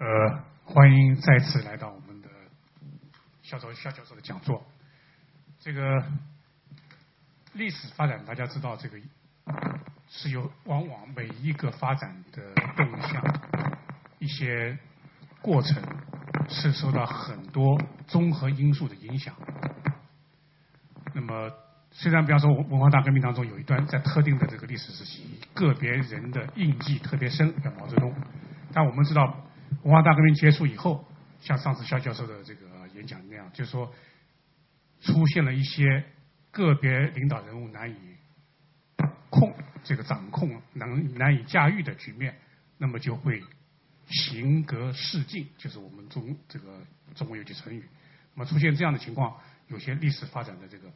[0.00, 2.28] 呃，欢迎再次来到我们的
[3.42, 4.64] 肖周肖教授的讲座。
[5.58, 6.04] 这个
[7.54, 8.96] 历史发展，大家知道，这个
[10.08, 13.20] 是由往往每一个发展的动向、
[14.20, 14.78] 一些
[15.42, 15.82] 过程，
[16.48, 19.34] 是受到很多综合因素的影响。
[21.12, 21.50] 那么，
[21.90, 28.14] 虽然比方说文化大革命当中有一段在特定的这个历史时期，个别人的印记特别深，像毛泽东，
[28.72, 29.44] 但我们知道。
[29.88, 31.02] 文化大革命结束以后，
[31.40, 33.90] 像上次肖教授的这个演讲那样，就是说
[35.00, 36.04] 出现了一些
[36.50, 37.96] 个别领导人物难以
[39.30, 39.50] 控
[39.82, 42.36] 这个掌控、难难以驾驭的局面，
[42.76, 43.42] 那么就会
[44.08, 46.82] 行格势尽，就是我们中这个
[47.14, 47.82] 中国有句成语。
[48.34, 50.92] 那么出现这样的情况，有些历史发展的这个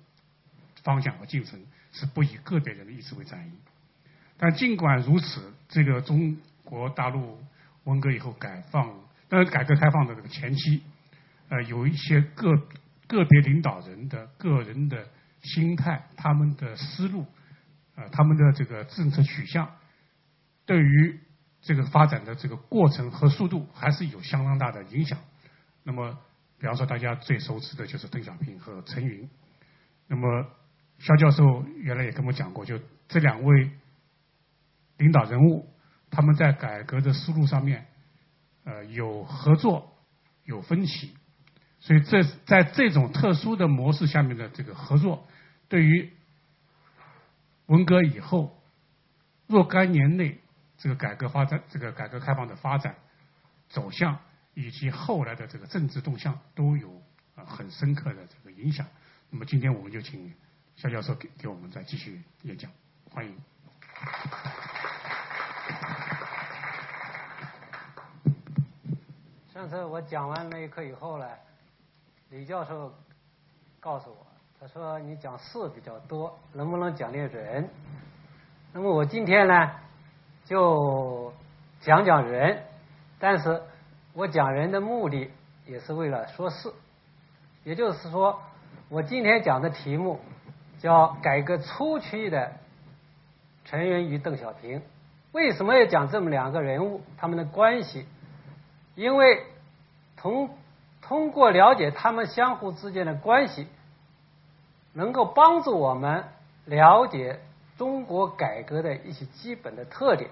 [0.82, 1.58] 方向和进程
[1.92, 3.52] 是不以个别人的意志为转移。
[4.36, 7.42] 但尽管如此，这个中国大陆。
[7.84, 8.88] 文革以后改放，
[9.28, 10.82] 当然改革开放的这个前期，
[11.48, 12.52] 呃，有一些个
[13.08, 15.08] 个别领导人的个人的
[15.42, 17.26] 心态，他们的思路，
[17.96, 19.68] 呃，他们的这个政策取向，
[20.64, 21.20] 对于
[21.60, 25.18] 这个发展的这个过程和速度，还是有相当大的影响。
[25.82, 26.16] 那么，
[26.58, 29.28] 比方说大家最熟知的就是邓小平和陈云。
[30.06, 30.46] 那么，
[30.98, 33.70] 肖教授原来也跟我讲过，就这两位
[34.98, 35.68] 领导人物。
[36.12, 37.86] 他们在改革的思路上面，
[38.64, 39.96] 呃，有合作，
[40.44, 41.16] 有分歧，
[41.80, 45.26] 所以这在这种特殊的模式下面的这个合作，
[45.70, 46.12] 对于
[47.64, 48.62] 文革以后
[49.46, 50.38] 若干年内
[50.76, 52.94] 这个改革发展、这个改革开放的发展
[53.70, 54.18] 走向，
[54.52, 57.02] 以及后来的这个政治动向，都有
[57.36, 58.86] 呃很深刻的这个影响。
[59.30, 60.30] 那么今天我们就请
[60.76, 62.70] 肖教授给给我们再继续演讲，
[63.08, 63.34] 欢迎。
[69.62, 71.24] 上次我讲完那一课以后呢，
[72.30, 72.92] 李教授
[73.78, 74.26] 告诉我，
[74.58, 77.70] 他说你讲事比较多，能不能讲点人？
[78.72, 79.70] 那么我今天呢，
[80.44, 81.32] 就
[81.78, 82.64] 讲讲人，
[83.20, 83.62] 但是
[84.14, 85.30] 我讲人的目的
[85.64, 86.72] 也是为了说事，
[87.62, 88.42] 也就是说，
[88.88, 90.18] 我今天讲的题目
[90.80, 92.50] 叫改革初期的
[93.64, 94.82] 陈云与邓小平。
[95.30, 98.08] 为什么要讲这么两个人物他们的关系？
[98.96, 99.46] 因为
[100.22, 100.56] 通
[101.02, 103.66] 通过了解他们相互之间的关系，
[104.92, 106.24] 能够帮助我们
[106.64, 107.40] 了解
[107.76, 110.30] 中国改革的一些基本的特点。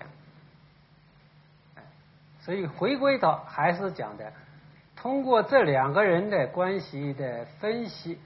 [2.42, 4.32] 所以回归到还是讲的，
[4.94, 8.18] 通过这两个人的关系的分析，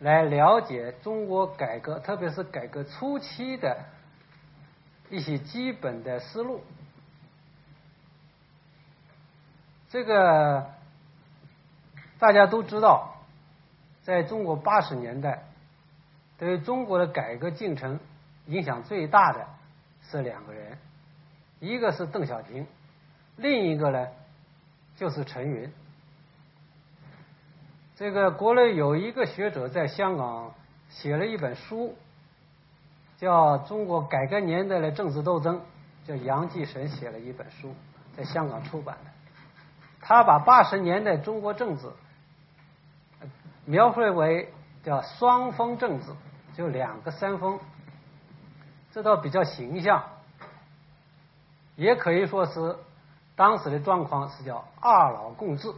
[0.00, 3.78] 来了解中国改革，特别是改革初期的。
[5.10, 6.62] 一些基本的思路，
[9.90, 10.70] 这个
[12.22, 13.16] 大家都知道，
[14.02, 15.42] 在中国八十年代，
[16.38, 17.98] 对中国的改革进程
[18.46, 19.44] 影响最大的
[20.08, 20.78] 是两个人，
[21.58, 22.64] 一个是邓小平，
[23.34, 24.06] 另一个呢
[24.94, 25.72] 就是陈云。
[27.96, 30.54] 这个国内有一个学者在香港
[30.90, 31.96] 写了一本书。
[33.18, 35.60] 叫中国改革年代的政治斗争，
[36.04, 37.74] 叫杨继绳写了一本书，
[38.16, 39.10] 在香港出版的。
[40.00, 41.88] 他把八十年代中国政治
[43.64, 44.52] 描绘为
[44.82, 46.06] 叫双峰政治，
[46.54, 47.60] 就两个山峰，
[48.92, 50.04] 这倒比较形象。
[51.76, 52.76] 也可以说是
[53.34, 55.72] 当时的状况是叫二老共治，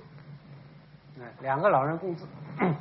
[1.40, 2.24] 两个老人共治。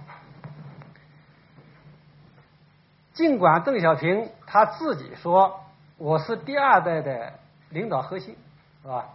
[3.14, 5.62] 尽管邓小平他自己说
[5.98, 7.40] 我是第二代的
[7.70, 8.36] 领导核心，
[8.82, 9.10] 是吧？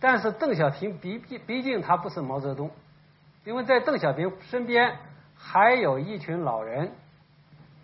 [0.00, 2.70] 但是邓小平毕毕毕竟他不是毛泽东，
[3.46, 4.98] 因为在邓小平身边
[5.36, 6.92] 还有一群老人，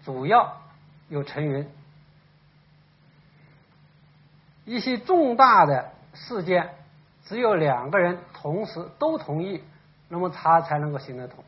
[0.04, 0.60] 主要
[1.08, 1.70] 有陈云，
[4.64, 6.74] 一些重大的事件
[7.24, 9.62] 只有两个人同时都同意，
[10.08, 11.44] 那么他才能够行得通。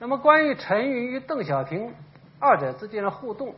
[0.00, 1.94] 那么，关于陈云与邓小平
[2.40, 3.54] 二者之间的互动，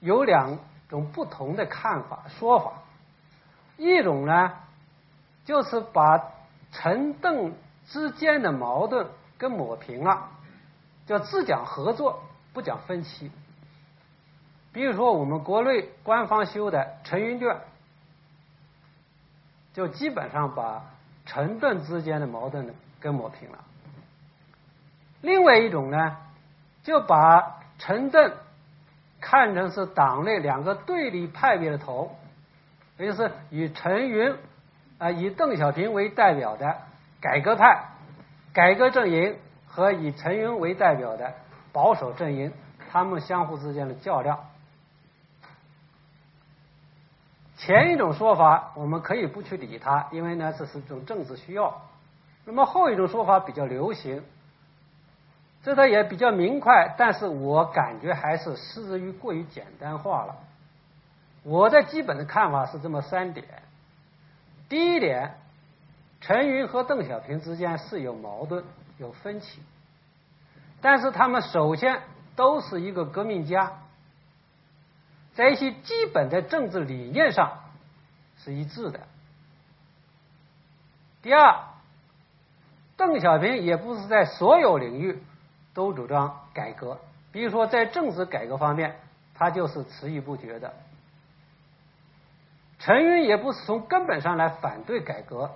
[0.00, 0.58] 有两
[0.90, 2.74] 种不同的看法说法。
[3.78, 4.52] 一种呢，
[5.46, 6.33] 就是把
[6.74, 7.54] 陈邓
[7.86, 9.06] 之间的矛盾
[9.38, 10.28] 跟抹平了，
[11.06, 12.22] 叫只讲合作，
[12.52, 13.30] 不讲分歧。
[14.72, 17.48] 比如说，我们国内官方修的《陈云卷》，
[19.72, 20.84] 就基本上把
[21.26, 23.58] 陈邓之间的矛盾呢跟抹平了。
[25.20, 26.16] 另外一种呢，
[26.82, 28.32] 就把陈邓
[29.20, 32.16] 看成是党内两个对立派别的头，
[32.98, 34.36] 也就是与陈云
[34.98, 36.76] 啊以邓小平为代表的
[37.20, 37.84] 改革派、
[38.52, 39.36] 改革阵营
[39.66, 41.34] 和以陈云为代表的
[41.72, 42.52] 保守阵营，
[42.90, 44.38] 他们相互之间的较量。
[47.56, 51.82] 前一种说法我们可以不去理它，因为呢这是一种政治需要。
[52.44, 54.22] 那么后一种说法比较流行，
[55.62, 60.36] 这个也比较明快，但是我感觉还是失之于过于简单化了。
[61.42, 63.46] 我的基本的看法是这么三点：
[64.68, 65.34] 第一点，
[66.20, 68.64] 陈云和邓小平之间是有矛盾、
[68.98, 69.60] 有分歧，
[70.80, 72.00] 但是他们首先
[72.34, 73.72] 都是一个革命家。
[75.34, 77.58] 在一些基本的政治理念上
[78.38, 79.00] 是一致的。
[81.22, 81.64] 第二，
[82.96, 85.22] 邓小平也不是在所有领域
[85.74, 87.00] 都主张改革，
[87.32, 88.96] 比如说在政治改革方面，
[89.34, 90.72] 他就是迟疑不决的。
[92.84, 95.52] 陈云也不是从根本上来反对改革，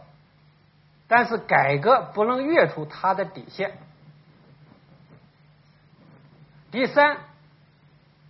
[1.09, 3.73] 但是改革不能越出他的底线。
[6.71, 7.19] 第三。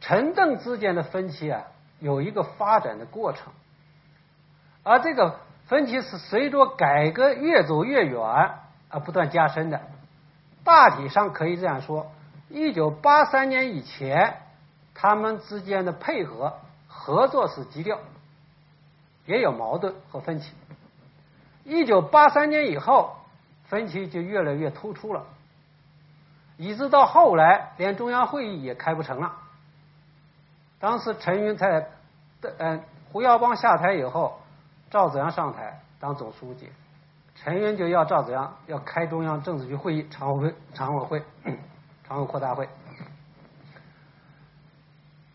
[0.01, 1.65] 陈邓之间的分歧啊，
[1.99, 3.53] 有一个发展的过程，
[4.85, 8.21] 而这个分歧是随着改革越走越远
[8.91, 9.81] 而不断加深的。
[10.63, 12.13] 大体上可以这样说：
[12.49, 14.37] 一九八三年以前，
[14.95, 17.99] 他们之间的配合合作是基调，
[19.29, 20.53] 也有矛盾和分歧。
[21.65, 23.15] 一九八三年以后，
[23.67, 25.27] 分歧就越来越突出了，
[26.57, 29.37] 一直到后来，连中央会议也开不成了。
[30.81, 31.91] 当时陈云在，
[32.57, 32.83] 嗯，
[33.13, 34.41] 胡耀邦下台以后，
[34.91, 36.71] 赵紫阳上台当总书记，
[37.35, 41.23] 陈云就要赵紫阳要开中央政治局会议常委会常委会
[42.09, 42.67] 常委扩大会，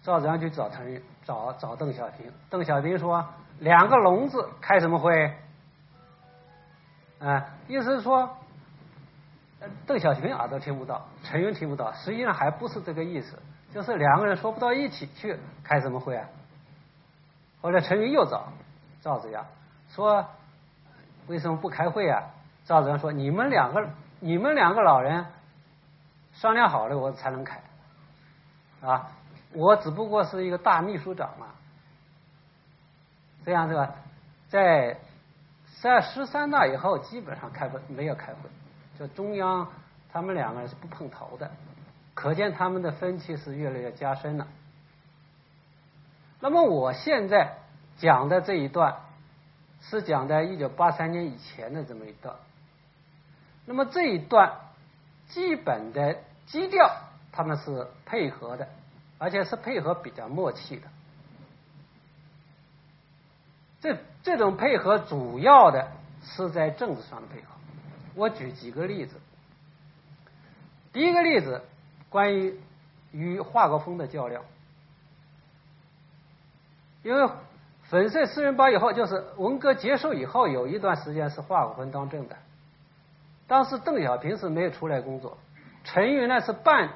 [0.01, 3.24] 赵紫阳就找陈云找找邓小平，邓小平说
[3.63, 5.33] 两个聋子开什么会？
[7.21, 8.30] 啊，意思是说，
[9.88, 13.42] 邓小平耳朵听不到，陈云听不到，实际上还不是这个意思。
[13.74, 16.27] 就是两个人说不到一起去，开什么会啊？
[17.62, 18.50] 后来陈云又找
[19.00, 19.45] 赵子阳
[19.88, 20.27] 说
[21.27, 22.21] ：“为什么不开会啊？”
[22.66, 23.88] 赵子阳说：“你们两个，
[24.19, 25.25] 你们两个老人
[26.33, 27.62] 商量好了，我才能开
[28.81, 29.07] 啊！
[29.54, 31.48] 我只不过是一个大秘书长嘛。
[33.45, 33.95] 这样是吧，
[34.50, 34.98] 在
[35.81, 38.50] 在十三大以后，基本上开会没有开会，
[38.98, 39.68] 就中央
[40.12, 41.51] 他们两个人是不碰头的。”
[42.16, 44.45] 可见他们的分歧是越来越加深了。
[46.40, 47.56] 那么我现在
[47.98, 48.98] 讲的这一段
[49.81, 52.36] 是讲在一九八三年以前的这么一段。
[53.66, 54.60] 那么这一段
[55.30, 56.98] 基本的基调
[57.31, 58.68] 他们是配合的，
[59.18, 60.88] 而且是配合比较默契的。
[63.83, 65.91] 这这种配合主要的
[66.24, 67.47] 是在政治上的配合。
[68.15, 69.18] 我举几个例子。
[70.91, 71.62] 第一个例子。
[72.09, 72.59] 关于
[73.12, 74.44] 与华国锋的较量，
[77.01, 77.27] 因为
[77.89, 82.35] 粉碎四人帮以后，就是文革结束以后，有一段时间是华国锋当政的。
[83.47, 85.39] 当时邓小平是没有出来工作，
[85.83, 86.91] 陈云呢是半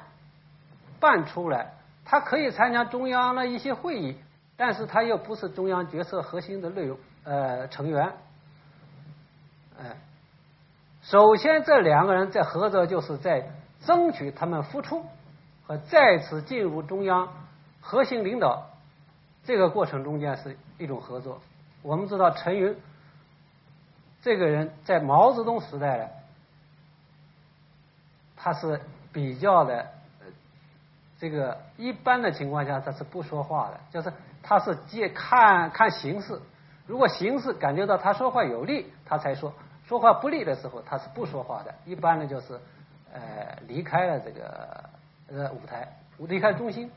[1.00, 1.72] 半出来，
[2.04, 4.16] 他可以参加中央的一些会议，
[4.58, 8.12] 但是他又不是中央决策核心的内容呃成员。
[9.80, 9.96] 哎，
[11.00, 13.50] 首先这两个人在合作，就是在。
[13.86, 15.06] 争取他们复出
[15.64, 17.32] 和再次进入中央
[17.80, 18.66] 核心领导
[19.44, 21.40] 这个过程中间是一种合作。
[21.82, 22.76] 我们知道陈云
[24.20, 26.08] 这个人在毛泽东时代呢，
[28.36, 28.80] 他是
[29.12, 29.86] 比较的
[31.20, 34.12] 这个一般的情况下他是不说话的，就是
[34.48, 36.40] 他是借看看形势，
[36.86, 39.52] 如果形势感觉到他说话有利，他才说；
[39.86, 41.74] 说话不利的时候，他是不说话的。
[41.84, 42.58] 一般呢就是。
[43.10, 44.84] 呃，离开了这个
[45.32, 46.90] 呃舞台，离开中心。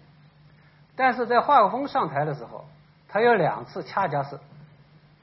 [0.94, 2.66] 但是在华国锋上台的时候，
[3.08, 4.38] 他有两次恰恰是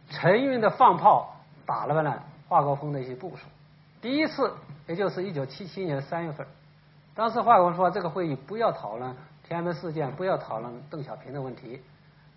[0.08, 3.44] 陈云的放炮打了呢华国锋的一些部署。
[4.00, 4.50] 第一次，
[4.86, 6.46] 也就是一九七七年的三月份，
[7.14, 9.14] 当时华国锋说这个会议不要讨论
[9.46, 11.82] 天安门事件，不要讨论邓小平的问题，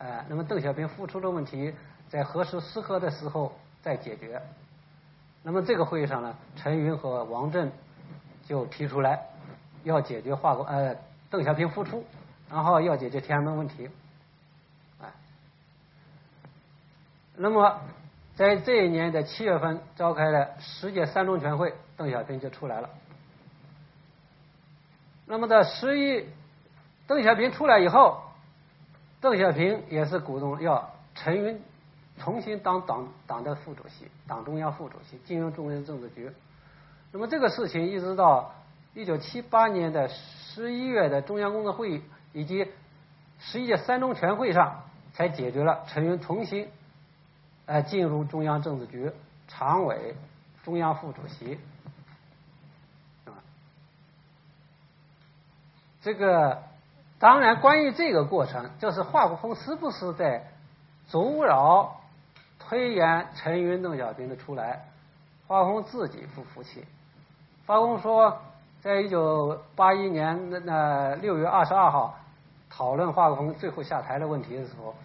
[0.01, 1.73] 呃，那么邓小平复出的问题
[2.09, 4.41] 在何时适合的时候再解决。
[5.43, 7.71] 那么这个会议上呢，陈云和王震。
[8.43, 9.27] 就提出来
[9.83, 10.97] 要解决华国呃
[11.29, 12.03] 邓小平复出，
[12.49, 13.89] 然后要解决天安门问题，
[14.99, 15.07] 哎，
[17.35, 17.79] 那么
[18.35, 22.89] 在这一年的七月份召开的十届三中全会，邓小平就出来了。
[25.27, 26.25] 那么在十一，
[27.07, 28.21] 邓小平出来以后，
[29.21, 31.61] 邓小平也是鼓动要陈云
[32.17, 36.31] 重新当党党的副主席，党中央副主席，进入中央政治局。
[37.11, 38.53] 那么这个事情一直到
[38.93, 42.01] 一九七八年的十一月的中央工作会议
[42.33, 42.67] 以及
[43.39, 46.67] 十一届三中全会上才解决了陈云重新
[47.65, 49.11] 呃进入中央政治局
[49.47, 50.15] 常委、
[50.63, 51.59] 中央副主席。
[53.25, 53.37] 啊，
[56.01, 56.63] 这个
[57.21, 60.47] 当然，关于这个过程，就是华国锋是不是在
[61.05, 62.01] 阻扰、
[62.57, 64.87] 推延陈云、邓小平的出来？
[65.45, 66.83] 华国锋自己不服气。
[67.67, 68.39] 华国锋说，
[68.81, 72.17] 在一九八一年那那六月二十二号
[72.71, 74.95] 讨论华国锋最后下台的问题的时候，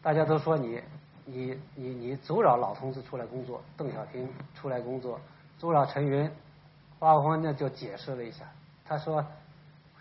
[0.00, 0.80] 大家都说你
[1.26, 5.20] 你你你阻扰老同志出来工作，邓小平出来工作，
[5.58, 6.30] 阻扰陈云。
[6.98, 8.46] 华国锋呢就解释了一下，
[8.86, 9.22] 他说。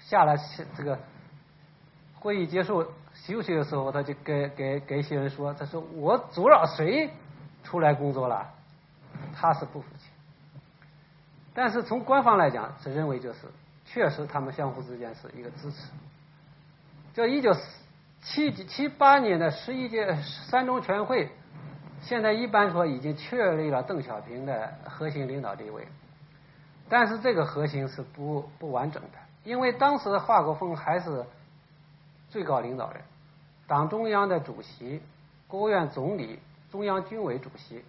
[0.07, 0.37] 下来，
[0.75, 0.99] 这个
[2.19, 7.09] 会议结束休息的时候，他就给给给一些人说：“他说我阻扰谁
[7.63, 8.49] 出来工作了？
[9.33, 10.09] 他是不服气。
[11.53, 13.39] 但是从官方来讲，是认为就是
[13.85, 15.87] 确实他们相互之间是一个支持。
[17.13, 17.55] 就一九
[18.21, 20.15] 七七八年的十一届
[20.47, 21.29] 三中全会，
[22.01, 25.87] 现在一般说已经确立了邓小平的核心领导地位，
[26.89, 29.22] 但是这个核心是不不完整的。
[29.43, 31.25] 因为当时的华国锋还是
[32.29, 33.01] 最高领导人，
[33.67, 35.01] 党中央的主席、
[35.49, 36.39] 国务院总理、
[36.71, 37.83] 中央军委主席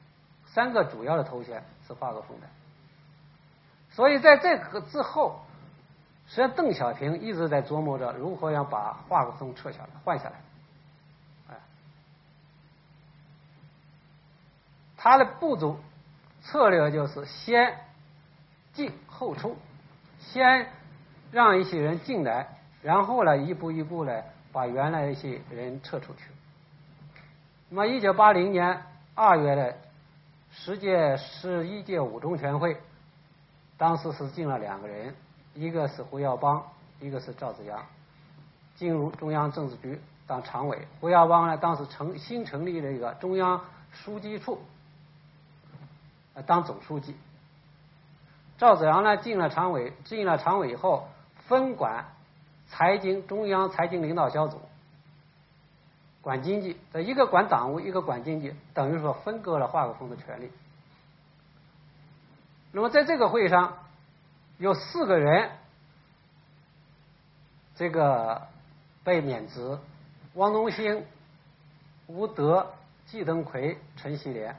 [0.47, 2.47] 三个主要的头衔是华国锋的，
[3.93, 5.43] 所以在这个之后，
[6.27, 11.57] 实际上邓小平一直在琢磨着如何要把华国锋撤下来、换下来，
[14.97, 15.79] 他的步骤
[16.43, 17.79] 策略就是先
[18.73, 19.57] 进后出，
[20.19, 20.69] 先。
[21.35, 22.47] 让一些人进来，
[22.81, 24.23] 然后呢，一步一步呢
[24.53, 26.21] 把原来一些人撤出去。
[27.71, 28.85] 那么，一九八零年
[29.17, 29.77] 二月的
[30.53, 32.81] 十届十一届五中全会，
[33.77, 35.13] 当时是进了两个人，
[35.55, 36.63] 一个是胡耀邦，
[37.01, 37.85] 一个是赵紫阳，
[38.77, 40.87] 进入中央政治局当常委。
[41.01, 43.61] 胡耀邦呢，当时成新成立了一个中央
[43.91, 44.61] 书记处，
[46.47, 47.17] 当总书记。
[48.57, 51.09] 赵紫阳呢，进了常委，进了常委以后。
[51.47, 52.07] 分管
[52.67, 54.61] 财经，中央财经领导小组
[56.23, 60.51] 管经济，这一个管党务，一个管经济，等于说分割了华国锋的权利。
[62.73, 63.77] 那么在这个会上，
[64.57, 65.51] 有四个人
[67.77, 68.49] 这个
[69.05, 69.79] 被免职：
[70.33, 71.05] 汪东兴、
[72.07, 72.73] 吴德、
[73.05, 74.57] 季登奎、陈锡联。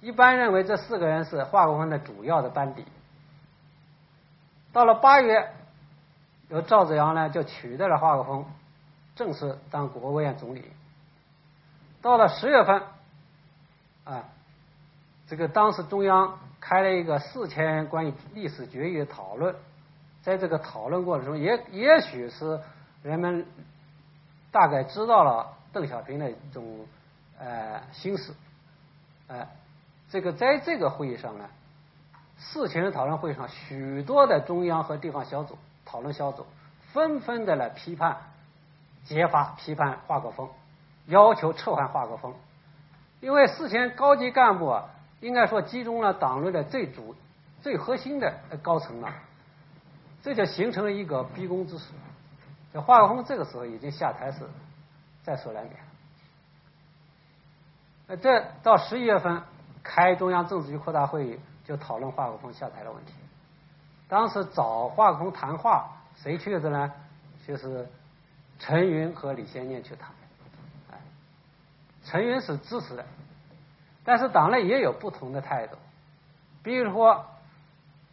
[0.00, 2.86] 一般认为这四个人是华国锋的主要的班底。
[4.72, 5.52] 到了八月。
[6.52, 8.44] 由赵紫阳呢就取代了华国锋，
[9.16, 10.62] 正式当国务院总理。
[12.02, 12.82] 到了十月份，
[14.04, 14.24] 啊，
[15.26, 19.56] 这个当时中央开了一个四千关于历史决议的讨论，
[20.20, 22.60] 在这个讨论过程中，也也许是
[23.02, 23.46] 人们
[24.50, 26.86] 大概知道了邓小平的一种
[27.38, 28.34] 呃心思，
[29.28, 29.48] 呃，
[30.10, 31.48] 这个在这个会议上呢，
[32.36, 35.56] 四千人讨论会上，许多的中央和地方小组。
[35.84, 36.46] 讨论小组
[36.92, 38.18] 纷纷的来批判、
[39.04, 40.48] 揭发、批判华国锋，
[41.06, 42.34] 要求撤换华国锋。
[43.20, 47.14] 因为事前高级干部啊，应该说集中了党内的最主、
[47.62, 49.12] 最核心的高层了，
[50.22, 51.92] 这就形成了一个逼宫之势。
[52.72, 54.40] 这华国锋这个时候已经下台是
[55.22, 55.76] 在所难免。
[58.08, 59.42] 呃，这到十一月份
[59.82, 63.12] 开中央政治局扩大会议，就讨论华国锋下台的问题。
[64.12, 66.92] 当时找华国锋谈话，谁去的呢？
[67.46, 67.88] 就是
[68.58, 70.10] 陈云和李先念去谈。
[70.90, 70.98] 哎，
[72.04, 73.06] 陈云是支持的，
[74.04, 75.78] 但是党内也有不同的态度。
[76.62, 77.24] 比如说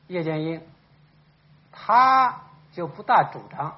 [0.08, 0.66] 叶剑英，
[1.74, 3.76] 他就不大主张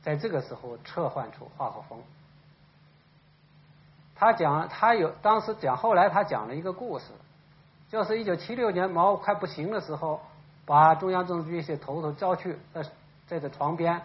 [0.00, 2.02] 在这个时候撤换出华国锋。
[4.14, 7.04] 他讲，他有当时讲，后来他讲了一个故事，
[7.90, 10.22] 就是一九七六年毛快不行的时候。
[10.64, 12.82] 把中央政治局一些头头叫去，在
[13.26, 14.00] 在这床边，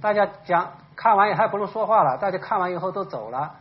[0.00, 3.54] 大家讲看完也还不能说话了，大家看完以后都走了，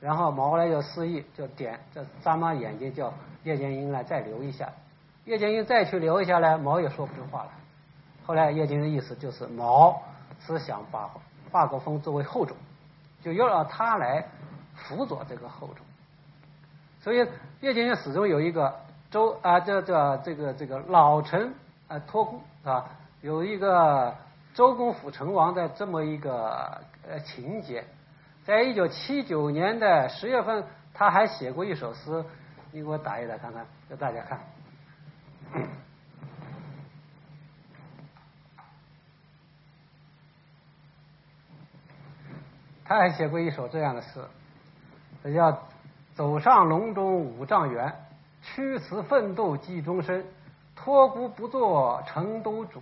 [0.00, 4.72] 然后毛来就示意，就点这眨巴眼睛叫叶剑英来再留一下，
[5.26, 7.50] 叶剑英再去留一下呢，毛也说不出话来。
[8.24, 10.00] 后来叶剑英的意思就是毛
[10.40, 11.10] 是想把
[11.52, 12.56] 华国锋作为后种，
[13.22, 14.26] 就要让他来
[14.74, 15.84] 辅佐这个后种，
[17.02, 17.18] 所以
[17.60, 18.74] 叶剑英始终有一个。
[19.14, 21.54] 周啊，这这这个这个老臣
[21.86, 22.90] 啊托孤是吧？
[23.20, 24.12] 有一个
[24.54, 27.84] 周公辅成王的这么一个呃情节，
[28.44, 32.24] 在一九七九年的十月份，他还写过一首诗，
[32.72, 34.40] 你给我打一打看看，给大家看。
[42.84, 44.24] 他还写过一首这样的诗，
[45.22, 45.56] 这叫
[46.16, 47.94] “走上隆中五丈原，
[48.44, 50.24] 屈辞奋斗记终身，
[50.76, 52.80] 托孤不做成都主，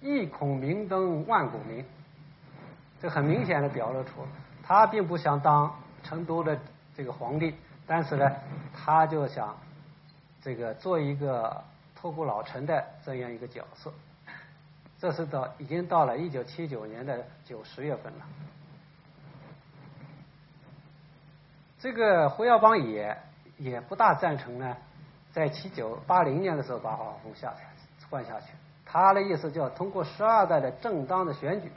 [0.00, 1.84] 一孔明灯万古名。”
[3.02, 4.24] 这很明显的表露出，
[4.62, 6.56] 他并不想当成都的
[6.96, 7.52] 这个皇帝，
[7.84, 8.30] 但是呢，
[8.72, 9.56] 他就想
[10.40, 11.64] 这个做一个
[11.96, 13.92] 托孤老臣的这样一个角色。
[15.00, 18.24] 这是到已经到了一九七九年的九十月份了。
[21.80, 23.18] 这个胡耀邦也
[23.58, 24.76] 也不大赞成呢，
[25.32, 27.64] 在七九八零年的时候把华国锋下台
[28.10, 28.52] 换下去。
[28.84, 31.72] 他的意思就要通过十二代的正当的选举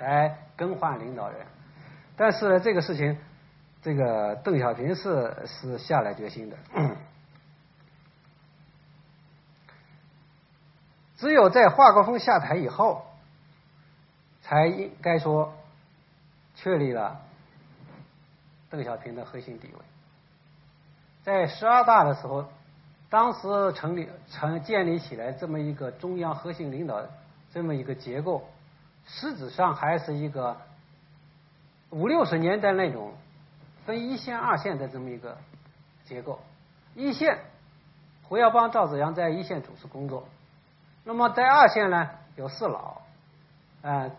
[0.00, 1.46] 来更换领导人。
[2.16, 3.18] 但是，这个事情，
[3.82, 6.56] 这个邓小平是是下了决心的。
[11.16, 13.06] 只有在华国锋下台以后，
[14.42, 15.54] 才应该说
[16.54, 17.20] 确立了。
[18.68, 19.78] 邓小平的核心地位，
[21.22, 22.46] 在十二大的时候，
[23.08, 27.02] 当时成立、成建立起来这么一个中央核心领导
[27.52, 28.44] 这么一个结构，
[29.06, 30.56] 实质上还是一个
[31.90, 33.14] 五六十年代那种
[33.84, 35.38] 分一线、二线的这么一个
[36.04, 36.40] 结构。
[36.94, 37.38] 一线，
[38.24, 40.26] 胡耀邦、赵紫阳在一线主持工作，
[41.04, 43.02] 那么在二线呢，有四老，
[43.82, 44.10] 啊，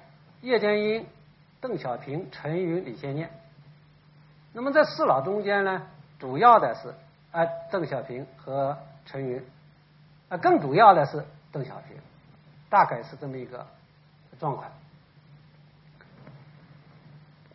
[0.42, 1.06] 叶剑英、
[1.60, 3.30] 邓小平、陈云、李先念。
[4.54, 5.88] 那么在四老中间呢，
[6.20, 6.94] 主要的是
[7.32, 9.44] 啊邓小平和陈云，
[10.30, 11.98] 啊更主要的是邓小平，
[12.70, 13.66] 大概是这么一个
[14.40, 14.70] 状况。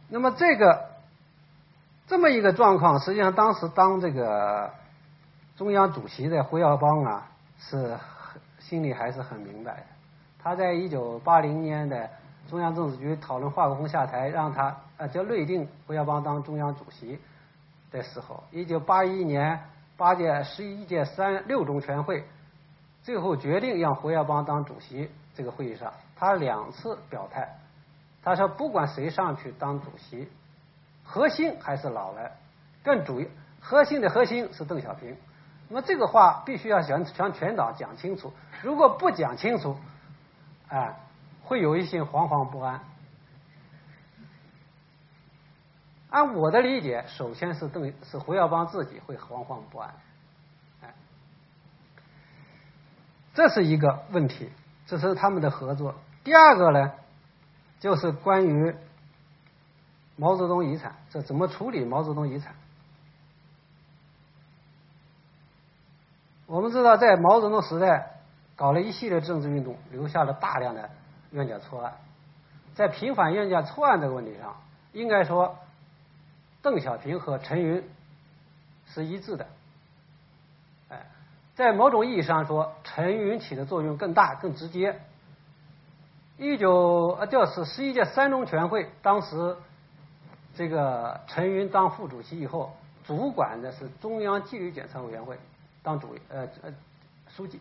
[0.09, 0.91] 那么这个
[2.07, 4.73] 这么一个状况，实际上当时当这个
[5.57, 7.99] 中央主席的胡耀邦啊，是
[8.59, 9.83] 心里还是很明白的。
[10.43, 12.11] 他在一九八零年的。
[12.51, 17.19] 中央政治局讨论华国锋下台，让他呃叫内定胡耀邦当中央主席
[17.93, 19.61] 的时候，一九八一年
[19.97, 22.25] 八届十一届三六中全会
[23.03, 25.11] 最后决定让胡耀邦当主席。
[25.35, 27.57] 这个会议上，他两次表态，
[28.23, 30.29] 他说不管谁上去当主席，
[31.05, 32.33] 核心还是老来，
[32.83, 33.27] 更主要
[33.61, 35.17] 核心的核心是邓小平。
[35.69, 39.77] 那么这个话必须要向向全党讲清楚，如果不讲清楚，
[40.69, 40.97] 啊。
[41.45, 42.81] 会有一些惶惶不安。
[46.13, 49.95] 按我的理解，首先是邓是胡耀邦自己会惶惶不安，
[50.83, 50.95] 哎，
[53.33, 54.51] 这是一个问题，
[54.87, 55.95] 这是他们的合作。
[56.23, 56.93] 第二个呢，
[57.81, 58.77] 就是关于
[60.17, 62.55] 毛泽东遗产，这怎么处理毛泽东遗产？
[66.47, 68.21] 我们知道，在毛泽东时代
[68.55, 70.91] 搞了一系列政治运动，留下了大量的。
[71.31, 71.95] 冤假错案，
[72.75, 74.55] 在平反冤假错案这个问题上，
[74.93, 75.57] 应该说，
[76.63, 77.83] 邓小平和陈云
[78.87, 79.47] 是一致的。
[80.89, 81.07] 哎，
[81.55, 85.01] 在某种意义上说，陈云起的作用更大、更直接。
[86.39, 89.57] 一九呃，就是十一届三中全会，当时
[90.55, 95.39] 这个陈云当副主席以后，主管的是中央纪律检查委员会，
[95.83, 96.73] 当主呃呃
[97.29, 97.61] 书记，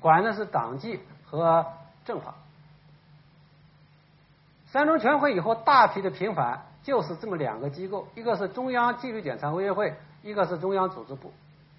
[0.00, 1.64] 管的是党纪和。
[2.06, 2.34] 政法，
[4.66, 11.32] 三中全会以后大批的平反，就是这么两个机构，一个是中央纪律检查委员会，一个是中央组织部。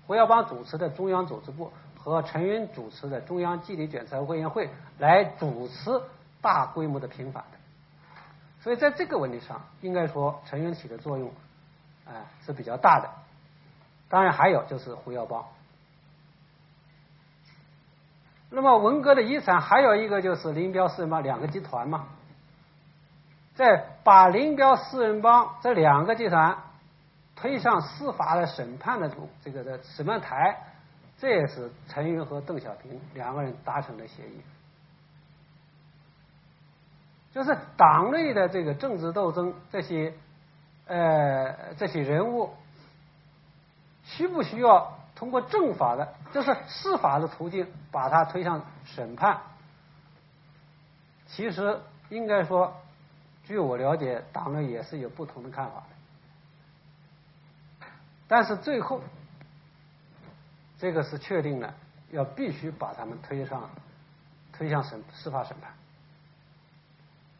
[0.07, 6.01] 胡耀邦主持的中央组织部和陈云主持的中央纪律检查委员会来主持
[6.41, 7.57] 大规模的平反的。
[8.61, 11.31] 所以在这个问题上，应该说陈云起的作用，
[12.07, 13.09] 哎是比较大的。
[14.09, 15.45] 当然还有就是胡耀邦。
[18.49, 22.07] 那么文革的遗产还有一个就是林彪是什么两个集团嘛，
[23.55, 26.57] 在把林彪四人帮这两个集团
[27.35, 29.09] 推上司法的审判的
[29.43, 30.57] 这个的审判台，
[31.17, 34.41] 这也是陈云和邓小平两个人达成的协议，
[37.33, 40.13] 就是党内的这个政治斗争，这些
[40.87, 42.53] 呃这些人物
[44.03, 44.91] 需不需要？
[45.15, 49.39] 通过政法的，就是司法的途径，把他推上审判。
[51.27, 52.75] 其实应该说，
[53.45, 57.87] 据我了解，党内也是有不同的看法的。
[58.27, 59.01] 但是最后，
[60.77, 61.73] 这个是确定了，
[62.09, 63.69] 要必须把他们推上，
[64.51, 65.71] 推向审司法审判。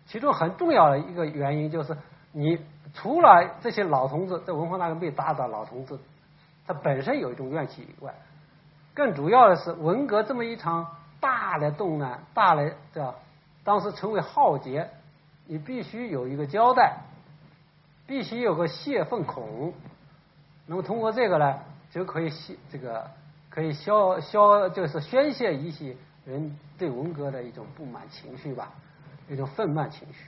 [0.06, 1.98] 其中很重要的一个原因就是，
[2.32, 2.64] 你
[2.94, 5.98] 除了这些老同志，在文化大革命打倒老同志，
[6.68, 8.14] 他本身有一种怨气以外，
[8.94, 13.16] 更主要的是文革这么一场大的动乱，大的叫
[13.64, 14.88] 当时成为浩劫，
[15.48, 16.98] 你必须有一个交代，
[18.08, 19.74] 必须有个泄愤孔，
[20.66, 21.60] 那么通过这个呢，
[21.92, 23.10] 就可以泄这个
[23.50, 28.72] 可以消消就是宣泄一些人对文革的一种不满情绪吧，
[29.30, 30.26] 一种愤懑情绪。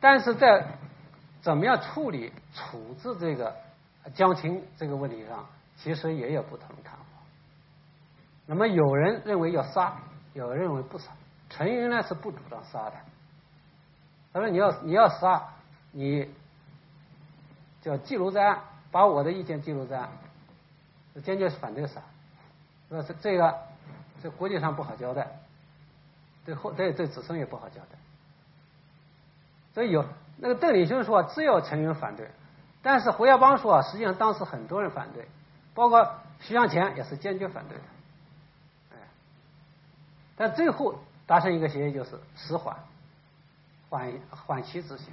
[0.00, 0.66] 但是在
[1.40, 3.54] 怎么样处理处置这个
[4.14, 7.04] 江青这个问题上，其实也有不同的看法。
[8.46, 9.96] 那么有人认为要杀，
[10.34, 11.12] 有人认为不杀。
[11.54, 12.94] 陈云呢是不主张杀的，
[14.32, 15.48] 他说你要你要杀，
[15.90, 16.28] 你
[17.82, 18.60] 叫记录在案，
[18.90, 20.08] 把我的意见记录在案，
[21.22, 22.00] 坚决反对杀。
[22.88, 23.58] 说这这个
[24.22, 25.40] 在国际上不好交代，
[26.46, 27.98] 对后对对子孙也不好交代。
[29.74, 30.06] 所以有
[30.38, 32.30] 那个邓丽君说只有陈云反对，
[32.82, 35.28] 但是胡耀邦说实际上当时很多人反对，
[35.74, 37.84] 包括徐向前也是坚决反对的，
[38.92, 38.96] 哎，
[40.36, 42.76] 但最后达成一个协议就是迟缓，
[43.88, 45.12] 缓缓期执行。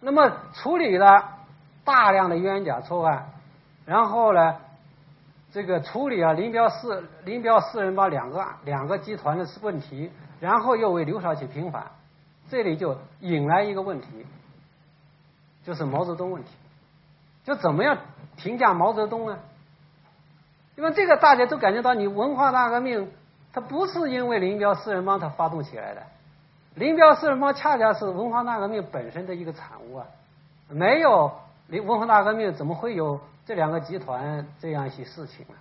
[0.00, 1.38] 那么处理了
[1.84, 3.30] 大量的冤假错案，
[3.86, 4.56] 然后呢，
[5.52, 10.10] 这个处理了林彪四林彪四人帮两个两个集团的问题。
[10.40, 11.92] 然后又为刘少奇平反，
[12.50, 14.26] 这里就引来一个问题，
[15.64, 16.50] 就是毛泽东问题，
[17.44, 17.96] 就怎么样
[18.36, 19.38] 评价毛泽东呢？
[20.76, 23.10] 因为这个大家都感觉到，你文化大革命
[23.54, 26.02] 它不是因为林彪四人帮他发动起来的，
[26.74, 30.06] 林彪四人帮恰恰是文化大革命本身的一个产物啊，
[30.68, 31.30] 没有
[31.68, 35.54] 林文化大革命怎么会有这两个集团这样一些事情呢？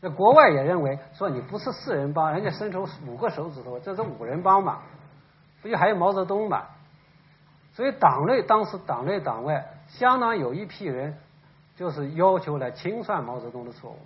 [0.00, 4.78] 那国外也认为说你不是四人帮，人家伸出五个手指头，这是五人帮嘛？
[5.60, 6.66] 不就还有毛泽东嘛？
[7.72, 11.18] 所以党内当时党内党外相当有一批人，
[11.74, 13.98] 就是要求来清算毛泽东的错误。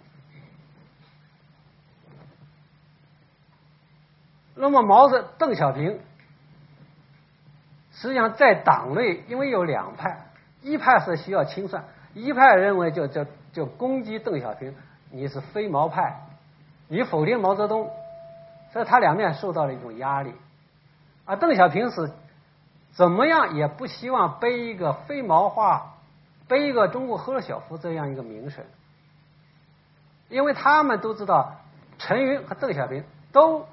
[4.61, 6.01] 那么毛泽邓小平，
[7.93, 10.27] 实际上在党内因为有两派，
[10.63, 14.75] 一派是需要清算，一派认为就就就攻击邓小平。
[15.11, 16.23] 你是非毛派，
[16.89, 17.89] 你否定毛泽东，
[18.73, 20.35] 所以他两面受到了一种压力。
[21.25, 22.11] 而邓小平是
[22.93, 25.95] 怎么样也不希望背一个非毛化、
[26.49, 28.65] 背一个中国赫鲁晓夫这样一个名声，
[30.29, 31.55] 因为他们都知道
[31.97, 33.67] 陈云和邓小平都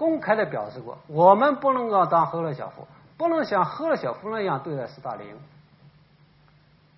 [0.00, 5.28] 公开的表示过，我们不能够当赫鲁晓夫，不能像赫鲁晓夫那样对待斯大林，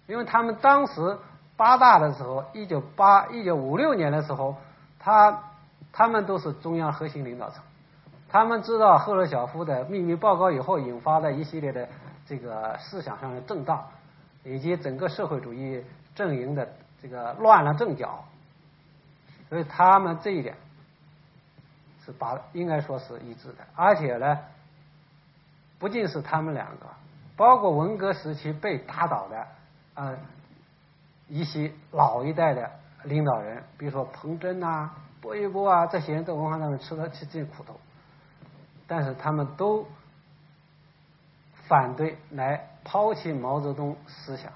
[0.06, 1.18] 因为他们当时。
[1.54, 4.56] 八大的时候，一九八一九五六年的时候，
[4.98, 5.42] 他
[5.92, 7.62] 他们都是中央核心领导层，
[8.28, 11.86] 他们知道赫鲁晓夫的秘密报告以后引发的一系列的
[12.26, 13.86] 这个思想上的震荡，
[14.42, 15.84] 以及整个社会主义
[16.16, 16.66] 阵营的
[17.00, 18.24] 这个乱了阵脚，
[19.48, 20.56] 所以他们这一点
[22.04, 24.38] 是把应该说是一致的，而且呢，
[25.78, 26.86] 不仅是他们两个，
[27.36, 29.46] 包括文革时期被打倒的，
[29.94, 30.16] 呃。
[31.28, 32.70] 一些老一代的
[33.04, 34.90] 领导人，比如说彭真呐、
[35.22, 37.80] 薄一波啊，这些人在文化上面吃了吃尽苦头，
[38.86, 39.86] 但是他们都
[41.68, 44.52] 反对来抛弃毛泽东思想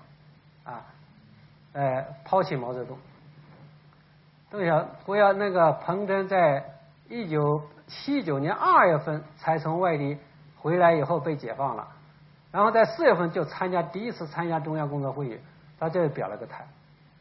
[0.65, 0.85] 啊，
[1.73, 2.99] 呃，抛弃毛泽东。
[4.51, 6.76] 邓小不要那个彭真在
[7.09, 10.19] 一九七九年二月份才从外地
[10.57, 11.89] 回来以后被解放了，
[12.51, 15.39] 然后在四月份就参加第一次参加中央工作会议。
[15.79, 16.67] 他这表了个态，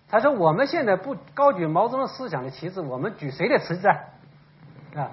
[0.07, 3.87] 他说：“我们现在不高举毛泽东思想的旗帜，我们举谁的旗帜？”
[4.97, 5.11] 啊，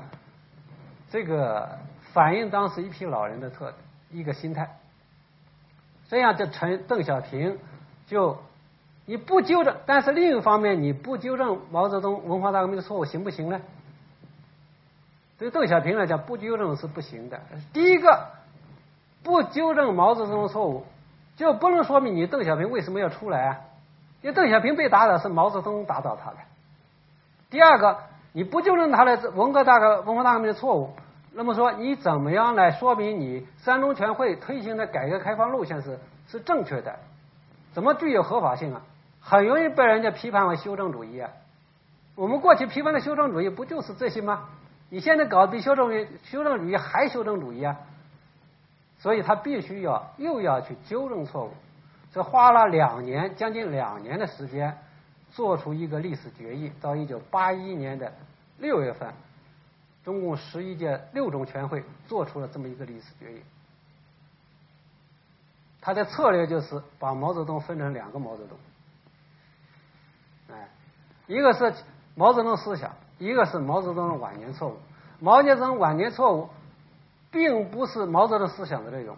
[1.10, 1.78] 这个
[2.12, 3.74] 反映当时一批老人的特
[4.12, 4.76] 一个心态。
[6.08, 7.58] 这样，这陈邓小平
[8.06, 8.38] 就
[9.06, 13.60] 你不纠正，但是另一方面你不纠正毛泽东文化大革命的错误行不行呢？
[15.42, 17.40] 对邓小平来讲，不纠正是不行的。
[17.72, 18.28] 第一个，
[19.24, 20.86] 不纠正毛泽东的错误。
[21.34, 23.60] 就不能说明你邓小平为什么要出来啊？
[24.20, 26.36] 因为邓小平被打倒是毛泽东打倒他的。
[27.50, 27.98] 第二个，
[28.32, 30.94] 你不纠正他的文革大革文化大革命的错误，
[31.32, 36.94] 那么说你怎么样来说明你三中全会推行的改革开放路线是是正确的？
[37.72, 38.82] 怎么具有合法性啊？
[39.20, 41.30] 很容易被人家批判为修正主义啊！
[42.14, 44.48] 我们过去批判的修正主义不就是这些吗？
[44.92, 47.78] 你现在搞比修正主义修正主义还修正主义啊？
[48.98, 51.54] 所以他必须要又要去纠正错误，
[52.12, 54.76] 这花了两年，将近两年的时间，
[55.30, 56.70] 做出一个历史决议。
[56.82, 58.12] 到一九八一年的
[58.58, 59.14] 六月份，
[60.04, 63.40] 中共十一届六中全会做出了这么一个历史决议。
[65.80, 68.58] 他的策略就是把毛泽东分成两个毛泽东，
[70.54, 70.68] 哎，
[71.28, 71.74] 一个是
[72.14, 74.78] 毛泽东思想，一个是毛泽东的晚年错误。
[75.20, 76.50] 毛泽东晚年错误，
[77.30, 79.16] 并不是毛泽东思想的内容，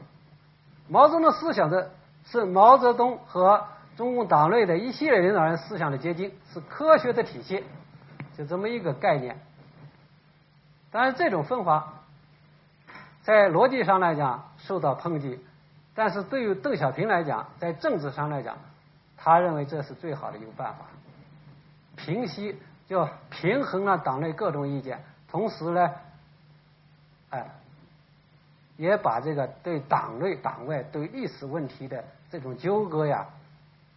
[0.89, 1.91] 毛泽东思想的
[2.27, 3.65] 是毛泽东和
[3.97, 7.65] 中共党内的一系列领导人思想的结晶，是科学的体系，
[8.37, 9.39] 就这么一个概念。
[10.91, 11.95] 当然，这种分法
[13.23, 15.43] 在逻辑上来讲受到抨击，
[15.95, 18.59] 但是对于邓小平来讲，在政治上来讲，
[19.17, 20.81] 他认为这是最好的一个办法，
[21.97, 25.03] 平息就平衡了党内各种意见。
[25.29, 25.91] 同时呢，
[27.31, 27.51] 哎，
[28.77, 33.27] 也把这个对党内党外对历史问题的这种纠葛呀，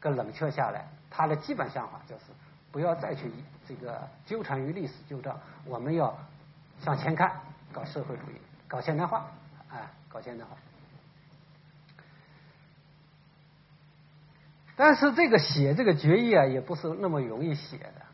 [0.02, 0.88] 给冷却下来。
[1.10, 2.24] 他的基本想法就是，
[2.72, 3.32] 不要再去
[3.68, 6.18] 这个纠缠于历史旧账，我们要
[6.80, 7.40] 向前看，
[7.72, 8.36] 搞社会主义，
[8.68, 9.28] 搞现代化，
[9.70, 10.52] 哎，搞现代化。
[14.76, 18.07] 但是这个写这个决议啊，也不是那么容易写的。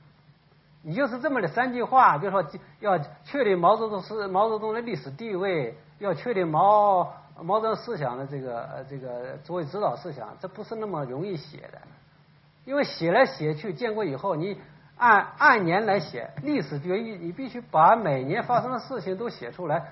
[0.85, 2.43] 你就是这么的三句话，就说
[2.81, 11.79] 要确立毛泽东是毛泽东的历史地位，要确立毛毛泽东思想的这个这个作为指导思想，这不是那么容易写的。
[12.65, 14.57] 因为写来写去，建国以后，你
[14.97, 19.85] 按按年来写历史决议，你必须把每年发生的事情都写出来。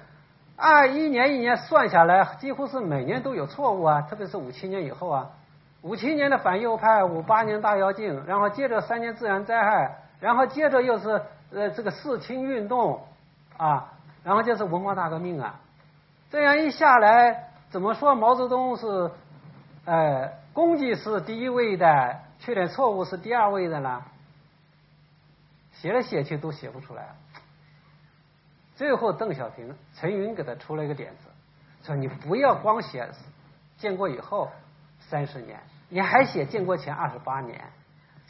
[0.58, 5.30] 按一年一年算下来，几乎是每年都有错误啊，特别是五七年以后啊，
[5.82, 10.01] 五七年的反右派，五八年大跃进，然后接着三年自然灾害。
[10.22, 13.04] 然后接着又是呃这个四清运动
[13.58, 13.92] 啊，
[14.24, 15.60] 然后就是文化大革命啊，
[16.30, 19.12] 这样一下来，怎么说毛泽东是
[19.84, 24.04] 呃功绩是第一位的，缺点错误是第二位的呢？
[25.74, 27.16] 写来写去都写不出来。
[28.76, 31.30] 最后邓小平、陈云给他出了一个点子，
[31.84, 33.10] 说你不要光写
[33.78, 34.52] 建国以后
[35.00, 37.60] 三十年，你还写建国前二十八年。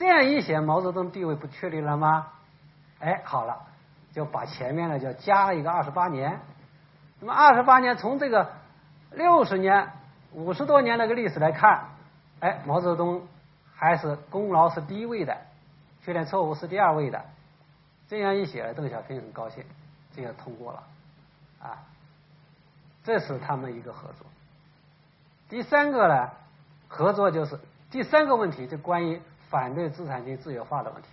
[0.01, 2.29] 这样一写，毛泽东地位不确立了吗？
[2.97, 3.67] 哎，好了，
[4.11, 6.39] 就把前面呢就加了一个二十八年。
[7.19, 8.51] 那么二十八年从这个
[9.11, 9.91] 六十年、
[10.33, 11.89] 五十多年那个历史来看，
[12.39, 13.27] 哎，毛泽东
[13.75, 15.37] 还是功劳是第一位的，
[16.03, 17.23] 缺点错误是第二位的。
[18.09, 19.63] 这样一写，邓小平很高兴，
[20.15, 20.83] 这样通过了
[21.61, 21.77] 啊。
[23.03, 24.25] 这是他们一个合作。
[25.47, 26.31] 第三个呢，
[26.87, 27.59] 合作就是
[27.91, 29.21] 第三个问题，就关于。
[29.51, 31.09] 反对资产阶级自由化的问题。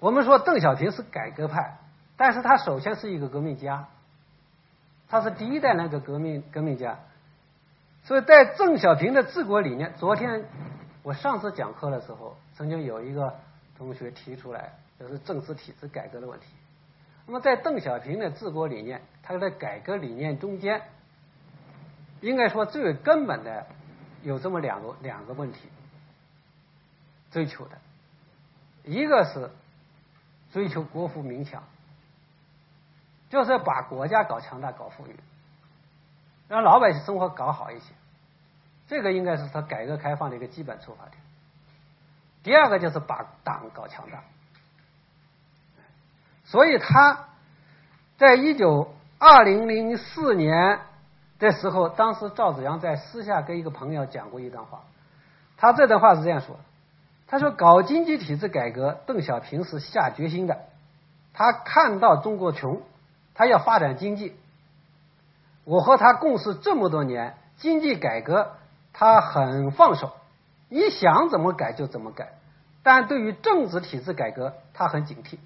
[0.00, 1.76] 我们说邓小平是改革派，
[2.16, 3.88] 但是他首先是一个革命家，
[5.08, 6.98] 他是第一代那个革命革命家。
[8.04, 10.46] 所以在邓小平的治国理念，昨天
[11.02, 13.34] 我上次讲课的时候，曾经有一个
[13.76, 16.46] 同学提出来，就是政治体制改革的问题。
[17.26, 20.80] 那么在邓小平的治国理念，他的改革理念中间，
[22.22, 23.66] 应该说最为根本的。
[24.28, 25.70] 有这么两个两个问题
[27.30, 27.78] 追求的，
[28.84, 29.50] 一个是
[30.52, 31.62] 追求国富民强，
[33.30, 35.16] 就是把国家搞强大、搞富裕，
[36.46, 37.86] 让老百姓生活搞好一些。
[38.86, 41.16] 这个应该是他改革开放的一个基本出发点。
[42.42, 44.22] 第二个就是把党搞强大，
[46.44, 47.28] 所以他
[48.18, 50.80] 在一九二零零四年。
[51.38, 54.80] 这时候，当时赵子阳在私下跟一个朋友讲过一段话，
[55.56, 56.56] 他这段话是这样说
[57.28, 60.58] ：“他说搞经济体制改革，邓小平是下决心的。
[61.32, 62.82] 他看到中国穷，
[63.34, 64.36] 他要发展经济。
[65.62, 68.56] 我和他共事这么多年，经济改革
[68.92, 70.16] 他很放手，
[70.68, 72.32] 你想怎么改就怎么改。
[72.82, 75.38] 但对于政治体制改革，他很警惕。”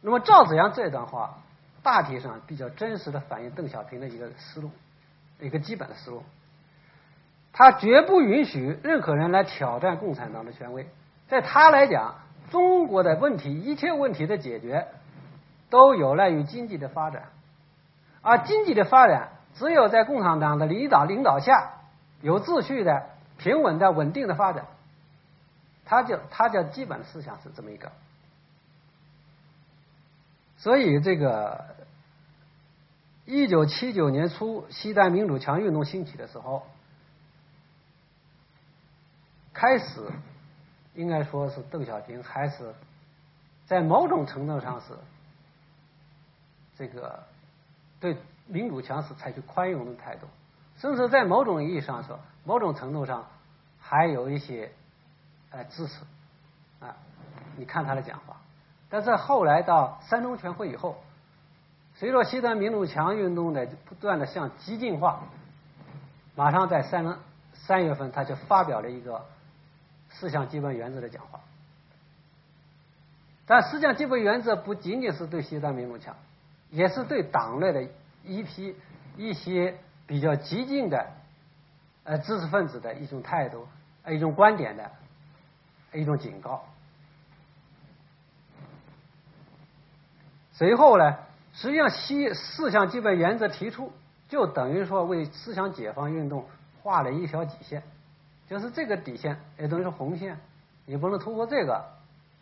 [0.00, 1.40] 那么赵子阳这段话。
[1.82, 4.70] 大体上比较真实的反映邓小平的一个思路，
[5.40, 6.22] 一个基本的思路。
[7.52, 10.88] 他绝不允许任何人来挑战共产党的权威。
[11.28, 12.14] 在他来讲，
[12.50, 14.86] 中国的问题，一切问题的解决，
[15.68, 17.24] 都有赖于经济的发展。
[18.22, 21.72] 而经济的发展，只有在共产党的领导领导下，
[22.20, 23.06] 有秩序的、
[23.38, 24.66] 平稳的、稳定的发展。
[25.84, 27.90] 他就他叫基本思想是这么一个。
[30.60, 31.74] 所以，这个
[33.24, 36.66] 一九七九年初，西单民主墙运动兴起的时候，
[39.54, 40.06] 开始
[40.94, 42.74] 应该说是邓小平还是
[43.66, 44.88] 在某种程度上是
[46.76, 47.22] 这个
[47.98, 50.26] 对民主墙是采取宽容的态度，
[50.76, 53.26] 甚至在某种意义上说，某种程度上
[53.78, 54.70] 还有一些
[55.52, 56.02] 呃支持
[56.80, 56.94] 啊。
[57.56, 58.36] 你看他的讲话。
[58.90, 60.98] 但是后来到三中全会以后，
[61.94, 65.22] 随着西藏民主墙运动的不断的向激进化，
[66.34, 67.18] 马上在三
[67.54, 69.24] 三月份他就发表了一个
[70.10, 71.40] 四项基本原则的讲话。
[73.46, 76.16] 但四项基本原则不仅仅是对西藏民主墙，
[76.70, 77.86] 也是对党内的
[78.24, 78.76] 一批
[79.16, 79.76] 一些
[80.06, 81.06] 比较激进的
[82.04, 83.68] 呃知识分子的一种态度、
[84.08, 84.90] 一种观点的
[85.92, 86.64] 一种警告。
[90.60, 91.16] 随后呢，
[91.54, 93.94] 实际上西四项基本原则提出，
[94.28, 96.44] 就等于说为思想解放运动
[96.82, 97.82] 画了一条底线，
[98.46, 100.38] 就是这个底线也等于是红线，
[100.84, 101.86] 你不能突破这个，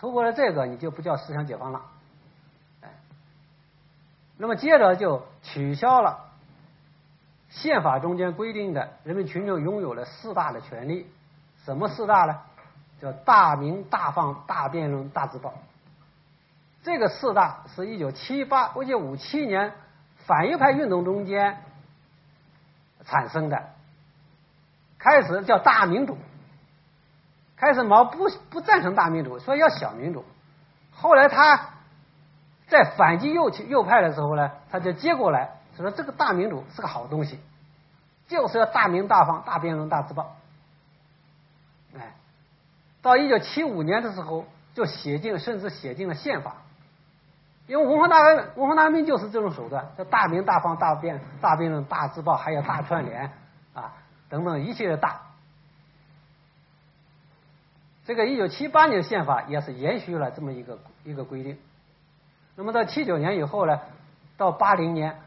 [0.00, 1.82] 突破了这个你就不叫思想解放了。
[4.36, 6.18] 那么接着就取消了
[7.50, 11.06] 宪法中间规定的人民群众拥有了四大的权利，
[11.64, 12.36] 什么四大呢？
[13.00, 15.54] 叫大鸣大放大辩论大自报。
[16.82, 19.72] 这个四大是一九七八、一九五七年
[20.26, 21.62] 反右派运动中间
[23.04, 23.70] 产生的。
[24.98, 26.18] 开始叫大民主，
[27.56, 30.24] 开始毛不不赞成大民主，说要小民主。
[30.92, 31.70] 后来他
[32.66, 37.38] 在反击右右派的时候呢，他就接过来说这个大民主是个好东西，
[38.26, 40.36] 就是要大鸣大放、大辩论、大自报。
[41.96, 42.14] 哎，
[43.00, 46.56] 到一九七五年的时候，就写进，甚至写进了宪法。
[47.68, 48.16] 因为文化大
[48.56, 53.30] 文化大革命就是这种手段，叫大鸣大放、大辩、大辩论、大自报，还有大串联
[53.74, 53.92] 啊
[54.30, 55.20] 等等一系列大。
[58.06, 61.58] 这个一九七八年宪法也是延续了这么一个一个规定。
[62.56, 63.78] 那么到七九年以后呢，
[64.38, 65.20] 到八零年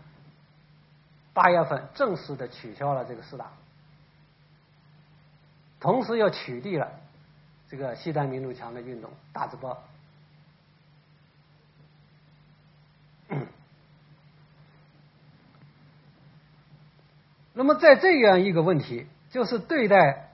[1.33, 3.45] 八月份正式的取消了这个四大，
[5.79, 6.89] 同时又取缔了
[7.69, 9.77] 这个西单民主墙的运动大字报。
[17.61, 20.31] 那么，在这样一个问题，就是对待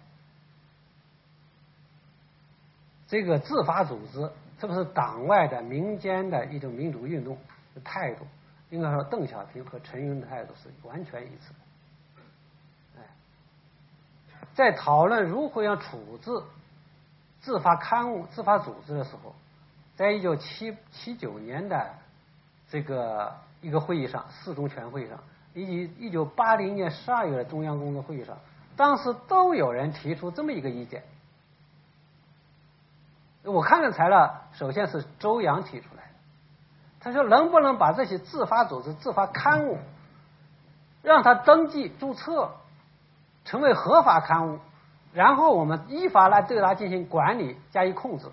[3.09, 7.37] 这个自发组织，是不是党外的民间的一种民主运动
[7.75, 8.25] 的态度，
[8.69, 11.49] 应该说，邓小平和陈云的态度是完全一致
[12.95, 13.01] 的。
[14.55, 16.31] 在讨论如何要处置
[17.41, 19.35] 自发刊物、自发组织的时候，
[19.97, 21.93] 在一九七七九年的
[22.69, 25.19] 这个一个会议上，四中全会上。
[25.57, 28.37] 以及一九八零年十二月的中央工作会议上，
[28.75, 31.01] 当时都有人提出这么一个意见。
[33.41, 36.09] 我看了材料，首先是周扬提出来的，
[36.99, 39.79] 他说能不能把这些自发组织、自发刊物，
[41.01, 42.51] 让他登记注册，
[43.43, 44.59] 成为合法刊物，
[45.11, 48.27] 然后我们依法来对他进行管理、加以控制。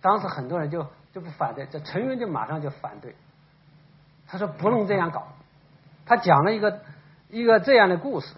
[0.00, 3.14] 当时很多人就就不反对，这陈云就马上就反对。
[4.28, 5.28] 他说不能这样搞，
[6.04, 6.82] 他讲了一个
[7.30, 8.34] 一个这样的故事。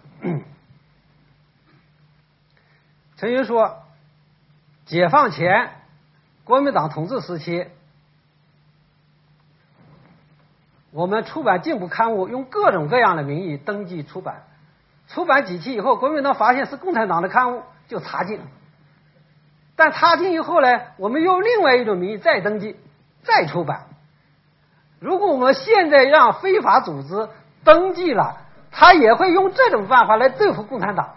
[3.16, 3.82] 陈云说，
[4.86, 5.72] 解放前
[6.44, 7.66] 国民党统治时期，
[10.92, 14.44] 我们出版进步刊物用各种各样的名义登记出版，
[15.08, 18.40] 出版几期以后，国民党发现是共产党的刊物就查禁，
[19.76, 22.76] 但查禁以后呢，我们用另外一种名义再登记
[23.22, 23.86] 再出版。
[25.00, 27.28] 如果我们现在让非法组织
[27.64, 28.36] 登记了，
[28.70, 31.16] 他也会用这种办法来对付共产党。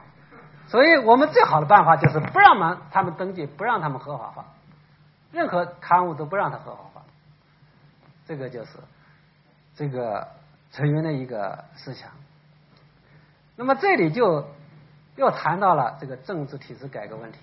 [0.68, 4.46] 所以我们最好的办法就是不让们他们登记，不让他们合法化，
[5.32, 7.04] 任何刊物都不让他合法化。
[8.26, 8.72] 这个就是
[9.76, 10.30] 这个
[10.72, 12.10] 陈云的一个思想。
[13.56, 14.48] 那么这里就
[15.18, 17.40] 又谈到了这个政治体制改革问题。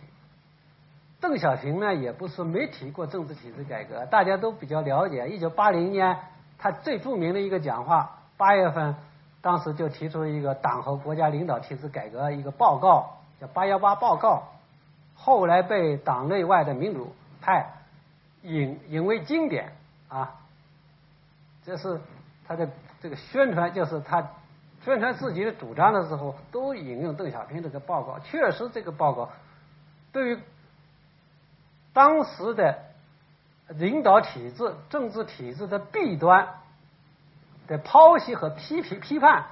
[1.20, 5.28] 邓小平呢，也不是没提过政治体制改革，大家都比较了解。
[5.28, 6.16] 一九八零年，
[6.58, 8.94] 他最著名的一个讲话，八月份，
[9.42, 14.44] 当时就提出一个党和国家领导体制改革一个报告，叫“八幺八报告”，
[15.14, 17.66] 后来被党内外的民主派
[18.42, 19.72] 引引为经典
[20.08, 20.36] 啊。
[21.66, 22.00] 这是
[22.48, 22.68] 他的
[23.02, 24.26] 这个宣传，就是他
[24.82, 28.18] 宣传自己的主张的时候，都引用邓小平这个报告。
[28.20, 29.28] 确实，这个报告
[30.12, 30.38] 对于
[31.92, 32.78] 当时的
[33.68, 36.48] 领导体制、政治体制的弊端
[37.66, 39.44] 的剖析和批评、批判，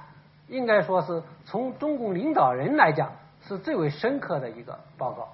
[0.47, 3.11] 应该说是从中共领导人来讲
[3.47, 5.29] 是最为深刻的一个报告，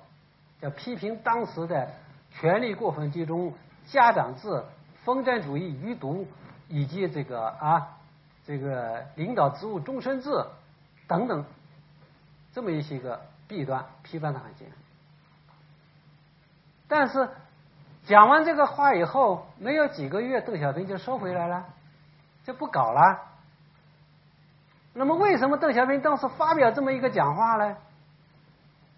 [0.62, 1.90] 叫批评当时的
[2.32, 3.54] 权力过分集中、
[3.86, 4.64] 家长制、
[5.04, 6.28] 封建主义余毒，
[6.68, 7.98] 以及这个啊
[8.46, 10.30] 这个领导职务终身制
[11.08, 11.46] 等等
[12.54, 14.70] 这么一些个弊端，批判的很严。
[16.88, 17.30] 但是，
[18.06, 21.66] 讲完这个话以后，没有几个月，邓小平就收回来了，
[22.44, 23.22] 就不搞了。
[24.94, 27.76] 那么，为什么邓小平当时发表这么一个讲话呢？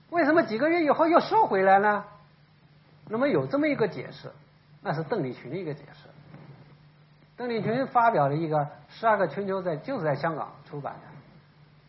[0.10, 2.04] 为什么几个月以后又收回来呢？
[3.08, 4.32] 那么有这么一个解释，
[4.82, 6.10] 那是邓丽群的一个解释。
[7.38, 8.58] 邓丽群发表了一个
[8.90, 11.00] 《十二个春秋》在就是在香港出版的，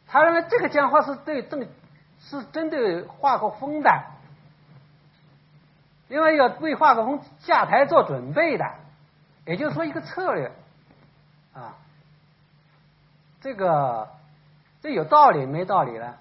[0.06, 1.66] 他认为这个讲话是对邓
[2.20, 3.90] 是针对华国锋的。
[6.08, 8.64] 另外要为华国锋下台做准备的，
[9.44, 10.50] 也就是说一个策略
[11.54, 11.76] 啊，
[13.40, 14.08] 这个
[14.80, 16.14] 这有道理没道理呢？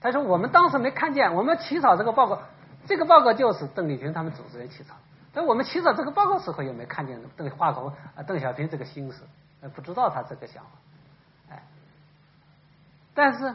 [0.00, 2.40] 他说我们当时没看见，我们起草这个报告，
[2.86, 4.94] 这个报告就是邓丽群他们组织人起草。
[5.32, 9.22] 但我们起草这个报告时候也没看见邓华国锋啊邓小平这个心思，
[9.74, 10.70] 不知道他这个想法，
[11.50, 11.62] 哎，
[13.14, 13.54] 但是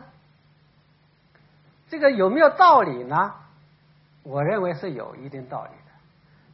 [1.90, 3.34] 这个有没有道理呢？
[4.28, 5.92] 我认为是有一定道理的，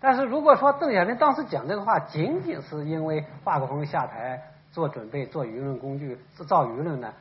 [0.02, 4.44] 但是如果说邓小平当时讲这个话，仅仅是因为华国锋下台
[4.74, 7.14] 做准备、做舆论工具、制造舆论呢，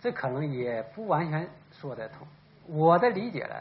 [0.00, 2.26] 这可能也不完全说得通。
[2.66, 3.54] 我的理解呢，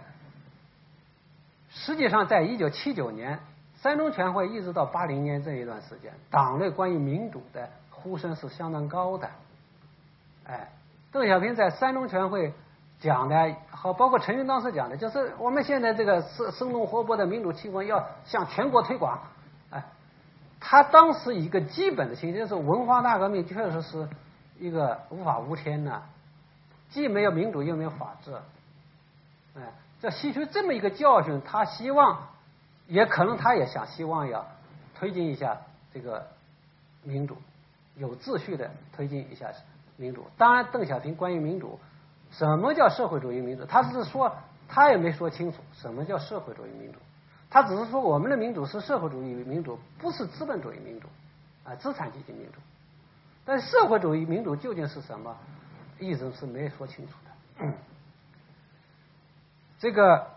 [1.69, 3.37] 实际上在一九七九年
[3.75, 9.29] 三中全会一直到八零年这一段时间，党内关于民主的呼声是相当高的。
[10.47, 10.69] 哎，
[11.11, 12.51] 邓小平在三中全会。
[12.99, 19.21] 讲的，好，包括陈云当时讲的，就是我们现在这个生生动活泼的民主气氛要向全国推广。
[19.69, 19.83] 哎，
[20.59, 24.07] 他当时一个基本的情绪是文化大革命确实是
[24.59, 26.01] 一个无法无天呐，
[26.89, 28.33] 既没有民主又没有法治。
[29.55, 29.61] 哎，
[30.01, 32.29] 这吸取这么一个教训，他希望，
[32.87, 34.43] 也可能他也想希望要
[34.97, 35.55] 推进一下
[35.93, 36.25] 这个
[37.03, 37.37] 民主，
[37.95, 39.49] 有秩序的推进一下
[39.97, 40.25] 民主。
[40.35, 41.79] 当然，邓小平关于民主。
[42.31, 43.65] 什么叫社会主义民主？
[43.65, 44.31] 他是说，
[44.67, 46.99] 他也没说清楚什么叫社会主义民主。
[47.49, 51.07] 他只是说，我们的民主是社会主义民主，不是资本主义民主，
[51.63, 52.59] 啊，资产阶级民主。
[53.45, 55.35] 但社会主义民主究竟是什么，
[55.99, 57.71] 一直是没说清楚的。
[59.79, 60.27] 这个，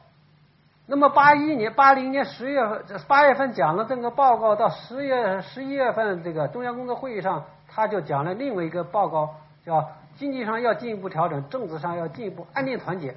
[0.87, 9.35] 那么八一年、八零年十月份，这八月份讲了这个报告，到十月、十一月份这个中央工作会议上，他就讲了另外一个报告，
[9.67, 9.91] 叫。
[10.21, 13.17] 经济上要进一步调整，政治上要进一步安定团结，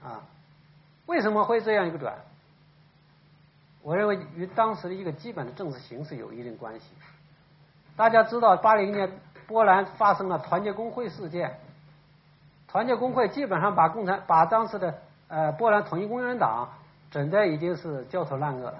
[0.00, 0.22] 啊，
[1.06, 2.14] 为什么会这样一个转？
[3.82, 6.86] 我认为与当时的一个基本的政治形势有一定关系。
[7.96, 9.10] 大家知道，八零年
[9.48, 11.58] 波兰发生了团结工会事件，
[12.68, 16.68] 团结工会基本上把共产把当时的呃波兰统一工人党
[17.10, 18.78] 整的已经是焦头烂额了。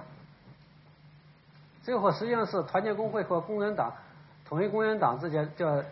[1.81, 3.91] 最后实际上是团结工会和工人党
[4.45, 5.83] 统一工人党之间叫。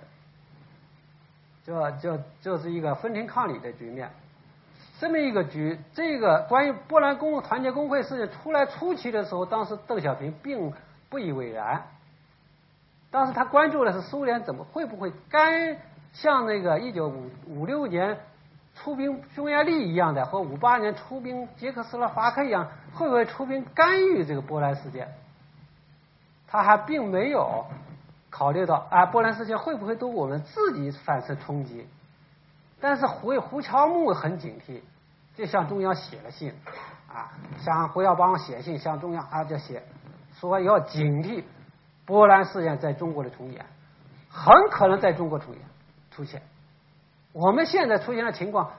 [1.65, 4.09] 就就就是一个分庭抗礼的局面，
[4.99, 10.73] 这么一个局，这个关于波兰工团结工会事件出来初期的时候，当时邓小平并
[11.09, 11.83] 不以为然。
[13.11, 15.77] 当时他关注的是苏联怎么会不会干
[16.13, 18.17] 像那个一九五五六年
[18.75, 25.09] 出兵匈牙利一样的，和五八年出兵捷克斯洛伐克一样，会不会出兵干预这个波兰事件？
[26.47, 27.65] 他还并没有。
[28.31, 31.85] 考虑到啊，波兰事件会不会对我们自己产生冲击？
[32.79, 34.81] 但是胡胡乔木很警惕，
[35.35, 36.51] 就向中央写了信
[37.07, 37.29] 啊，
[37.59, 39.83] 向胡耀邦写信向中央啊，就写
[40.39, 41.43] 说要警惕
[42.05, 43.65] 波兰事件在中国的重演，
[44.29, 45.61] 很可能在中国重演
[46.09, 46.41] 出现。
[47.33, 48.71] 我们现在出现的情况，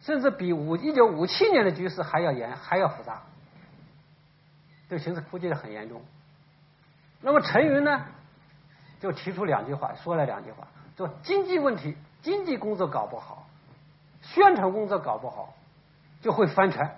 [0.00, 3.22] 甚至比五一九五七年的局势还要严还要复杂，
[4.88, 6.00] 这个形势估计的很严重。
[7.20, 8.06] 那么陈云呢？
[9.00, 13.46] 就提出两句话，说了两句话，说经济问题，经济工作搞不好，
[14.22, 15.54] 宣传工作搞不好，
[16.20, 16.96] 就会翻船。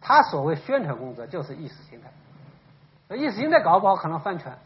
[0.00, 4.56] 他所谓宣传工作就是意识形态，意识形态搞不好可能翻船，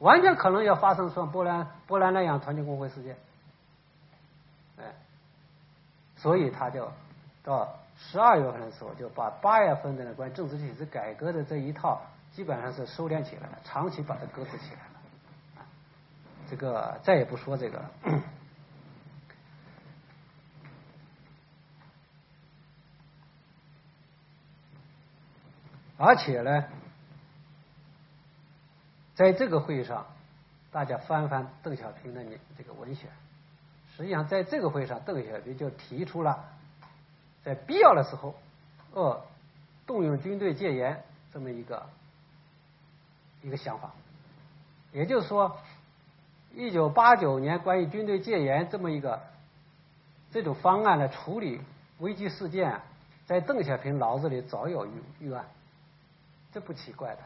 [0.00, 3.16] 完全可能要发生像波兰波兰那样团结工会事件。
[4.78, 4.84] 哎，
[6.16, 6.90] 所以他就
[7.44, 12.02] 到十二月份的时候，就把八月份的关于政治体制改革的这一套，
[12.34, 14.95] 基本上是收敛起来了，长期把它搁置起来了。
[16.48, 17.90] 这个再也不说这个了，
[25.98, 26.64] 而且呢，
[29.16, 30.06] 在这个会议上，
[30.70, 32.24] 大家翻翻邓小平的
[32.56, 33.10] 这个文选，
[33.96, 36.44] 实际上在这个会上，邓小平就提出了
[37.42, 38.36] 在必要的时候，
[38.92, 39.26] 呃，
[39.86, 41.86] 动用军队戒严这么一个
[43.42, 43.90] 一个想法，
[44.92, 45.58] 也就是说。
[46.56, 49.20] 一九八九年关于军队戒严这么一个
[50.30, 51.60] 这种方案来处理
[51.98, 52.80] 危机事件，
[53.26, 54.90] 在邓小平脑子里早有预
[55.20, 55.44] 预案，
[56.50, 57.20] 这不奇怪的。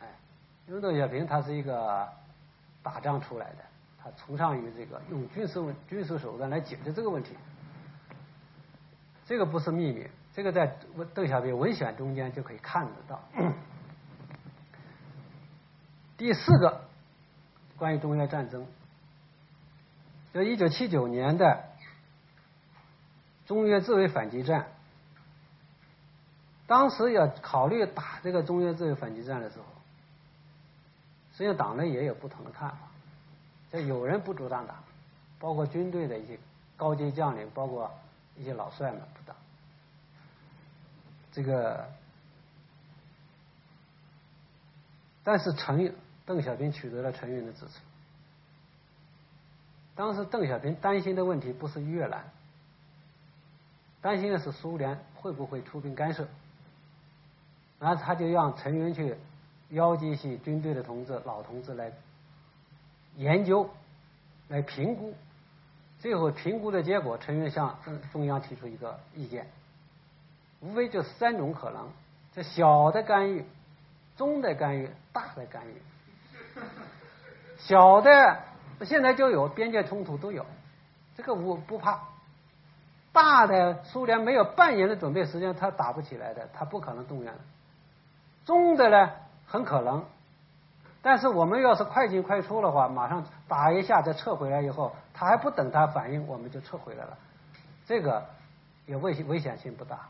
[0.00, 0.08] 哎，
[0.66, 2.08] 因为邓小平他是一个
[2.82, 3.58] 打仗出来的，
[4.02, 7.36] 他崇尚于这个用军事军事手段来解决这个问题，
[9.24, 10.76] 这个不是秘密，这个在
[11.14, 13.22] 邓小平文选中间就可以看得到。
[16.16, 16.80] 第四个，
[17.84, 18.66] 关于中越战争，
[20.32, 21.64] 就一九七九年的
[23.44, 24.68] 中越自卫反击战，
[26.66, 29.66] 当时要考虑打这个中越自卫反击战的时候，
[31.32, 32.78] 实际上党内也有不同的看法。
[33.70, 34.76] 就有人不主张打，
[35.38, 36.38] 包括军队的一些
[36.78, 37.92] 高级将领，包括
[38.34, 39.36] 一些老帅们不打。
[41.32, 41.86] 这个，
[45.22, 45.94] 但是陈
[46.26, 47.80] 邓小平取得了陈云的支持。
[49.94, 52.24] 当时邓小平担心的问题不是越南，
[54.00, 56.26] 担心的是苏联会不会出兵干涉。
[57.78, 59.16] 然后他就让陈云去
[59.70, 61.92] 邀集一些军队的同志、老同志来
[63.16, 63.68] 研究、
[64.48, 65.14] 来评估。
[66.00, 69.46] 最后评估的结果，陈云向中中央提出一个意见。
[70.60, 71.90] 无非就三种可能：
[72.34, 73.44] 这小的干预、
[74.16, 75.74] 中的干预、大的干预。
[77.58, 78.38] 小的
[78.82, 80.44] 现在就有边界冲突都有，
[81.16, 82.00] 这个我不怕。
[83.12, 87.32] 大的苏联没有半年的准备时间，他打不起来的，他不可能动员。
[88.44, 89.12] 中的呢，
[89.46, 90.04] 很可能，
[91.00, 97.16] 但是我们要是快进快出的话，马上打一下再撤回来以后，他还不等他反应，我们就撤回来了，
[97.86, 98.26] 这个
[98.86, 100.00] 也危危险性不大。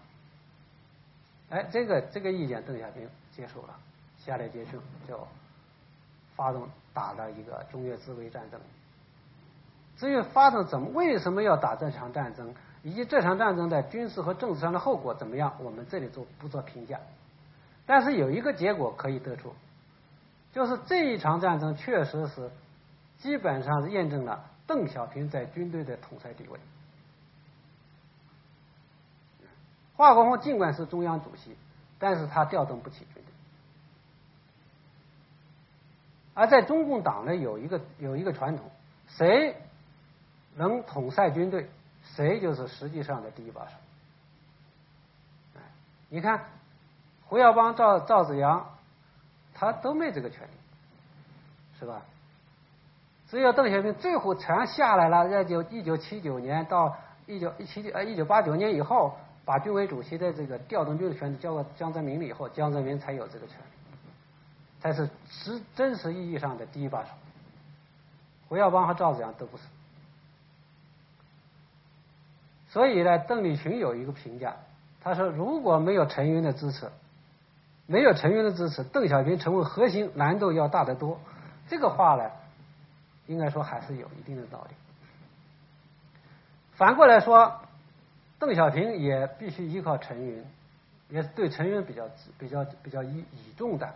[1.50, 3.76] 哎，这个这个意见邓小平接受了，
[4.16, 5.28] 下来决定就
[6.36, 8.60] 发动打了一个中越自卫战争。
[9.96, 16.98] 至于发动怎么为什么要打这场战争，以及这场战争在军事和政治上的后果怎么样，我们这里做不做评价。
[17.86, 19.54] 但是有一个结果可以得出，
[20.52, 22.50] 就是这一场战争确实是
[23.18, 26.58] 基本上是验证了邓小平在军队的统帅地位。
[29.96, 31.56] 华国锋尽管是中央主席，
[32.00, 33.24] 但是他调动不起军队。
[36.34, 38.68] 而在中共党内有一个有一个传统，
[39.08, 39.56] 谁
[40.56, 41.70] 能统帅军队，
[42.02, 43.72] 谁就是实际上的第一把手。
[46.08, 46.44] 你看
[47.26, 48.68] 胡耀邦、赵赵子阳，
[49.54, 52.02] 他都没这个权利，是吧？
[53.28, 59.16] 只有邓小平最后全下来了，在九一九七九年到一九一七九呃一九八九年以后。
[59.46, 63.73] 把军委主席的这个调动军的权利交给江泽民了以后，江泽民才有这个权利，
[64.84, 67.08] 才是实真实意义上的第一把手。
[68.50, 69.62] 胡耀邦和赵子阳都不是。
[72.68, 74.56] 所以呢，邓丽群有一个评价，
[75.00, 76.90] 他说：“如果没有陈云的支持，
[77.86, 81.18] 没有陈云的支持，邓小平成为核心难度要大得多。”
[81.66, 82.30] 这个话呢，
[83.26, 84.74] 应该说还是有一定的道理。
[86.74, 87.58] 反过来说。
[88.36, 90.44] 邓小平也必须依靠陈云，
[91.08, 93.94] 也是对陈云比较比较比较倚倚重的，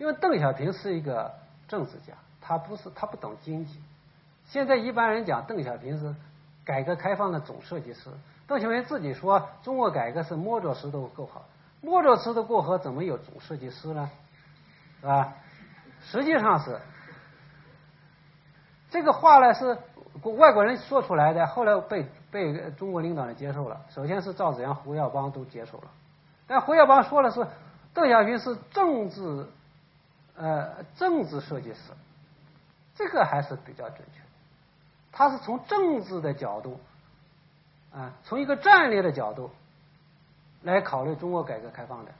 [0.00, 1.30] 因为邓小平是一个
[1.68, 3.78] 政治家，他不是他不懂经济。
[4.46, 6.14] 现在一般人讲邓小平是
[6.64, 8.08] 改革开放的总设计师，
[8.48, 11.42] 邓小平自己说中国改革是摸着石头过河，
[11.82, 14.10] 摸着石头过河怎么有总设计师呢？
[15.02, 15.34] 是吧？
[16.02, 16.80] 实际上是
[18.90, 19.78] 这个话呢是。
[20.24, 23.80] 外国人说出来的，后来被被中国领导人接受了。
[23.88, 25.84] 首先是赵紫阳、胡耀邦都接受了，
[26.48, 27.46] 但胡耀邦说的是
[27.94, 29.46] 邓小平是政治
[30.40, 31.92] 呃政治设计师，
[32.94, 34.20] 这个还是比较准确。
[35.12, 36.80] 他是从政治的角度
[37.92, 39.50] 啊，从一个战略的角度
[40.62, 42.12] 来考虑中国改革开放的，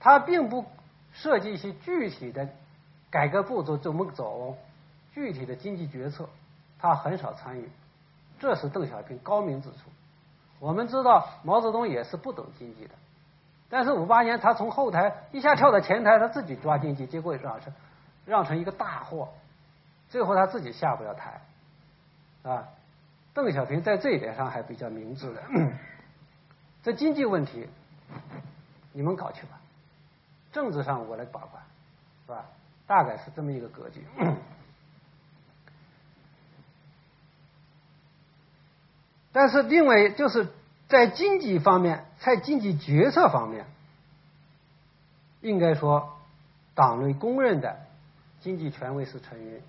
[0.00, 0.64] 他并不
[1.12, 2.48] 设计一些具体的
[3.10, 4.56] 改革步骤怎么走，
[5.12, 6.28] 具体的经济决策。
[6.78, 7.68] 他很少参与，
[8.38, 9.76] 这是邓小平高明之处。
[10.60, 12.94] 我们知道毛泽东也是不懂经济的，
[13.70, 17.72] 但是五八年他从后台一下跳到前台，他自己抓经济，结果让成
[18.24, 19.28] 让成一个大祸，
[20.08, 21.40] 最后他自己下不了台，
[22.42, 22.68] 啊，
[23.34, 25.42] 邓小平在这一点上还比较明智的。
[26.82, 27.68] 这经济问题
[28.92, 29.60] 你们搞去吧，
[30.52, 31.62] 政治上我来把关，
[32.26, 32.46] 是吧？
[32.86, 34.02] 大概是这么一个格局。
[39.30, 40.48] 但是，另外就是
[40.88, 43.66] 在经济方面，在经济决策方面，
[45.42, 46.16] 应该说，
[46.74, 47.76] 党内公认的
[48.40, 49.60] 经济权威是陈云。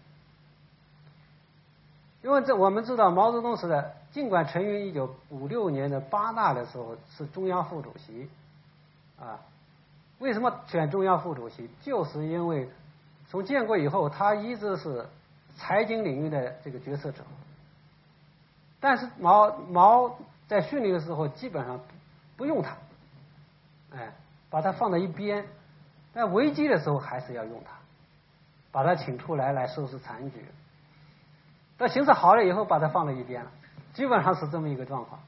[2.21, 8.29] 因为这我们知道，毛泽东时代尽管陈云一九五六年的八大的时候是中央副主席，
[9.19, 9.39] 啊，
[10.19, 11.69] 为什么选中央副主席？
[11.81, 12.69] 就是因为
[13.29, 15.05] 从建国以后，他一直是
[15.57, 17.23] 财经领域的这个决策者。
[18.81, 20.17] 但是毛毛
[20.49, 21.79] 在训练的时候基本上
[22.35, 22.75] 不用它，
[23.95, 24.11] 哎，
[24.49, 25.45] 把它放在一边。
[26.11, 27.71] 但危机的时候还是要用它，
[28.71, 30.43] 把它请出来来收拾残局。
[31.77, 33.51] 等形势好了以后，把它放在一边了，
[33.93, 35.21] 基本上是这么一个状况。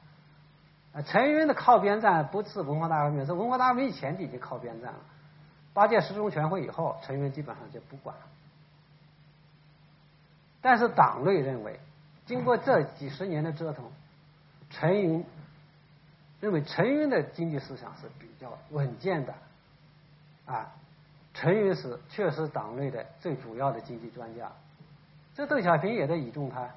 [0.92, 4.98] 啊，陈云的靠边站不是文化大革命，是文化大革命以前就已经靠边站了。
[5.72, 8.22] 八届十中全会以后，陈云基本上就不管了。
[10.60, 11.78] 但是党内认为。
[12.24, 13.84] 经过这几十年的折腾，
[14.72, 15.24] 陈云
[16.40, 19.34] 认为陈云的经济思想是比较稳健的，
[20.46, 20.72] 啊，
[21.34, 24.50] 陈云是确实党内的最主要的经济专家，
[25.34, 26.68] 这邓小平也在倚重他，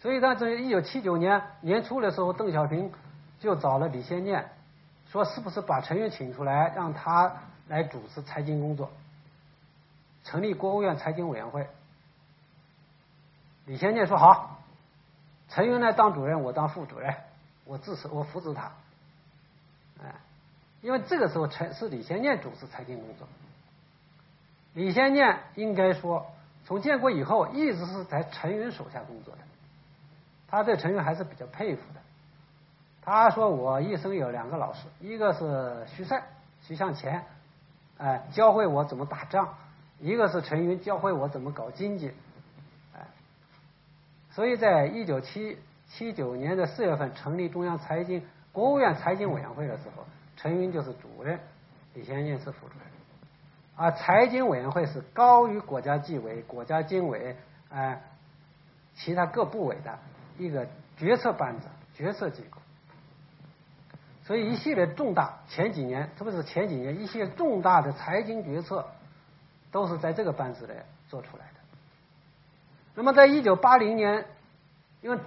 [0.00, 2.92] 所以在这一九七九年年初的时候，邓小平
[3.38, 4.50] 就找了李先念，
[5.10, 7.32] 说是不是把陈云请出来，让他
[7.68, 8.90] 来主持财经工作，
[10.24, 11.66] 成立国务院财经委员会。
[13.66, 14.59] 李先念说好，
[15.50, 17.14] 陈云来当主任，我当副主任，
[17.64, 18.70] 我支持，我扶持他。
[20.02, 20.14] 哎，
[20.80, 23.28] 因为这个时候陈是李先念主持财经工作。
[24.74, 26.30] 李先念应该说，
[26.64, 29.40] 从建国以后一直是在陈云手下工作的，
[30.48, 32.00] 他对陈云还是比较佩服的。
[33.02, 36.22] 他说我一生有两个老师，一个是徐赛、
[36.62, 37.24] 徐向前，
[37.98, 39.46] 哎，教会我怎么打仗；
[39.98, 42.12] 一个是陈云，教会我怎么搞经济。
[44.40, 48.22] 所以在一九七七九年的四月份成立中央财经
[48.52, 50.02] 国务院财经委员会的时候，
[50.34, 51.38] 陈云就是主任，
[51.92, 52.90] 李先念是副主任。
[53.76, 57.36] 而财经委员会是高于国家纪委、国家经委
[57.68, 58.00] 啊
[58.94, 59.98] 其他各部委的
[60.38, 60.66] 一个
[60.96, 62.62] 决策班子、决策机构。
[64.24, 68.88] 所以一系列重大前几年，特别是前几年一些重大的财经决策，
[69.70, 70.72] 都是在这个班子里
[71.10, 71.59] 做出来的。
[72.94, 74.26] 那么，在一九八零年，
[75.00, 75.18] 因为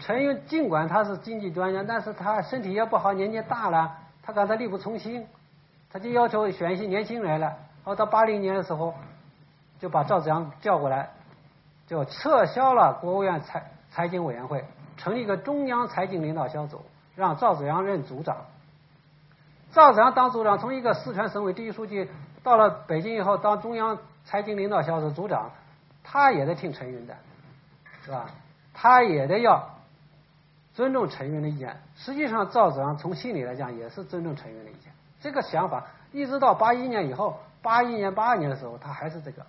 [0.00, 5.26] 陈云尽管他是经济专家，但是他身体也不好，年纪大了，他感到力不从心，
[5.90, 7.56] 他就要求选一些年轻人来。
[7.84, 8.94] 后到八零年的时候，
[9.80, 11.10] 就把赵紫阳叫过来，
[11.86, 14.64] 就撤销了国务院财财经委员会，
[14.98, 16.82] 成立一个中央财经领导小组，
[17.16, 18.36] 让赵紫阳任组长。
[19.72, 22.10] 赵紫阳当组长，从一个四川省委第一书记，
[22.42, 25.50] 到了北京以后，当中央财经领导小组组长。
[26.10, 27.14] 他也得听陈云的，
[28.02, 28.30] 是吧？
[28.72, 29.74] 他也得要
[30.72, 31.76] 尊重陈云的意见。
[31.96, 34.90] 实际上，赵子阳从心里来讲也是尊重陈云的意见。
[35.20, 39.44] 这个想法一直到八一年以后，八一年、八二年的时候，他还是这个。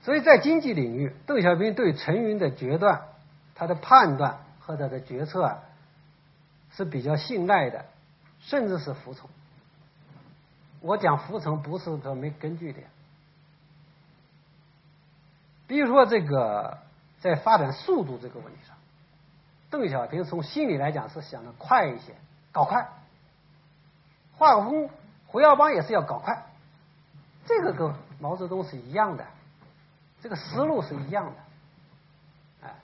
[0.00, 3.02] 所以在经济领域，邓小平对陈云的决断、
[3.54, 5.58] 他的判断和他的决策啊。
[6.76, 7.86] 是比较信赖的，
[8.40, 9.30] 甚至是服从。
[10.80, 12.80] 我讲服从不是说没根据的。
[15.66, 16.78] 比如说这个
[17.18, 18.76] 在发展速度这个问题上，
[19.70, 22.14] 邓小平从心里来讲是想的快一些，
[22.52, 22.86] 搞快。
[24.36, 24.90] 华国锋、
[25.28, 26.44] 胡耀邦也是要搞快，
[27.46, 29.26] 这个跟毛泽东是一样的，
[30.20, 31.32] 这个思路是一样的。
[32.68, 32.74] 哎，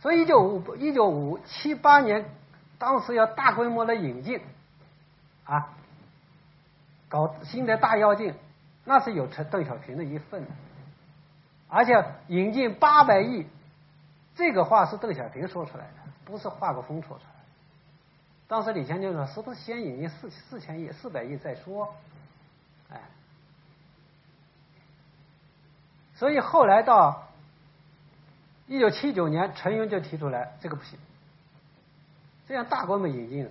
[0.00, 2.30] 所以一九五一九五七八年。
[2.78, 4.40] 当时要大规模的引进，
[5.44, 5.68] 啊，
[7.08, 8.34] 搞新的大药进，
[8.84, 10.50] 那是有陈邓小平的一份的，
[11.68, 13.46] 而且引进八百亿，
[14.36, 15.92] 这个话是邓小平说出来的，
[16.24, 17.38] 不是华国锋说出来的。
[18.46, 21.92] 当时李先念说：“是不是先引进四四千亿、四百亿再说？”
[22.90, 23.00] 哎，
[26.14, 27.28] 所以后来到
[28.66, 30.98] 一九七九年，陈云就提出来，这个不行。
[32.48, 33.48] 这样大规模引进，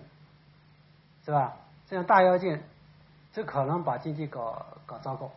[1.24, 1.54] 是吧？
[1.88, 2.60] 这样大跃进，
[3.32, 5.32] 这可能把经济搞搞糟糕。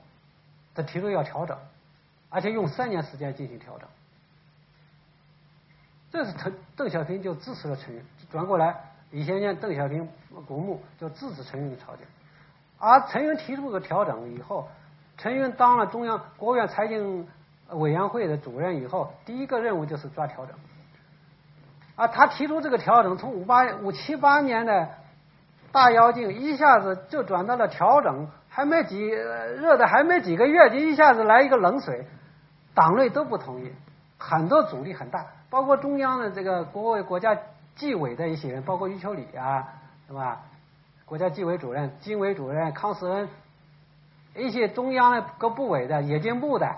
[0.75, 1.59] 他提出要调整，
[2.31, 3.87] 而且用三年时间进行调整。
[6.11, 10.09] 这是陈邓小平就支持了陈云，转过来李先念、邓小平、
[10.47, 12.07] 国务就支持陈云的朝廷。
[12.79, 14.69] 而陈云提出个调整以后，
[15.19, 17.29] 陈云当了中央国务院财经
[17.69, 20.57] 委员会的主任以后，第一个任务就是抓调整。
[22.01, 24.89] 啊，他提出这个调整，从五八五七八年的
[25.71, 32.07] 大妖精一下子就转到了调整，还没几热的还没几个月，就一下子来一个冷水，
[32.75, 33.71] 党内都不同意，
[34.17, 37.37] 很多阻力很大，包括中央的这个国国家
[37.77, 39.69] 纪委的一些人，包括余秋里啊，
[40.07, 40.41] 是吧？
[41.05, 43.29] 国家纪委主任、经委主任康世恩，
[44.35, 46.77] 一些中央的各部委的、冶金部的，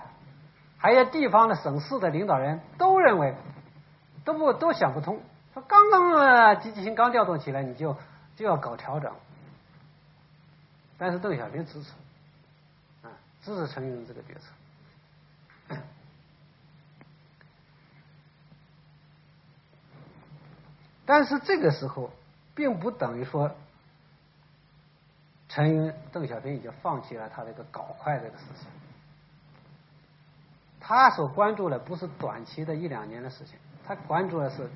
[0.77, 3.35] 还有地方的省市的领导人都认为，
[4.23, 5.21] 都不都想不通，
[5.53, 7.97] 说刚刚积极性刚调动起来，你就
[8.35, 9.13] 就要搞调整。
[10.97, 11.91] 但是邓小平支持，
[13.01, 13.11] 啊，
[13.41, 15.75] 支持陈云这个决策。
[21.05, 22.11] 但是这个时候，
[22.55, 23.53] 并不等于说，
[25.49, 28.67] 陈云、邓小平已经放弃了他这个搞快这个事情。
[30.79, 34.69] 他所关注的不是短期的一两年的事情，他关注的是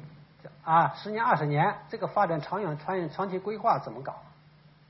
[0.64, 4.16] 啊，十年、二十年这个发展长远、长远、长期规划怎么搞。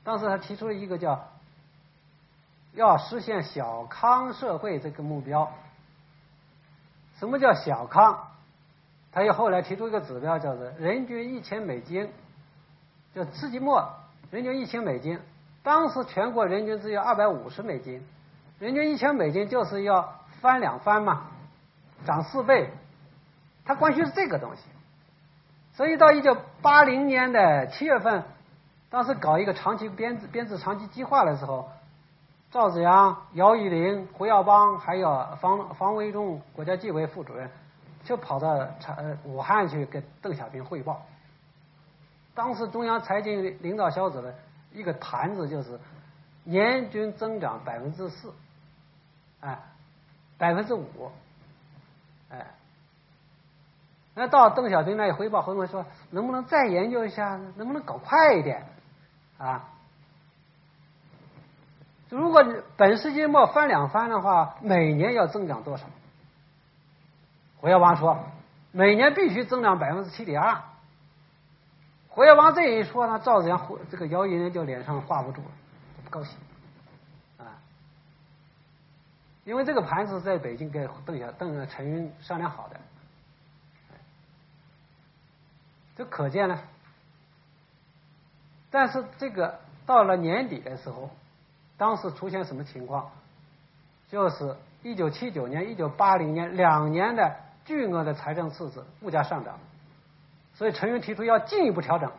[0.04, 1.28] 当时他提出了一个叫
[2.74, 5.52] 要实现小康社会这个目标。
[7.18, 8.28] 什么叫小康？
[9.10, 12.12] 他又后来提出一个指标，叫做人均一千美金，
[13.14, 13.90] 就世纪末
[14.30, 15.20] 人均一千美金。
[15.62, 18.06] 当时全国人均只有二百五十美金，
[18.58, 21.26] 人均一千美金就是要翻两番嘛，
[22.04, 22.70] 涨四倍。
[23.68, 24.62] 他关心是这个东西。
[25.74, 28.24] 所以到一九八零年的七月份，
[28.88, 31.70] 当时搞一个长期编制编制长期计划的时候，
[32.50, 37.50] 赵紫阳、姚依林、胡耀邦还有方方维忠国家纪委副主任。
[38.04, 41.02] 就跑到长武汉去跟邓小平汇报。
[42.34, 44.34] 当时中央财经领导小组的
[44.72, 45.78] 一个盘子就是
[46.44, 48.32] 年均增长百分之四，
[49.40, 49.58] 哎，
[50.38, 51.10] 百分之五，
[52.30, 52.46] 哎。
[54.18, 58.66] 那到邓小平那里汇报，后面说能不能再研究一下，能不能搞快一点
[59.38, 59.68] 啊？
[62.08, 62.44] 如果
[62.76, 65.86] 本世纪末翻两番的话，每年要增长多少？
[67.58, 68.18] 胡耀邦说
[68.72, 70.62] ：“每年必须增长百分之七点二。”
[72.08, 75.50] 胡耀邦这一说呢，赵子阳、这个姚依林就脸上挂不住了，
[76.02, 76.36] 不高兴
[77.38, 77.54] 啊！
[79.44, 82.80] 因为这个盘子在北京跟邓小邓陈云商量好的，
[85.98, 86.58] 这可见呢。
[88.70, 91.10] 但是这个到了年底的时候，
[91.76, 93.10] 当时出现什么情况？
[94.08, 97.36] 就是一九七九年、一九八零年两年的。
[97.64, 99.58] 巨额的财政赤字，物价上涨，
[100.54, 102.10] 所以陈云提出要进一步调整，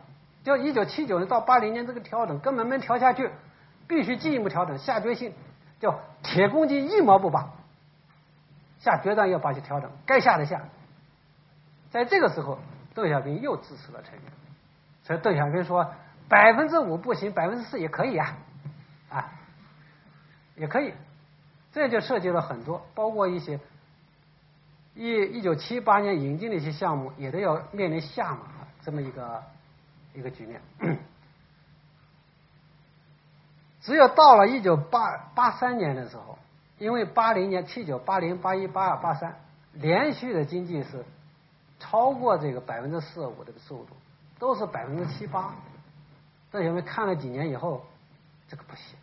[0.44, 3.32] 就一九七九年到八零年这个调整根本没调下去，
[3.88, 5.34] 必须进一步调整，下决心，
[5.80, 7.50] 叫铁公鸡一毛不拔，
[8.78, 10.62] 下决断要把它调整，该下的下。
[11.90, 12.60] 在这个时候，
[12.94, 14.24] 邓小平又支持了陈云，
[15.02, 15.94] 所以邓小平说
[16.28, 18.36] 百分之五不行，百分之四也可以呀，
[19.08, 19.32] 啊，
[20.56, 20.94] 也可以，
[21.72, 23.58] 这就涉及了很多，包括一些。
[24.92, 28.40] 一一九七八年引进的一些项目，也都要面临下马
[28.82, 29.42] 这么一个
[30.12, 30.60] 一个局面。
[33.80, 36.36] 只有到了一九八八三年的时候，
[36.76, 39.36] 因为八零年七九八零八一八二八三
[39.72, 41.04] 连续的经济是
[41.80, 43.94] 超过这个百分之四五的速度，
[44.38, 45.52] 都是百分之七八。
[46.52, 47.84] 邓小平看了几年以后，
[48.46, 48.96] 这个不行，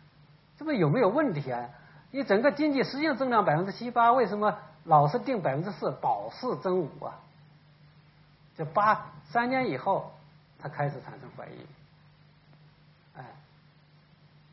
[0.56, 1.68] 这不有没有问题啊？
[2.10, 4.56] 你整个经济实际增长百分之七八，为什么？
[4.84, 7.20] 老是定百分之四，保四增五啊！
[8.56, 10.10] 这八三年以后，
[10.58, 11.66] 他开始产生怀疑。
[13.16, 13.24] 哎，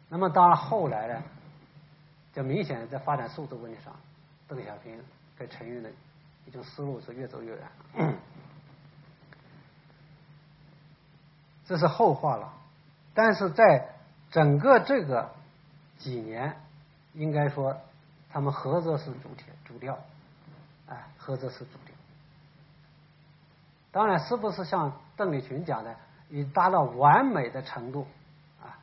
[0.09, 1.23] 那么当然后来呢，
[2.34, 3.93] 就明显在发展速度问题上，
[4.47, 5.01] 邓小平
[5.38, 5.89] 跟陈云的
[6.46, 8.16] 一种思路是越走越远。
[11.66, 12.54] 这是后话了，
[13.14, 13.89] 但是在
[14.30, 15.32] 整个这个
[15.98, 16.56] 几年，
[17.14, 17.76] 应该说
[18.30, 19.98] 他们合作是主体主调。
[20.88, 21.96] 哎，合作是主调。
[23.91, 25.96] 当然，是不是像邓丽群讲的，
[26.30, 28.06] 已达到完美的程度
[28.62, 28.78] 啊？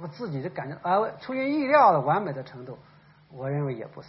[0.00, 2.76] 我自己的感觉，呃，出于意料的完美的程度，
[3.30, 4.08] 我认为也不是，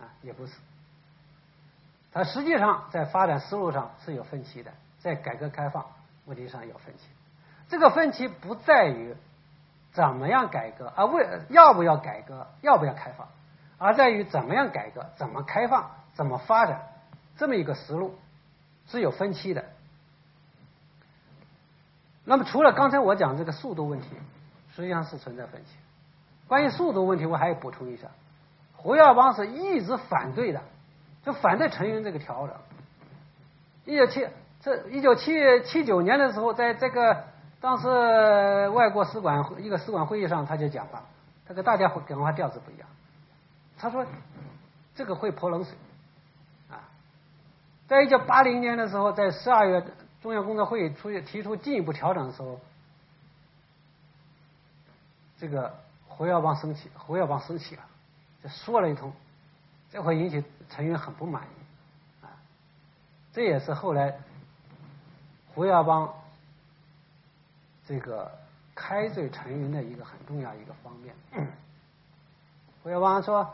[0.00, 0.54] 啊，也不是。
[2.12, 5.86] 它实际上在发展思路上是有分歧的，在改革开放
[6.26, 7.04] 问题上有分歧。
[7.68, 9.14] 这个分歧不在于
[9.92, 13.28] 怎么样改革，而为要不要改革，要不要开放，
[13.78, 15.90] 而在于怎么样改革，怎么开放。
[16.12, 16.82] 怎么发展？
[17.38, 18.18] 这么一个思路
[18.88, 19.64] 是有分歧的。
[22.24, 24.08] 那么，除了刚才我讲这个速度问题，
[24.74, 25.70] 实际上是存在分歧。
[26.46, 28.08] 关于速度问题，我还要补充一下：
[28.76, 30.60] 胡耀邦是一直反对的，
[31.24, 32.56] 就反对陈云这个调整。
[33.84, 34.28] 一九七
[34.60, 37.24] 这一九七七九年的时候，在这个
[37.60, 41.02] 当时外国使馆一个使馆会议上，他就讲话，
[41.46, 42.88] 他跟大家讲话调子不一样。
[43.78, 44.04] 他说
[44.94, 45.74] ：“这个会泼冷水
[46.70, 46.88] 啊。”
[47.88, 49.82] 在一九八零年的时候，在十二月
[50.22, 52.60] 中央工作会议出提出进一步调整的时候，
[55.38, 55.74] 这个
[56.06, 57.82] 胡耀邦生气，胡耀邦生气了，
[58.42, 59.10] 就说了一通，
[59.90, 62.30] 这会引起陈云很不满意，啊，
[63.32, 64.16] 这也是后来
[65.54, 66.14] 胡耀邦
[67.86, 68.30] 这个
[68.74, 71.14] 开罪陈云的一个很重要一个方面。
[72.82, 73.52] 胡耀邦说：“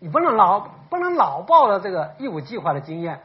[0.00, 3.22] 你不能老不能老抱着这个义务计划的经验，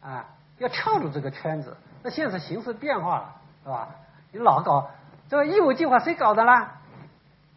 [0.00, 0.26] 啊，
[0.58, 1.76] 要跳出这个圈子。
[2.02, 3.34] 那现在形势变化了，
[3.64, 3.88] 是吧？
[4.30, 4.90] 你老搞
[5.28, 6.78] 这个义务计划，谁搞的啦？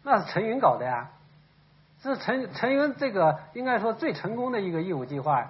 [0.02, 1.08] 那是陈云搞的呀。
[2.02, 5.48] 是陈陈云这个应该说最成功的一个义务计划。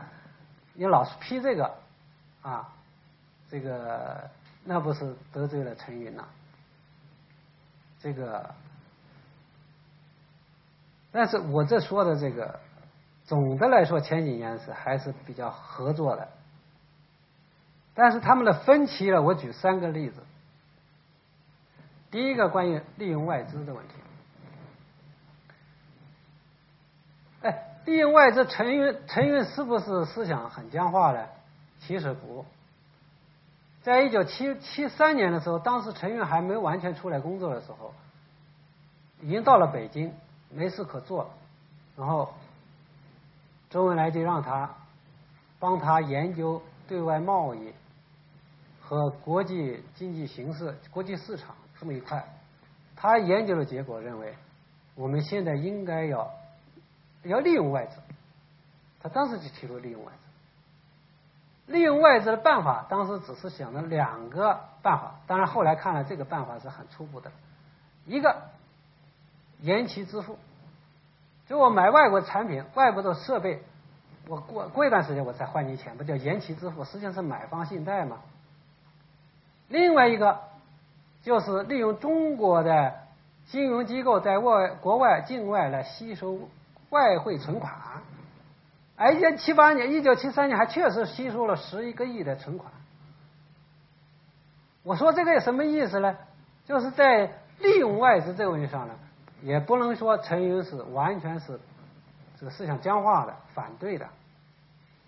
[0.75, 1.75] 你老是批这个，
[2.43, 2.69] 啊，
[3.51, 4.31] 这个
[4.65, 6.25] 那不是得罪了陈云呐？
[8.01, 8.55] 这个。”
[11.15, 12.59] 但是我这说的这个，
[13.25, 16.27] 总的来说前几年是还是比较合作的，
[17.93, 20.23] 但是他们的分歧呢，我举三个例子。
[22.11, 23.95] 第一个关于利用外资的问题，
[27.43, 31.27] 哎，另外这，陈云陈云是不是思想很僵化呢？
[31.81, 32.45] 其实不，
[33.83, 37.93] 在一九七七三年的时候，当时陈云还没完全出来工作的时候，
[39.21, 40.13] 已经到了北京。
[40.55, 41.31] 没事可做，
[41.97, 42.35] 然后
[43.71, 44.69] 周恩来就让他
[45.59, 47.73] 帮他研究对外贸易
[48.83, 52.23] 和国际经济形势、国际市场这么一块。
[52.95, 54.35] 他研究的结果认为，
[54.95, 56.31] 我们现在应该要
[57.29, 57.97] 要利用外资。
[59.03, 60.13] 他当时就提出利用外
[61.67, 65.17] 资，利用外资的办法，当时只是想了两个办法。
[65.27, 67.31] 当然后来看来，这个办法是很初步的，
[68.07, 68.37] 一个。
[69.61, 70.37] 延期支付，
[71.47, 73.63] 就我买外国产品、外国的设备，
[74.27, 78.19] 我过过一段时间我再还你钱，不叫延期支付，实际上是买方信贷嘛。
[79.69, 80.41] 另外一个
[81.23, 82.95] 就是利用中国的
[83.47, 86.49] 金融机构在外国外境外来吸收
[86.93, 87.75] 外汇存款，
[88.97, 92.73] 而且七八年、一九七三年还确实吸收了十一个亿的存款。
[94.85, 96.17] 我说这个有什么意思呢？
[96.65, 98.95] 就是在利用外资这个问题上呢。
[99.45, 101.59] 也不能说陈云是完全是
[102.39, 104.09] 这个思想僵化的反对的，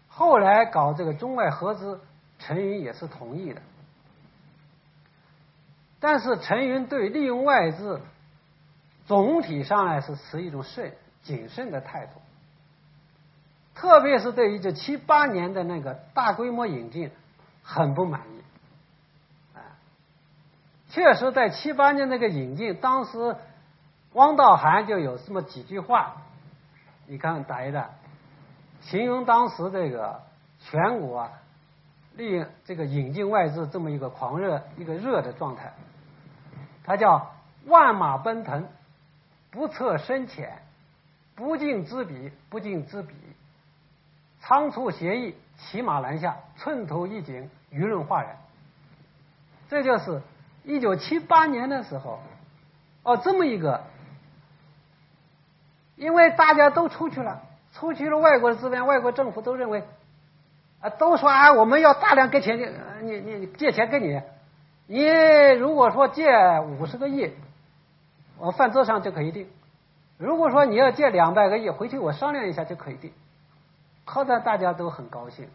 [0.08, 2.00] 后来搞这个中外合资，
[2.40, 3.62] 陈云也是同意的，
[6.00, 8.00] 但是陈云对利用外资
[9.06, 12.12] 总体上来是持一种慎谨慎的态度，
[13.74, 17.10] 特别是对于这七八年的那个大规模引进
[17.64, 19.74] 很不满意，啊，
[20.90, 23.34] 确实在七八年那个引进当时。
[24.12, 26.18] 汪道涵就有这么几句话，
[27.08, 27.90] 你看打一打，
[28.80, 30.22] 形容当时这个
[30.60, 31.28] 全国
[32.14, 35.72] 利用这个引进外资这么一个狂热一个热的状态，
[36.84, 37.34] 他叫
[37.66, 38.68] 万马奔腾，
[39.50, 40.62] 不测深浅，
[41.34, 43.14] 不敬知彼，不敬知彼，
[44.40, 48.36] 仓促协议，骑马南下，寸头一景，舆论哗然。
[49.68, 50.22] 这就是
[50.62, 52.20] 一九七八年的时候，
[53.02, 53.82] 哦，这么一个。
[55.96, 57.40] 因为大家都出去了，
[57.72, 59.84] 出去了，外国的资本，外国政府都认为，
[60.80, 62.58] 啊，都说啊，我们要大量给钱，
[63.02, 64.20] 你你你借钱给你，
[64.88, 65.04] 你
[65.52, 66.26] 如果说借
[66.60, 67.30] 五十个亿，
[68.38, 69.46] 我饭桌上就可以定；
[70.18, 73.12] 如果说你要借两百个亿，回去我商量一下就可以定。
[74.04, 75.48] 好在大家都很高兴，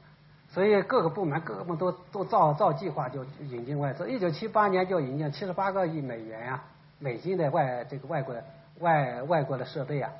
[0.49, 4.09] 所以各个部门各个部门都都照照计划就引进外资。
[4.09, 6.63] 一九七八年就引进七十八个亿美元呀，
[6.97, 8.43] 美金的外这个外国的
[8.79, 10.11] 外外国的设备啊。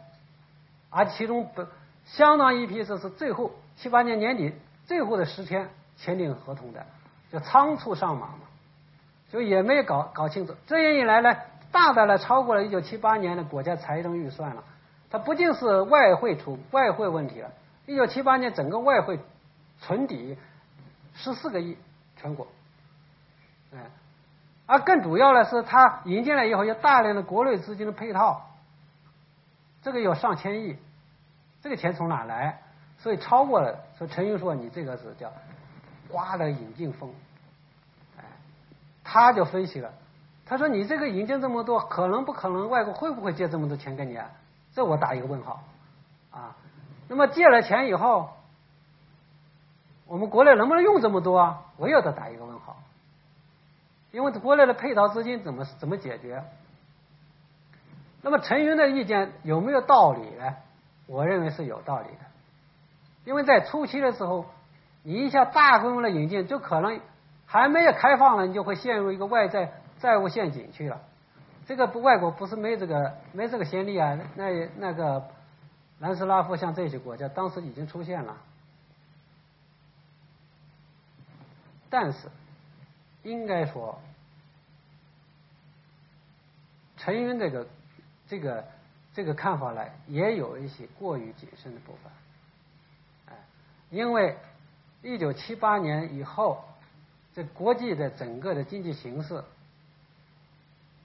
[0.92, 1.66] 而其中不
[2.06, 4.54] 相当一批，就是最后七八年年底
[4.86, 6.86] 最后的十天签订合同的，
[7.32, 8.40] 就仓促上马嘛，
[9.32, 10.54] 就也没搞搞清楚。
[10.68, 11.36] 这样一来呢，
[11.72, 14.64] 大大的超过了一九七八年的国家财政预算了。
[15.10, 17.52] 它不仅是外汇储外汇问题了，
[17.86, 19.20] 一九七八年整个外汇
[19.80, 20.38] 存底
[21.16, 21.78] 十四个亿
[22.16, 22.48] 全国，
[23.74, 23.80] 哎，
[24.68, 28.46] 而更主要的是，它引进来以后有大量的国内资金的配套。
[29.82, 30.78] 这个有上千亿，
[31.64, 32.62] 这个钱从哪来？
[33.00, 33.80] 所以超过了。
[33.98, 35.32] 说陈云说你这个是叫
[36.10, 37.12] 刮了引进风，
[38.18, 38.24] 哎，
[39.04, 39.92] 他就分析了，
[40.50, 44.16] 他说你这个引进这么多，可能不可能外国会不会借这么多钱给你？
[44.18, 44.32] 啊？
[44.74, 45.62] 这我打一个问号
[46.32, 46.56] 啊。
[47.08, 48.32] 那么借了钱以后，
[50.08, 51.38] 我们国内能不能用这么多？
[51.38, 51.62] 啊？
[51.78, 52.78] 我也得打一个问号，
[54.12, 56.44] 因为国内的配套资金怎么怎么解决？
[58.24, 60.56] 那么陈云的意见有没有道理呢？
[61.06, 62.26] 我认为是有道理的，
[63.24, 64.48] 因为在初期的时候，
[65.04, 67.00] 你一下大规模的引进，就可能
[67.46, 71.02] 还没有开放了，你就会陷入一个外债债务陷阱去了。
[71.68, 75.30] 这个不外国不是没这个没这个先例啊，那那个
[76.00, 78.36] 南斯拉夫像这些国家当时已经出现了，
[81.92, 82.28] 但是
[83.22, 84.02] 应该说，
[86.98, 87.68] 陈云这个
[88.28, 88.66] 这个
[89.14, 92.12] 这个看法呢，也有一些过于谨慎的部分，
[93.28, 93.36] 哎，
[93.92, 94.36] 因为
[95.04, 96.64] 一九七八年以后，
[97.36, 99.44] 这国际的整个的经济形势。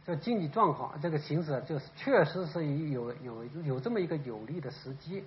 [0.07, 5.24] 这经济状况，这个形势就是确实是有有有这么一个有利的时机。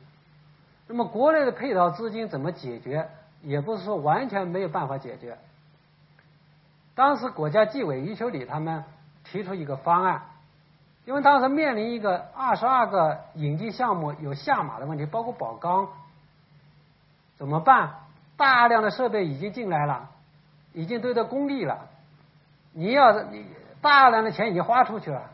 [0.87, 3.09] 那么国内的配套资金怎么解决？
[3.41, 5.37] 也不是说完全没有办法解决。
[6.93, 8.83] 当时国家纪委余秋里他们
[9.23, 10.21] 提出一个方案，
[11.05, 15.89] 因为当时面临一个二十二个引进项目有下马的问题，包括宝钢，
[17.35, 17.95] 怎么办？
[18.37, 20.09] 大量的设备已经进来了，
[20.73, 21.87] 已经堆到工地了，
[22.73, 23.43] 你要你。
[23.87, 25.29] 大量的钱已经花出去了，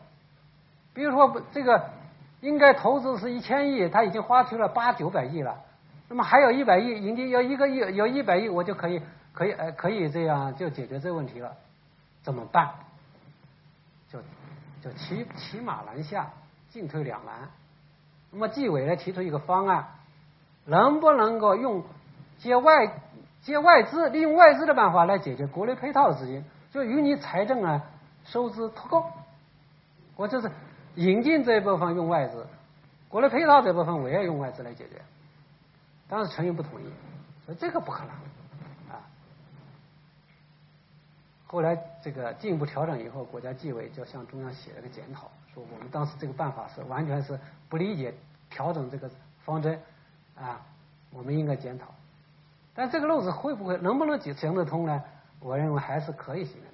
[0.94, 1.90] 比如说这个
[2.40, 5.60] 应该投资是一千亿，他已经花去了八九百亿了，
[6.08, 9.02] 那么还有一百亿，人家要一个亿，有一百亿，我就可以
[9.32, 11.56] 可以呃可以这样就解决这个问题了，
[12.22, 12.70] 怎么办？
[14.10, 14.18] 就
[14.82, 16.30] 就骑骑马难下，
[16.70, 17.34] 进退两难。
[18.30, 19.88] 那么纪委呢提出一个方案，
[20.64, 21.84] 能不能够用
[22.38, 23.00] 借外
[23.42, 27.82] 借外资，利用外资的办法来解决国内配套资金，就与你财政啊。
[28.24, 29.06] 收支脱钩，
[30.16, 30.50] 我就是
[30.94, 32.46] 引进这一部分用外资，
[33.08, 35.00] 国内配套这部分我也用外资来解决。
[36.08, 36.84] 当时陈云不同意，
[37.46, 38.10] 说这个不可能
[38.90, 39.00] 啊。
[41.46, 48.14] 后来这个进一步调整以后，国家纪委就向中央写了个检讨，说我们当时这个办法是完全是不理解
[48.50, 49.10] 调整这个
[49.44, 49.80] 方针
[50.36, 50.60] 啊，
[51.10, 51.86] 我们应该检讨。
[52.74, 55.02] 但这个路子会不会能不能行得通呢？
[55.40, 56.73] 我认为还是可以行的。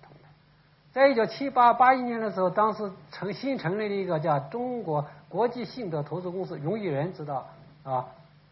[0.93, 7.47] 在一九七八八一年的时候，当时成新成立了一个叫中国国际信德投资公司，荣毅仁知道
[7.84, 8.07] 啊，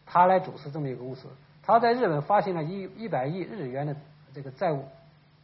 [0.05, 1.27] 他来主持这么一个公司。
[1.61, 3.93] 他在日本发行了一一百亿日元的
[4.33, 4.85] 这个债务，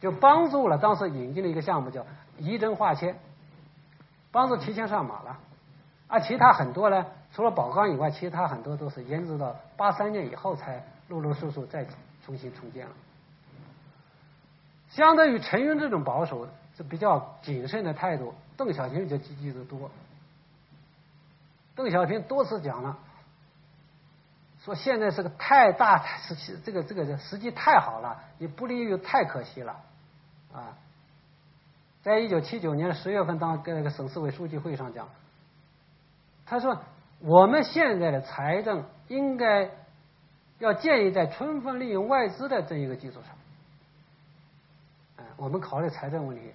[0.00, 2.06] 就帮助了当时引进了一个项目叫
[2.38, 3.14] 仪真化纤，
[4.32, 5.38] 帮助提前上马了。
[6.08, 11.86] 而其他很多呢，除了宝钢以外，其他很多都是延迟到八三年以后才陆陆续续再
[12.24, 12.92] 重新重建了。
[14.88, 16.48] 相对于陈云这种保守。
[16.76, 19.90] 是比较谨慎的态度，邓小平就积极的多。
[21.74, 22.98] 邓小平多次讲了，
[24.62, 29.80] 说现在是个太大时期，这个这个时机太好了，也不利于太可惜了
[30.52, 30.76] 啊。
[32.02, 35.08] 在一九七九年十月份，当跟那个省市委书记会上讲，
[36.44, 36.80] 他说
[37.20, 39.70] 我们现在的财政应该
[40.58, 43.30] 要建议在充分利用外资的这一个基础上，
[45.16, 46.52] 哎，我们考虑财政问题。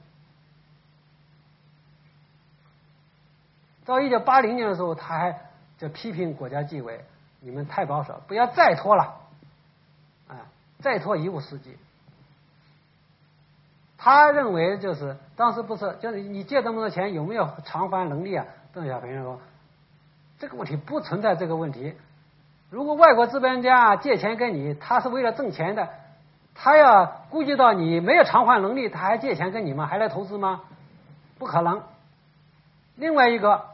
[3.86, 5.40] 到一九八零年的时候，他还
[5.78, 7.04] 就批评国家纪委，
[7.40, 9.16] 你们太保守，不要再拖了，
[10.28, 10.46] 啊，
[10.80, 11.76] 再拖一无是计。
[13.98, 18.46] 他认为就是当时不是，就是你借这么多钱有没有偿还能力啊？
[18.74, 19.40] 邓小平说，
[20.40, 21.96] 这个问题不存在这个问题。
[22.70, 25.90] 如果外国资本家借钱给你，他是为了挣钱的，
[26.54, 29.88] 他要顾及到你没有偿还能力，他还借钱给你吗？
[29.88, 30.62] 还来投资吗？
[31.40, 31.82] 不可能。
[32.96, 33.71] 另外一个。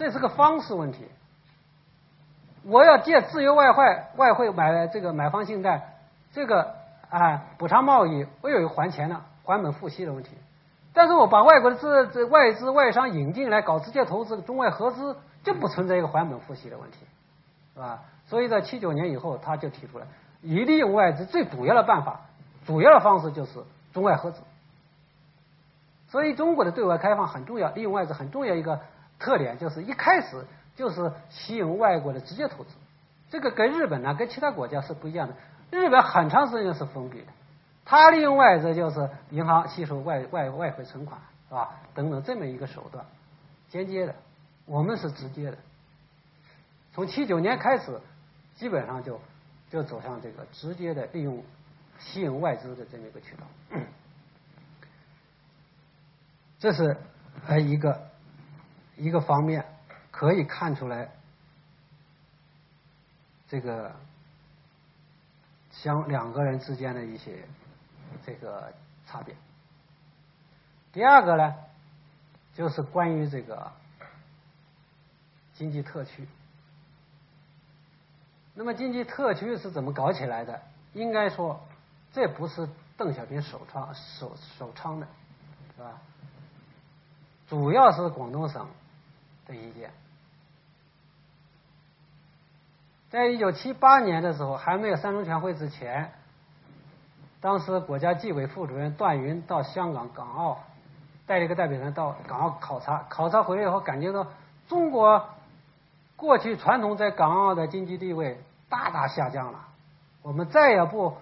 [0.00, 1.06] 这是个方式问题。
[2.62, 3.84] 我要借自由外汇，
[4.16, 5.92] 外汇买这个买方信贷，
[6.32, 6.74] 这个
[7.10, 10.30] 啊补偿贸易，我有还钱的还本付息的问题。
[10.94, 17.00] 但是我把外国的资这外资外商引进来搞直接投资，中外合资就不存在一个还本付息的问题，
[17.74, 18.00] 是吧？
[18.26, 20.06] 所以在七九年以后，他就提出来，
[20.40, 22.20] 以利用外资最主要的办法，
[22.64, 24.40] 主要的方式就是中外合资。
[26.08, 28.80] 所以中国的对外开放很重要，利用外资很重要一个。
[29.20, 30.44] 特点就是一开始
[30.74, 32.70] 就是吸引外国的直接投资，
[33.28, 35.34] 这个跟日本呢，跟其他国家是不一样的。
[35.70, 37.26] 日本很长时间是封闭的，
[37.84, 41.76] 它利用外资就是银行吸收外外外汇存款，是吧？
[41.94, 43.04] 等等这么一个手段，
[43.68, 44.14] 间接的。
[44.64, 45.58] 我们是直接的。
[46.94, 48.00] 从七九年开始，
[48.56, 49.20] 基本上就
[49.70, 51.44] 就走向这个直接的利用
[51.98, 53.78] 吸引外资的这么一个渠道。
[56.58, 56.96] 这是
[57.46, 58.09] 呃一个。
[59.00, 59.64] 一个方面
[60.10, 61.10] 可以看出来，
[63.48, 63.96] 这个
[65.70, 67.42] 相两个人之间的一些
[68.26, 68.74] 这个
[69.06, 69.34] 差别。
[70.92, 71.54] 第二个呢，
[72.52, 73.72] 就是关于这个
[75.54, 76.28] 经济特区。
[78.54, 80.60] 那么经济特区是怎么搞起来的？
[80.92, 81.58] 应该说，
[82.12, 85.06] 这不是邓小平首创首首倡的，
[85.74, 85.98] 是吧？
[87.48, 88.68] 主要是广东省
[89.50, 89.90] 的意见。
[93.10, 96.12] 在一九七八年的时候，还没有三中全会之前，
[97.40, 100.60] 当时国家纪委副主任段云到香港、港澳
[101.26, 104.28] 带了一个代表团到港澳考察，考察回来以后，感觉到
[104.68, 105.24] 中国
[106.14, 109.66] 过去传统在港澳的经济地位大大下降了。
[110.22, 111.16] 我们再也不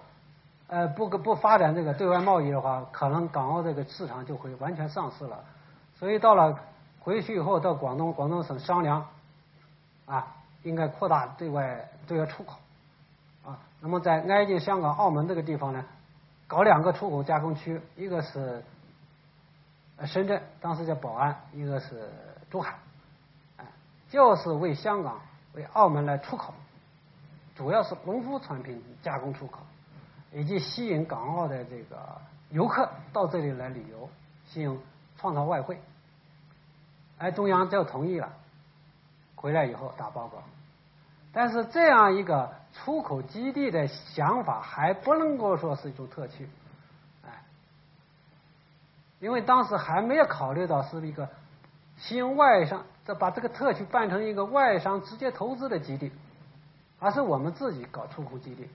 [0.67, 5.43] 呃不不发展这个对外贸易的话，可能港澳这个市场就会完全丧失了。
[5.97, 6.59] 所以到了
[7.01, 9.07] 回去以后，到广东广东省商量
[10.05, 10.35] 啊。
[10.63, 12.57] 应该扩大对外对外出口
[13.45, 13.57] 啊。
[13.79, 15.85] 那么在挨近香港、澳门这个地方呢，
[16.47, 18.61] 搞两个出口加工区，一个是
[20.03, 22.11] 深圳，当时叫宝安；一个是
[22.49, 22.77] 珠海，
[23.55, 23.65] 哎，
[24.09, 25.21] 就是为香港、
[25.53, 26.53] 为澳门来出口，
[27.55, 29.59] 主要是农副产品加工出口，
[30.33, 32.19] 以及吸引港澳的这个
[32.49, 34.09] 游客到这里来旅游，
[34.45, 34.77] 吸引
[35.17, 35.79] 创造外汇。
[37.19, 38.29] 哎，中央就同意了。
[39.35, 40.43] 回来以后打报告，
[41.31, 46.49] 但是这样一个出口基地的想法还不能够说是一种特区，
[47.25, 47.29] 哎，
[49.21, 51.29] 因为当时还没有考虑到是一个
[51.97, 56.11] 新外商，这把这个特区办成一个外商直接投资的基地，
[56.99, 58.67] 而是我们自己搞出口基地。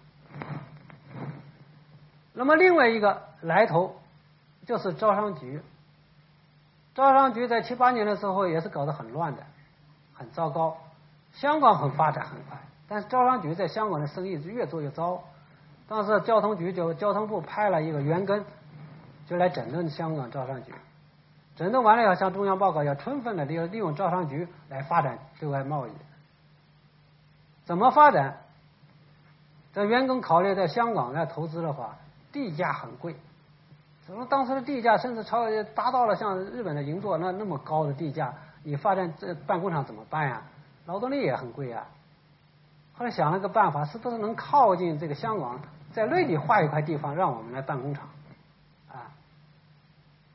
[2.32, 4.00] 那么另外一个来头
[4.66, 5.60] 就是招商局，
[6.94, 9.42] 招商局在七八年的时候也是搞得很乱的。
[10.16, 10.76] 很糟糕，
[11.32, 15.24] 香港很发展很快，但是招商局在香港的生意是越做越糟。
[15.88, 18.44] 当时交通局就交通部派了一个员根，
[19.26, 20.72] 就来整顿香港招商局。
[21.56, 25.90] 整顿完了要向中央报告，要充分的利用利用招商局来发展对外贸易。
[27.64, 28.36] 怎么发展？
[29.72, 31.96] 这员工考虑在香港来投资的话，
[32.30, 33.16] 地价很贵。
[34.06, 38.34] 什么当时的地价甚至超达到了像日本的银座那那么高的地价？
[38.62, 40.42] 你发展这办工厂怎么办呀？
[40.86, 41.86] 劳动力也很贵啊。
[42.92, 45.58] 后来想了个办法，是不是能靠近这个香港，
[45.92, 48.08] 在内地划一块地方，让我们来办工厂
[48.90, 49.08] 啊？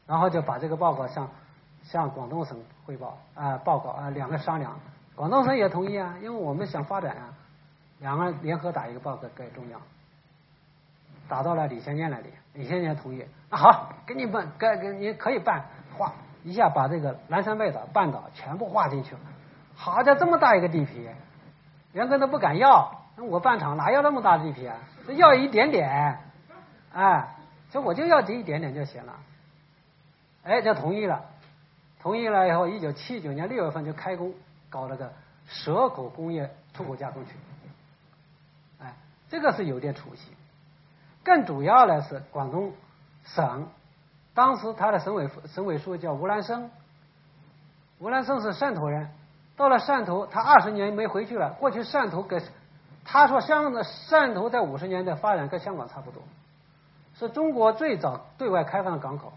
[0.05, 1.30] 然后就把这个报告向
[1.84, 4.80] 向广东省汇报啊，报告啊，两个商量，
[5.15, 7.34] 广东省也同意啊，因为我们想发展啊，
[7.99, 9.80] 两个联合打一个报告给中央，
[11.30, 15.63] 打到了李先念那里，李先念同意，那好，给你办，该给你可以办
[15.97, 16.11] 划。
[16.43, 19.21] 一下把这个南山半岛半岛全部划进去了，
[19.75, 21.07] 好家伙，这么大一个地皮，
[21.93, 23.03] 员工都不敢要。
[23.17, 24.77] 那我办厂哪要那么大地皮啊？
[25.09, 26.19] 要一点点，
[26.93, 27.36] 哎，
[27.69, 29.13] 所以我就要这一点点就行了。
[30.43, 31.05] 哎，就同意。
[31.05, 31.25] 了，
[31.99, 32.27] 同意。
[32.30, 34.34] 了以后，一九七九年六月份就开工
[34.69, 35.11] 搞了个
[35.45, 37.34] 蛇口工业出口加工区。
[38.82, 38.93] 哎，
[39.30, 40.32] 这个是有点出息。
[41.30, 42.73] 更主要的是广东
[43.23, 43.67] 省。
[44.34, 46.71] 当时他的省委省委书记叫吴兰生，
[47.99, 49.11] 吴兰生是汕头人，
[49.55, 51.51] 到了汕头，他二十年没回去了。
[51.59, 52.41] 过去汕头跟
[53.05, 56.23] 他说，香港的汕头在五十年代发展跟香港差不多，
[57.13, 59.32] 是中国最早对外开放的港口，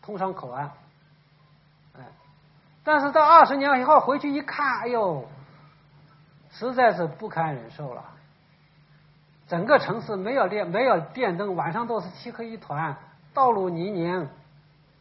[0.00, 0.70] 通商口岸。
[1.98, 2.02] 哎，
[2.84, 5.26] 但是到二十年以后回去一看，哎呦，
[6.52, 8.04] 实在是不堪忍受了。
[9.48, 12.96] 整个城市没有电，没有电灯，晚上都是漆黑一团。
[13.34, 14.28] 道路泥泞，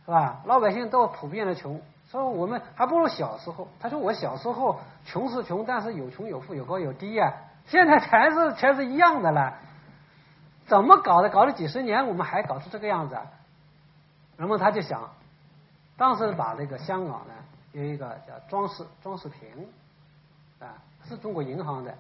[0.06, 0.42] 是吧？
[0.46, 3.68] 老百姓都普遍的穷，所以我们还不如小时候。
[3.80, 7.32] 他说我小时候穷是穷，但是有穷有富，有高有低呀。
[7.68, 9.54] 现在全是全是一样的了，
[10.66, 11.30] 怎么搞的？
[11.30, 13.18] 搞了几十年，我们还搞出这个样子。
[14.36, 15.12] 那么他就想，
[15.96, 17.34] 当时把这个香港呢
[17.72, 19.68] 有一个叫庄世庄世平
[20.60, 20.74] 啊，
[21.08, 21.96] 是中国银行的，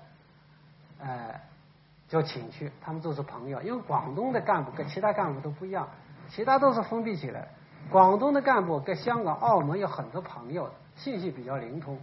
[0.99, 1.39] 呃，
[2.13, 5.87] 就请去，他们都是朋友，因为广东的干部跟其他干部都不一样。
[6.29, 7.47] 其他都是封闭起来。
[7.89, 11.97] 广东的干部跟香港、澳门有很多朋友，信息比较灵通，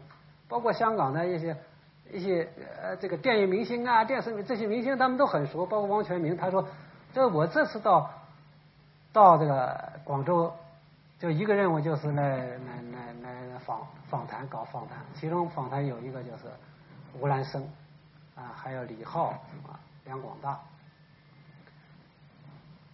[0.49, 1.57] 包括香港的一些
[2.11, 2.49] 一些
[2.83, 5.65] 呃这个电影明星啊、电视这些明星，他们都很熟。
[5.65, 6.67] 包括汪全明，他说
[7.15, 8.11] ：“这我这次到
[9.13, 10.53] 到这个广州，
[11.21, 13.13] 就一个任务就是来来来
[13.53, 14.99] 来访访谈，搞访谈。
[15.15, 16.47] 其中访谈有一个就是
[17.21, 17.63] 吴兰生
[18.35, 19.39] 啊，还有李浩啊、
[20.11, 20.59] 梁广大，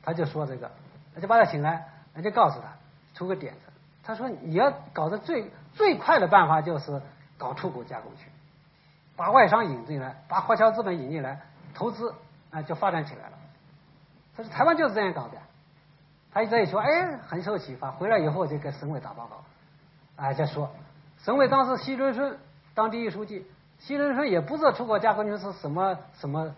[0.03, 0.71] 他就说这个。”
[1.17, 2.69] 那就把他请来，那就告诉他
[3.15, 3.61] 出个点子。
[4.03, 7.01] 他说：“你要搞的最最快的办法就是
[7.39, 8.29] 搞出口加工区，
[9.17, 11.41] 把外商引进来，把华侨资本引进来
[11.73, 12.15] 投资，
[12.51, 13.39] 啊，就发展起来了。”
[14.37, 15.39] 他说：“台湾就是这样搞的。”
[16.31, 17.91] 他一这一说，哎，很受启发。
[17.93, 20.71] 回来以后就给省委打报告，啊，就说
[21.25, 22.39] 省委当时西春顺
[22.75, 23.47] 当第一书记，
[23.79, 26.55] 西春顺也不知道出口加工区是什么什么，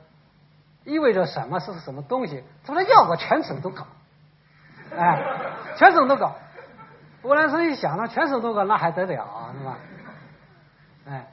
[0.89, 2.43] 意味着什么是什么东西。
[2.65, 3.86] 他说：“要搞全省都搞。”
[4.97, 5.23] 哎，
[5.77, 6.35] 全省都搞，
[7.23, 9.78] 乌兰生一想，呢全省都搞，那还得了啊，是吧？
[11.06, 11.27] 哎，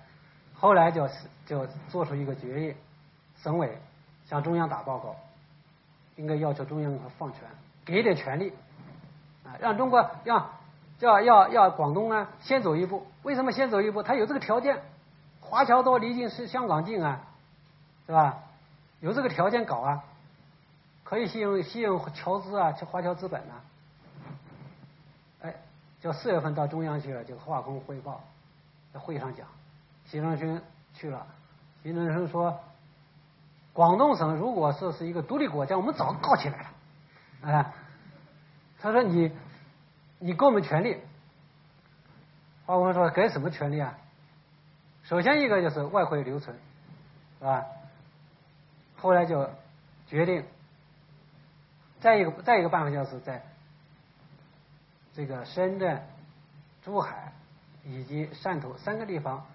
[0.54, 1.08] 后来就
[1.46, 2.76] 就做出一个决议，
[3.42, 3.78] 省委
[4.26, 5.16] 向中央打报告，
[6.18, 7.44] 应该要求中央放权，
[7.86, 8.52] 给点权利，
[9.46, 10.50] 啊，让中国让
[11.00, 13.08] 叫要要广东呢先走一步。
[13.24, 14.04] 为什么先走一步？
[14.04, 14.82] 他有这个条件，
[15.40, 17.22] 华侨多，离近是香港近啊，
[18.06, 18.40] 是吧？
[19.06, 20.04] 有这个条件搞啊，
[21.04, 23.62] 可以吸引吸引侨资啊，去华侨资本啊。
[25.44, 25.56] 哎，
[26.02, 28.24] 就四月份到中央去了，就华工汇报，
[28.92, 29.46] 在会上讲。
[30.06, 30.60] 习仲勋
[30.96, 31.24] 去了，
[31.84, 32.60] 习仲勋说
[33.74, 36.70] ：“广东省如果是是一个独立国家，我们早搞起来了。”
[37.46, 37.74] 哎，
[38.80, 39.32] 他说：“你，
[40.18, 41.00] 你给我们权利。”
[42.66, 43.96] 华工说：“给什么权利啊？
[45.04, 46.58] 首先一个就是外汇留存，
[47.38, 47.64] 是吧？
[48.98, 49.50] 后来就
[50.08, 50.46] 决定，
[52.00, 53.44] 再一个再一个办法就是在
[55.14, 56.04] 这个深圳、
[56.84, 57.34] 珠海
[57.84, 59.46] 以及汕头三个地方。”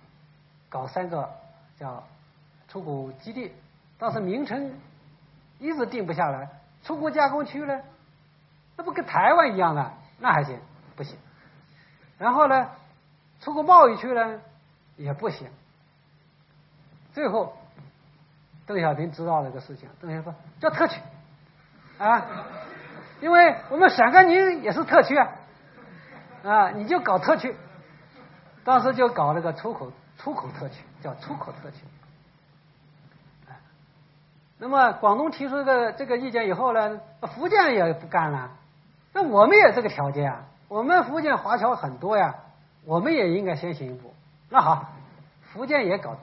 [0.71, 1.29] 搞三个
[1.81, 2.05] 叫
[2.69, 3.51] 出口基地，
[3.99, 4.79] 但是名称
[5.59, 6.49] 一直定不下来。
[6.85, 7.83] 出口加工区呢，
[8.77, 10.61] 那不跟台湾一样的，那还行，
[10.95, 11.19] 不行。
[12.19, 12.71] 然后呢，
[13.41, 14.41] 出口贸易区呢
[14.97, 15.51] 也不行。
[17.15, 17.57] 最后，
[18.71, 21.01] 邓小平知道了个事情，邓小平说叫特区
[21.99, 22.25] 啊，
[23.21, 25.29] 因为我们陕甘宁也是特区啊，
[26.45, 27.57] 啊，你就搞特区，
[28.63, 29.91] 当时就搞了个出口。
[30.19, 31.79] 出口特区叫出口特区，
[34.59, 38.51] 那么广东提出这个这个意见以后呢，福建也不干了。
[39.15, 42.35] 那我们也这个条件啊，我们福建华侨很多呀，
[42.85, 44.13] 我们也应该先行一步。
[44.51, 44.91] 那好，
[45.55, 46.15] 福建也搞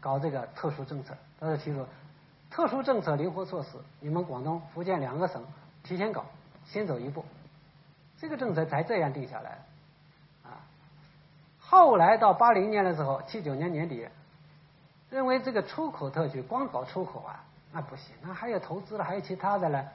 [0.00, 1.86] 搞这个特殊政策，他就提出
[2.50, 5.44] 特殊政策灵活措施，你们广东、福建两个省
[5.82, 6.24] 提前搞，
[6.66, 7.24] 先走一步，
[8.18, 9.58] 这个政策才这样定下来。
[10.42, 10.58] 啊
[11.58, 14.08] 后来到八零年的时候，七九年年底，
[15.10, 19.86] 认为这个出口特区光搞出口啊，那不行，那还有投资了，还有其他的呢，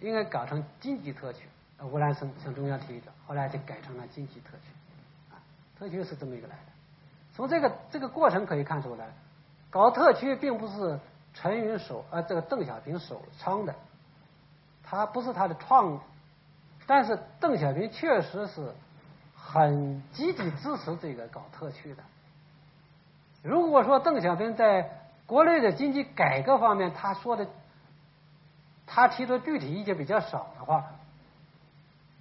[0.00, 1.46] 应该搞成经济特区。
[1.78, 4.72] 吴兰生向中央提议的，后来就改成了经济特区。
[5.30, 5.36] 啊，
[5.78, 6.72] 特区是这么一个来的。
[7.36, 9.06] 从这个这个过程可以看出来，
[9.70, 10.98] 搞特区并不是
[11.34, 13.74] 陈云首呃这个邓小平首倡的，
[14.82, 16.00] 他不是他的创，
[16.86, 18.74] 但是邓小平确实是。
[19.48, 22.02] 很积极支持这个搞特区的。
[23.44, 24.90] 如果说邓小平在
[25.24, 27.46] 国内的经济改革方面，他说的，
[28.88, 30.86] 他提出具体意见比较少的话，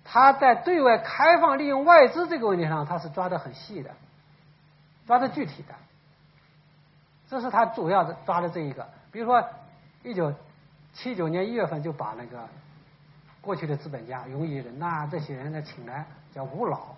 [0.04, 3.90] 他在对外开放利用外资这个问题上，他是抓的很细的，
[5.06, 5.74] 抓的具体的。
[7.28, 8.88] 这是他主要的抓的这一个。
[9.12, 9.44] 比如说，
[10.04, 10.34] 一九
[10.94, 12.48] 七九年一月份就把那个
[13.42, 16.96] 过去的资本家荣毅人呐这些人呢请来，叫吴老。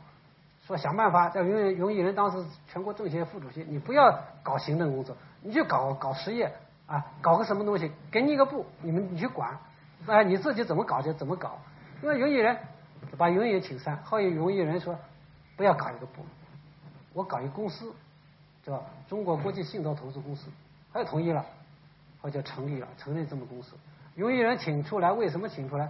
[0.66, 6.54] 说想办法，叫荣荣毅人当时全国政协副主席，你不要搞行政工作，你就搞搞实业
[6.88, 9.58] 啊，搞个什么东西，给你一个部，你们你去管，
[10.08, 11.58] 哎，你自己怎么搞就怎么搞。
[12.04, 12.58] 因为荣毅人
[13.18, 15.00] 把荣毅人请上，后来荣毅人说
[15.56, 16.26] 不要搞一个部，
[17.18, 17.92] 我搞一公司，
[18.64, 18.80] 叫
[19.10, 20.52] 中国国际信托投资公司，
[20.94, 21.44] 他就同意了，
[22.22, 23.74] 后就成立了，成立这么公司。
[24.14, 25.90] 荣毅人请出来，为什么请出来？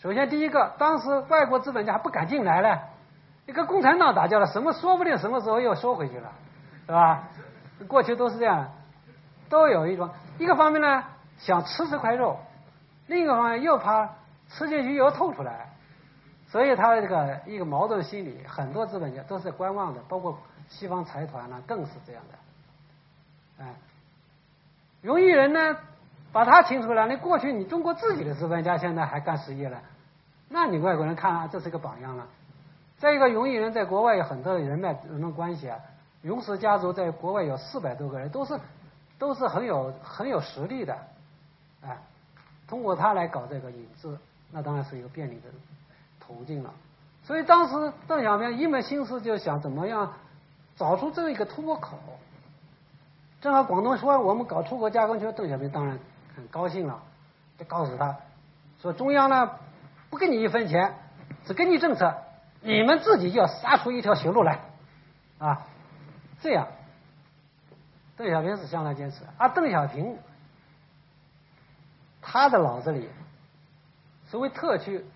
[0.00, 2.78] 首先第一个，当时外国资本家还不敢进来呢。
[3.44, 6.30] 你跟共产党打交道，什么说不定什么时候又收回去了，
[6.86, 7.28] 是吧？
[7.88, 8.70] 过去都是这样，
[9.48, 11.02] 都有一种一个方面呢，
[11.38, 12.36] 想吃这块肉；
[13.08, 14.10] 另一个方面又怕
[14.48, 15.69] 吃进去又吐出来，
[16.50, 20.36] 所以他这个一个矛盾心理，很多资本家都是观望的，包括
[20.68, 23.64] 西方财团呢，更是这样的。
[23.64, 23.74] 哎，
[25.00, 25.76] 容易人呢，
[26.32, 29.80] 把他请出来，你过去你中国自己的资本家现在还干实业了，
[30.48, 32.26] 那你外国人看啊，这是个榜样了。
[32.98, 35.78] 再一个，荣毅人在国外有很多人脉、人脉关系啊。
[36.22, 38.58] 荣氏家族在国外有四百多个人，都是
[39.18, 40.94] 都是很有很有实力的，
[41.80, 41.96] 啊，
[42.66, 44.18] 通过他来搞这个引资，
[44.50, 45.48] 那当然是一个便利的
[46.34, 46.72] 途径了。
[47.22, 50.14] 所以当时邓小平一门心思就想怎么样
[50.76, 51.98] 找出这一个突破口。
[53.40, 55.98] 正好广东说我们搞出口加工区，邓小平当然
[56.36, 57.02] 很高兴了，
[57.58, 58.16] 就告诉他
[58.82, 59.50] 说中央呢
[60.10, 60.94] 不给你一分钱，
[61.44, 62.14] 只给你政策。
[62.62, 64.60] 你们自己就要杀出一条血路来，
[65.38, 65.66] 啊，
[66.42, 66.68] 这样，
[68.18, 69.24] 邓小平是相当坚持。
[69.38, 70.18] 而邓小平，
[72.20, 73.08] 他的脑子里，
[74.28, 75.06] 所谓特区，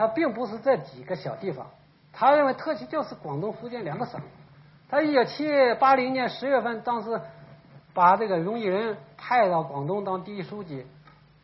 [0.00, 1.66] 他并不是这几个小地方，
[2.10, 4.18] 他认为特区就是广东、福建两个省。
[4.88, 7.20] 他一九七八零年十月份，当时
[7.92, 10.86] 把这个荣毅仁派到广东当第一书记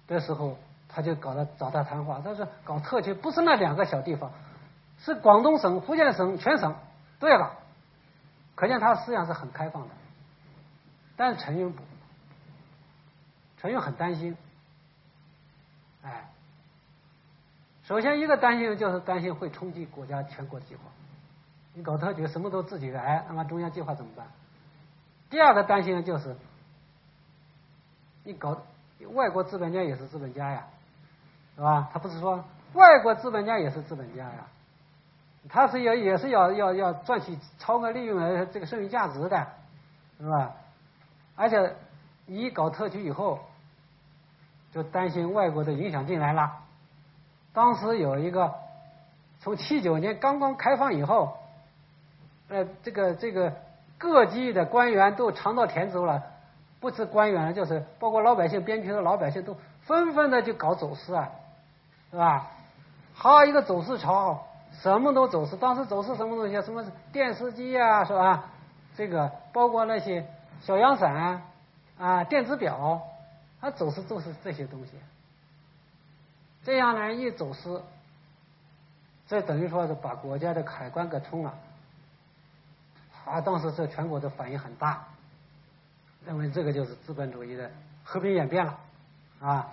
[0.07, 0.57] 的时候，
[0.89, 4.31] 他就搞他找他谈话，他说搞特区不是那两个小地方。
[5.01, 6.75] 是广东省、福建省全省
[7.19, 7.51] 都要搞，
[8.55, 9.91] 可见他思想是很开放的。
[11.15, 11.83] 但是陈云不，
[13.59, 14.35] 陈云很担心，
[16.03, 16.31] 哎，
[17.87, 20.81] 首先一个担心就是担心会冲击国家全国计划，
[21.73, 24.27] 你搞特区什么都自己来，那么中央计划怎么办？
[25.31, 26.35] 第二个担心就是，
[28.25, 28.61] 你搞
[29.13, 30.67] 外国资本家也是资本家呀，
[31.55, 31.89] 是吧？
[31.93, 34.47] 他不是说外国资本家也是资本家呀，
[35.49, 39.47] 他是要也是要要要赚取超额利润的这个剩余价值的，
[40.19, 40.57] 是吧？
[41.37, 41.77] 而且
[42.27, 43.39] 你搞特区以后，
[44.73, 46.66] 就担心外国的影响进来了。
[47.57, 48.53] 当时有一个
[49.41, 51.39] 从七九年刚刚开放以后，
[52.51, 53.51] 呃，这个这个
[53.97, 56.23] 各级的官员都尝到甜头了，
[56.81, 59.57] 不是官员就是包括老百姓边区的老百姓都
[59.87, 61.31] 纷纷的就搞走私啊，
[62.11, 62.51] 是吧？
[63.15, 64.47] 好一个走私潮，
[64.83, 65.57] 什么都走私。
[65.57, 66.61] 当时走私什么东西？
[66.61, 68.51] 什么电视机啊，是吧？
[68.95, 70.27] 这个包括那些。
[70.63, 71.43] 小阳伞
[71.99, 73.01] 啊，电子表，
[73.61, 74.93] 它走私都是这些东西。
[76.67, 77.81] 这样呢，一走私，
[79.29, 81.55] 这等于说是把国家的海关给冲了。
[83.25, 85.05] 啊，当时这全国的反应很大，
[86.25, 87.71] 认为这个就是资本主义的
[88.03, 88.81] 和平演变了
[89.41, 89.69] 啊。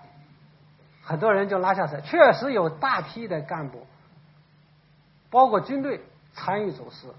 [1.02, 3.88] 很多人就拉下水，确实有大批的干部，
[5.32, 6.00] 包括军队
[6.36, 7.16] 参与走私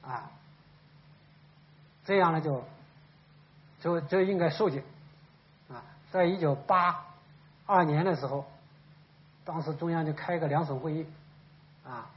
[0.00, 0.30] 啊。
[2.04, 2.64] 这样呢就。
[3.80, 4.80] 就就应该受警
[5.68, 5.82] 啊！
[6.12, 7.04] 在一九八
[7.66, 8.46] 二年的时候，
[9.44, 11.06] 当时中央就开个两省会议
[11.84, 12.10] 啊，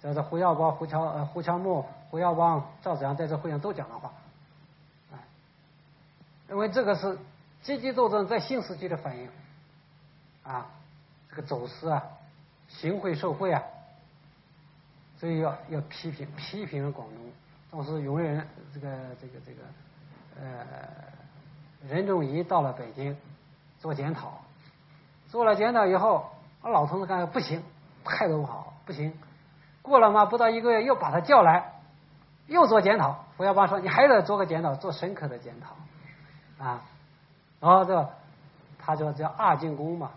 [0.00, 4.12] 在这胡耀邦、胡乔呃胡乔木、胡耀邦、赵子阳在这会上都讲了话，
[5.12, 5.18] 啊，
[6.48, 7.18] 因为这个是
[7.62, 9.28] 阶级斗争在新时期的反应
[10.42, 10.66] 啊，
[11.30, 12.02] 这个走私啊、
[12.68, 13.62] 行贿受贿啊，
[15.18, 17.16] 所以要要批评批评广东，
[17.70, 18.88] 当时永远这个
[19.20, 19.62] 这个这个。
[20.40, 20.64] 呃，
[21.86, 23.14] 任仲夷到了北京
[23.78, 24.40] 做检讨，
[25.28, 26.30] 做了检讨以后，
[26.62, 27.62] 我老同志看不行，
[28.04, 29.12] 态度不好，不行。
[29.82, 31.72] 过了嘛，不到一个月，又把他叫来，
[32.46, 33.24] 又做检讨。
[33.36, 35.74] 胡耀邦说：“你还得做个检讨，做深刻的检讨。”
[36.62, 36.82] 啊，
[37.60, 38.10] 然后这
[38.78, 40.10] 他就叫二进宫嘛。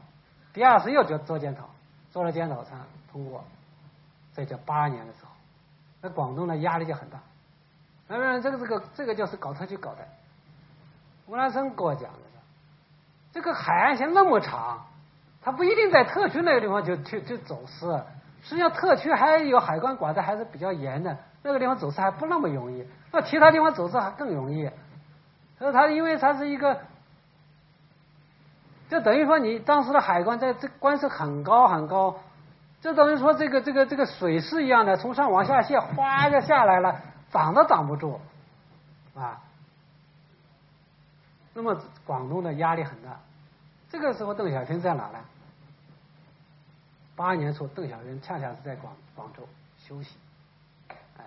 [0.52, 1.64] 第二次又做做检讨，
[2.12, 2.76] 做了检讨才
[3.12, 3.44] 通过。
[4.36, 5.32] 这叫八二年的时候，
[6.02, 7.20] 那广东的压力就很大。
[8.10, 10.06] 嗯，这个这个这个就是搞特区搞的。
[11.28, 12.20] 吴兰生跟我讲的，
[13.32, 14.86] 这个海岸线那么长，
[15.44, 18.04] 他不一定在特区那个地方就去就走私。
[18.44, 22.86] 实际上，特区还有海关管的还是比较严的，那个地方走私还不那么容易。
[23.12, 24.70] 那其他地方走私还更容易。
[25.60, 26.80] 所以，他因为他是一个，
[28.90, 32.18] 就等于说你当时的海关在这关税很高很高，
[32.82, 37.00] 就等于说这个这个这个水势一样的，从上往下泄，哗就下来了。
[37.32, 38.20] 挡都挡不住，
[39.16, 39.42] 啊！
[41.54, 41.76] 那么
[42.06, 43.18] 广东的压力很大。
[43.90, 45.20] 这个时候，邓小平在哪呢？
[47.16, 50.18] 八年初，邓小平恰恰是在广广州休息。
[51.18, 51.26] 哎，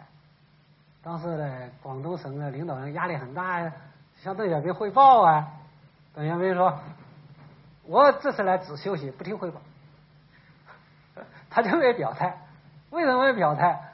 [1.03, 3.73] 当时呢，广东省的领导人压力很大呀，
[4.23, 5.49] 向邓小平汇报啊。
[6.15, 6.81] 邓小平说
[7.85, 9.61] ：“我这次来只休息，不听汇报。
[11.51, 12.37] ”他就没表态。
[12.91, 13.93] 为什么没表态？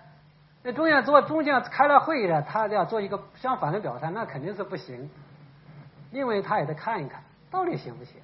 [0.62, 5.10] 那中央做中央开了会议了，他要做一个相反的表态，那肯定是不行。
[6.12, 8.16] 因为他也得看一看到底行不行。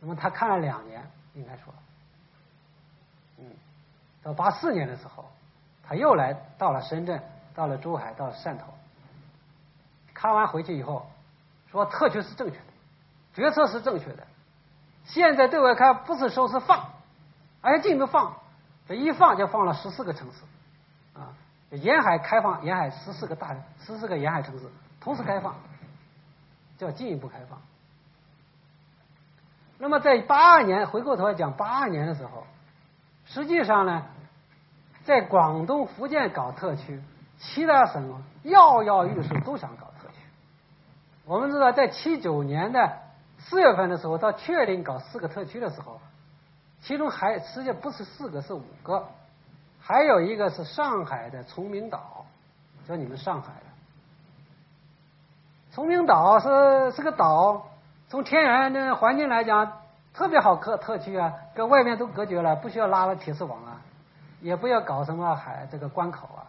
[0.00, 1.02] 那么他看了两年，
[1.34, 1.72] 应该说，
[3.42, 3.50] 嗯，
[4.22, 5.24] 到八四年的时候，
[5.82, 7.20] 他又来到了深圳，
[7.54, 8.66] 到了珠海，到了汕头。
[10.14, 11.10] 看完回去以后，
[11.70, 12.64] 说特区是正确的，
[13.34, 14.24] 决策是正确的。
[15.04, 16.88] 现在对外开不是说是放，
[17.60, 18.36] 而且进度放，
[18.86, 21.18] 这一放就放了十四个城市。
[21.18, 21.34] 啊，
[21.70, 24.66] 沿海开放，沿海十四个大十四个沿海城市
[25.00, 25.56] 同时开放，
[26.78, 27.60] 叫进一步开放。
[29.78, 32.46] 那么在八二年回过头来讲，八二年的时候，
[33.32, 34.02] 实际上呢，
[35.04, 37.00] 在广东、福建搞特区，
[37.38, 38.52] 其他省跃
[38.84, 40.16] 跃欲试，都想搞特区。
[41.24, 42.98] 我们知道，在七九年的
[43.38, 45.98] 四月份的时候，到确定搞四个特区的时候，
[46.82, 49.08] 其中还实际不是四个，是五个。
[49.80, 52.26] 还有一个是上海的崇明岛，
[52.86, 53.66] 说你们上海的
[55.72, 57.70] 崇明岛是是个岛，
[58.10, 59.80] 从天然的环境来讲
[60.12, 63.80] 特别好特特区啊，跟外面都隔绝了，不需要拉了铁丝网啊，
[64.40, 66.46] 也不要搞什么海这个关口啊，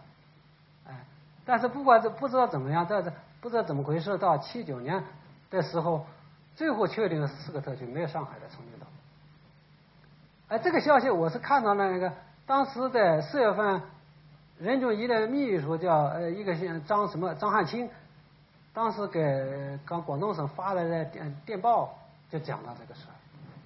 [0.87, 1.05] 哎，
[1.45, 3.11] 但是不管这不知道怎么样，这这
[3.41, 5.03] 不知道怎么回事，到七九年
[5.49, 6.05] 的时候，
[6.55, 8.87] 最后确定四个特区，没有上海的重庆岛。
[10.49, 12.11] 哎，这个消息我是看到了那个。
[12.45, 13.81] 当时在四月份，
[14.59, 17.89] 任仲夷的秘书叫呃一个姓张什么张汉卿，
[18.73, 21.97] 当时给刚广东省发来的电电报
[22.29, 23.15] 就讲了这个事儿，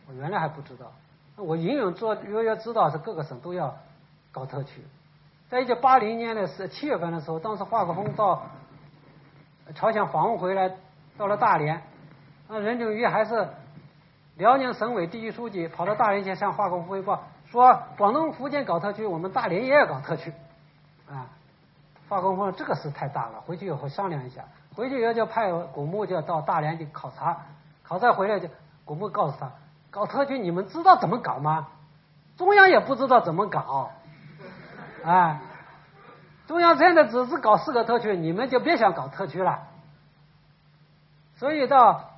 [0.07, 0.91] 我原来还不知道，
[1.37, 3.75] 我隐隐做约约知道是各个省都要
[4.31, 4.83] 搞特区。
[5.49, 8.41] 在一九八零年的是七月份的时候，当时华国锋到
[9.75, 10.71] 朝鲜访问回来，
[11.17, 11.81] 到了大连，
[12.49, 13.47] 那任仲夷还是
[14.35, 17.23] 辽宁省委第一书记，跑到大连去向华国锋汇报。
[17.45, 20.33] 说广东、福建搞特区，我们大连也要搞特区，
[21.09, 21.29] 啊，
[22.09, 24.43] 华国锋这个事太大了，回去以后商量一下。
[24.75, 27.37] 回去以后就派古牧就要到大连去考察，
[27.83, 28.49] 考察回来就
[28.83, 29.49] 古牧告诉他，
[29.89, 31.67] 搞特区你们知道怎么搞吗？
[32.37, 33.91] 中央也不知道怎么搞，
[35.03, 35.41] 啊，
[36.47, 39.67] 中央现在只是搞四个特区，你们就别想搞特区了。
[41.35, 42.11] 所以到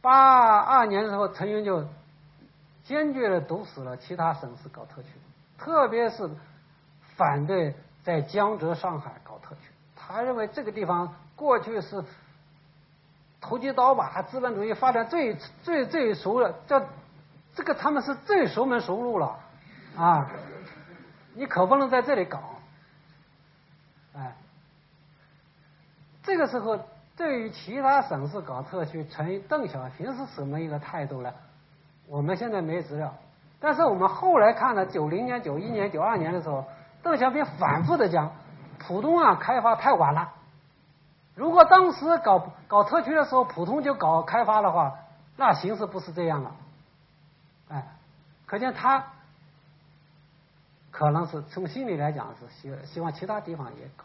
[0.00, 1.84] 八二年的时候，陈云就。
[2.84, 5.08] 坚决的堵死了其他省市搞特区，
[5.58, 6.30] 特别是
[7.16, 9.60] 反对在江浙上海搞特区。
[9.94, 12.02] 他认为这个地方过去是
[13.40, 16.82] 投机倒把，资本主义发展最最最熟了，叫
[17.54, 19.38] 这个他们是最熟门熟路了
[19.96, 20.28] 啊！
[21.34, 22.40] 你可不能在这里搞，
[24.16, 24.34] 哎，
[26.22, 26.78] 这个时候
[27.16, 31.32] 对于其他省市搞特区，陈邓小平是什么一个态度呢？
[32.08, 33.14] 我们现在没资料，
[33.60, 36.64] 但是我们后来看了九零年、九一年、九二年的时候，
[37.02, 38.32] 邓小平反复的讲，
[38.78, 40.32] 浦东啊开发太晚了。
[41.38, 44.98] 如果当时搞搞特区的时候，普通就搞开发的话，
[45.36, 46.56] 那形势不是这样了。
[47.68, 47.86] 哎，
[48.44, 49.04] 可见他
[50.90, 54.04] 可能是从心里来讲是希希望其他地方也搞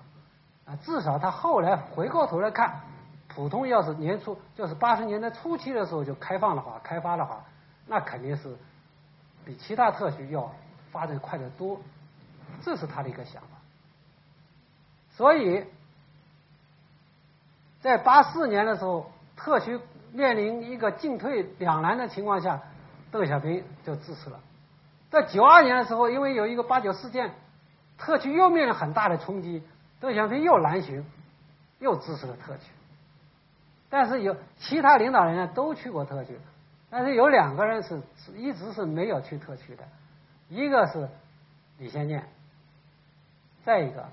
[0.72, 2.82] 啊，至少他后来回过头来看，
[3.28, 7.44] 普通要是年初就是八十年代初期的时候就开放的话，开发的话。
[7.88, 8.56] 那肯定是
[9.44, 10.54] 比其他特区要
[10.92, 11.80] 发展快得多，
[12.62, 13.48] 这是他的一个想法。
[15.16, 15.66] 所以，
[17.84, 19.78] 在八四年的时候，特区
[20.14, 22.62] 面临一个进退两难的情况下，
[23.12, 24.40] 邓小平就支持了。
[25.12, 27.32] 在九二年的时候，因为有一个八九事件，
[27.98, 29.62] 特区又面临很大的冲击，
[30.00, 31.06] 邓小平又南巡，
[31.80, 32.72] 又支持了特区。
[33.90, 36.40] 但是有其他领导人呢，都去过特区。
[36.90, 38.02] 但是有两个人是
[38.34, 39.84] 一直是没有去特区的，
[40.48, 41.10] 一个是
[41.80, 42.30] 李先念，
[43.66, 44.08] 再一个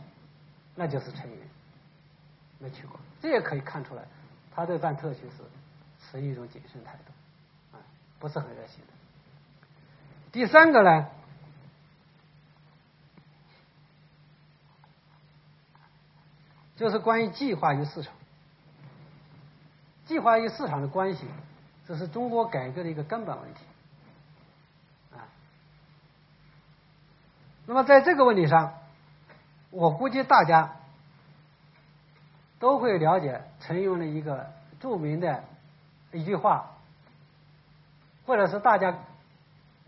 [0.74, 1.38] 那就是陈云，
[2.58, 2.98] 没去过。
[3.20, 4.02] 这也可以看出来，
[4.54, 5.44] 他对办特区是
[6.10, 7.80] 持一种谨慎态度，啊，
[8.18, 8.92] 不是很热心的。
[10.32, 11.08] 第三个呢，
[16.76, 18.14] 就是关于计划与市场，
[20.06, 21.26] 计划与市场的关系。
[21.86, 23.60] 这是中国改革的一个根本问题，
[25.12, 25.26] 啊。
[27.66, 28.78] 那么在这个问题上，
[29.70, 30.76] 我估计大家
[32.60, 34.46] 都会了解陈云的一个
[34.78, 35.42] 著名的
[36.12, 36.70] 一句话，
[38.26, 38.94] 或者是大家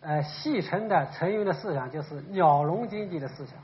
[0.01, 3.57] 呃戏称的陈云的思想，就是“鸟笼经济”的思想。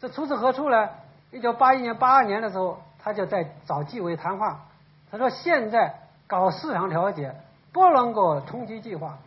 [0.00, 0.88] 这出自何处呢？
[1.30, 4.64] 一九八一年、八二年的时候，他就在找纪委谈话。
[5.10, 7.36] 他说：“现在搞市场调节
[7.72, 9.18] 不能够冲击计划，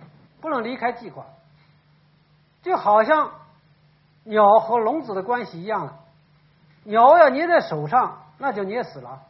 [0.41, 1.25] 不能离开计划，
[2.63, 3.31] 就好像
[4.23, 5.99] 鸟和笼子的关系一样。
[6.85, 9.21] 鸟要捏在手上，那就捏死了。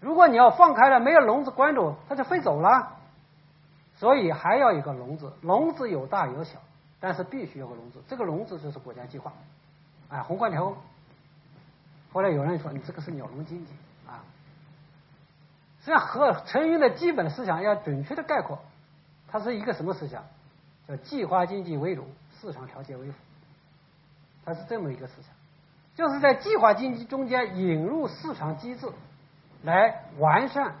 [0.00, 2.92] 如果你要放开了，没有笼子关住，它就飞走了。
[3.96, 6.58] 所以还要一个笼子，笼子有大有小，
[7.00, 8.00] 但是必须有个笼子。
[8.08, 9.32] 这个笼子就是国家计划，
[10.08, 10.76] 哎，宏观调控。
[12.12, 13.72] 后来有人说，你这个是鸟笼经济
[14.06, 14.24] 啊。”
[15.84, 18.58] 实际上，和陈云的基本思想要准确的概括，
[19.28, 20.22] 它是一个什么思想？
[20.88, 22.06] 叫计划经济为主，
[22.40, 23.14] 市场调节为辅。
[24.44, 25.30] 它是这么一个思想，
[25.96, 28.88] 就是在计划经济中间引入市场机制，
[29.62, 30.76] 来完善，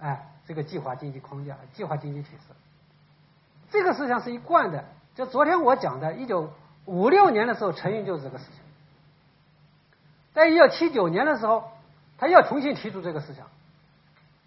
[0.00, 2.54] 哎，这个计划经济框架、计划经济体制。
[3.70, 4.84] 这个思想是一贯的。
[5.14, 6.52] 就昨天我讲的，一九
[6.84, 8.54] 五六年的时候，陈云就是这个思想。
[10.34, 11.70] 在一九七九年的时候，
[12.18, 13.46] 他又重新提出这个思想。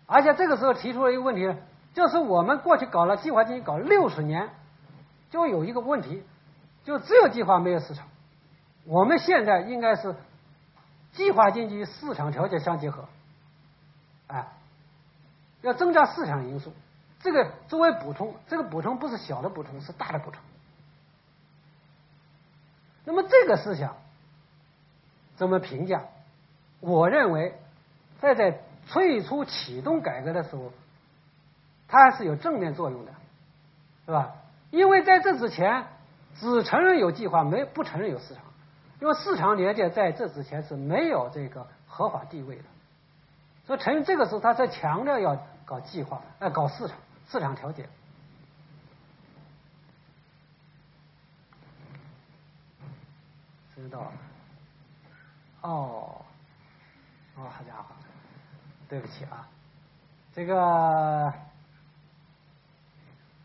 [0.06, 1.53] 而且这个时候提出了一个问题，
[1.94, 4.49] 就是我们过去搞了计划经济搞六十年，
[5.32, 6.24] 就有一个问题，
[6.84, 8.07] 就只有计划没有市场。
[8.85, 10.15] 我们现在应该是
[11.14, 13.06] 计划经济与市场调节相结合，
[14.27, 14.47] 哎，
[15.61, 16.73] 要增加市场因素。
[17.19, 20.41] 这个作为补充，这个补充不是小的补充，是大的补充。
[23.06, 23.97] 那么这个思想
[25.35, 26.03] 怎么评价？
[26.80, 27.57] 我认为
[28.19, 28.61] 在在。
[28.88, 30.72] 最初启动改革的时候，
[31.88, 33.11] 它还是有正面作用的，
[34.07, 34.34] 是吧？
[34.72, 35.85] 因为在这之前，
[36.39, 38.43] 只承认有计划，没不承认有市场。
[39.00, 42.64] 因为市场连接在这之前是没有这个合法地位的，
[43.66, 46.98] 所以陈云这个时候，他才强调要搞计划，哎，搞市场，
[47.30, 47.88] 市场调节。
[53.76, 54.12] 知道？
[55.62, 56.22] 哦，
[57.38, 57.96] 哦，好家伙，
[58.90, 59.48] 对不起啊，
[60.34, 61.34] 这个，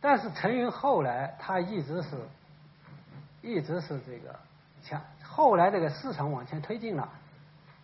[0.01, 2.29] 但是陈云后来他一直是，
[3.43, 4.35] 一直是这个
[4.83, 5.01] 强。
[5.37, 7.09] 后来这个市场往前推进了，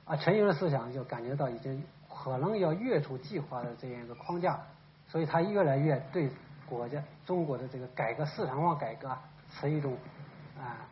[0.04, 4.60] 啊，陈云的思想就感觉到已经可能要跃出计划的这样一个框架，
[5.08, 6.30] 所以他越来越对
[6.68, 9.18] 国家中国的这个改革市场化改革
[9.52, 9.96] 持一种
[10.56, 10.86] 啊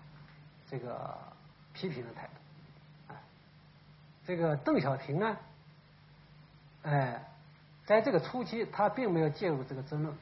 [0.68, 1.16] 这个
[1.74, 3.22] 批评的态度，啊，
[4.26, 5.36] 这个邓小平呢，
[6.82, 7.24] 哎，
[7.86, 10.12] 在这个初期他并没有介入这个争论，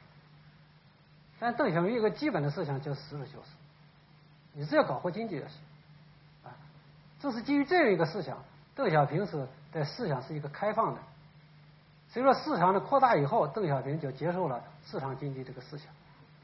[1.39, 3.49] 但邓小平有个基本的思想就是实事求是，
[4.53, 5.55] 你是要搞活经济的事。
[7.19, 8.37] 正是基于这样一个思想，
[8.75, 10.99] 邓小平是的思想是一个开放的。
[12.09, 15.87] 随着市场的扩大以后，邓小平就接受了市场经济这个思想，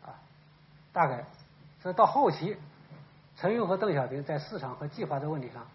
[0.03, 0.11] 啊，
[0.91, 1.23] 大概
[1.81, 2.57] 所以到后期，
[3.37, 5.65] 陈云和邓小平在市场和计划的问题上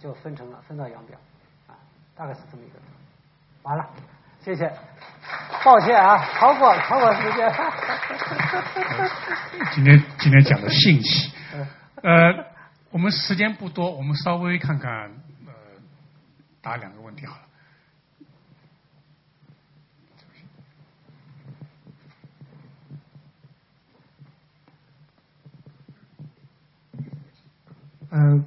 [0.00, 1.14] 就分成了分道扬镳，
[1.68, 1.76] 啊，
[2.16, 2.78] 大概是这么一个。
[3.62, 3.86] 完了，
[4.40, 4.72] 谢谢，
[5.62, 7.54] 抱歉啊，超过超过时间。
[9.72, 11.32] 今天今天讲的兴起，
[12.02, 12.47] 呃。
[12.90, 15.10] 我们时间不多，我们稍微看看，
[15.46, 15.52] 呃，
[16.62, 17.42] 答两个问题好了。
[28.10, 28.46] 嗯，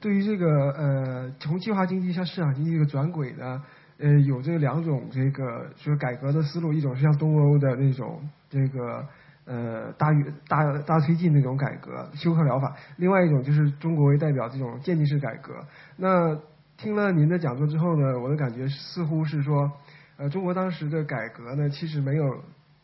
[0.00, 3.60] 对于这个呃，从计划经济向市场经济这个转轨呢，
[3.98, 9.06] 呃，有这两种这个说改革的思路，一种是像东欧的那种这个。
[9.50, 12.76] 呃，大于大大推进那种改革，休克疗法。
[12.98, 15.52] 另外一种就是中国为代表这种渐进式改革。
[15.96, 16.38] 那
[16.76, 19.72] 听了您的讲座之后呢，我的感觉似乎是说，
[20.18, 22.24] 呃，中国当时的改革呢，其实没有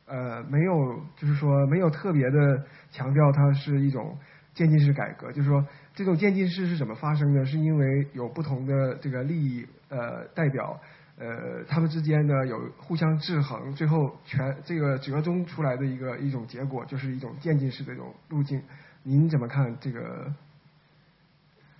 [0.06, 4.18] 呃没有就是说没有特别的强调它是一种
[4.52, 5.30] 渐进式改革。
[5.30, 5.64] 就是说，
[5.94, 7.46] 这种渐进式是怎么发生的？
[7.46, 10.76] 是因为有不同的这个利益呃代表。
[11.18, 18.62] 呃，他们之间呢有互相制衡，最后全这个折中出来的一个一种结果，就是一种渐进式的一种路径。
[19.02, 20.30] 您怎么看这个？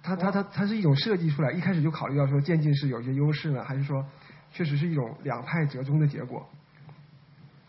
[0.03, 4.07] 它它它它是一种设计出来，一开始就考虑到说渐进式有些优势呢，还是说
[4.53, 6.49] 确实是一种两派折中的结果？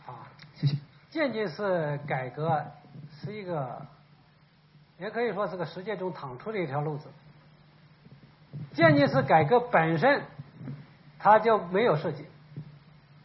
[0.06, 0.26] 好，
[0.56, 0.78] 谢谢。
[1.10, 2.64] 渐进式改革
[3.12, 3.86] 是一个，
[5.00, 7.08] 也可以说是个实践中淌出的一条路子。
[8.72, 10.22] 渐进式改革本身。
[11.20, 12.26] 它就没有设计，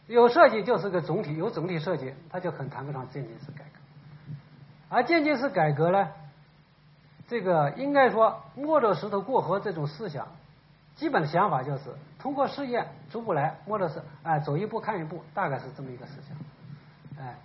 [0.07, 3.79] 有设计就是个总体，有总体设计，它就很谈不上渐进式改革。
[4.89, 6.09] 而渐进式改革呢，
[7.27, 10.27] 这个应该说摸着石头过河这种思想，
[10.95, 11.83] 基本的想法就是
[12.19, 17.25] 通过试验逐步来，摸着石哎走一步看一步，大概是这么一个思想。
[17.25, 17.35] 哎，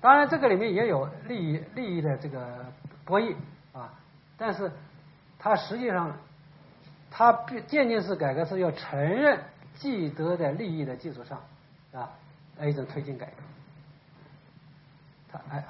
[0.00, 2.64] 当然这个里面也有利益利益的这个
[3.04, 3.36] 博弈
[3.72, 3.92] 啊，
[4.36, 4.72] 但是
[5.38, 6.16] 它实际上
[7.10, 7.32] 它
[7.66, 9.38] 渐进式改革是要承认。
[9.82, 11.40] 既得的利益的基础上，
[11.92, 12.08] 啊，
[12.56, 13.32] 来一种推进改革。
[15.32, 15.64] 他哎，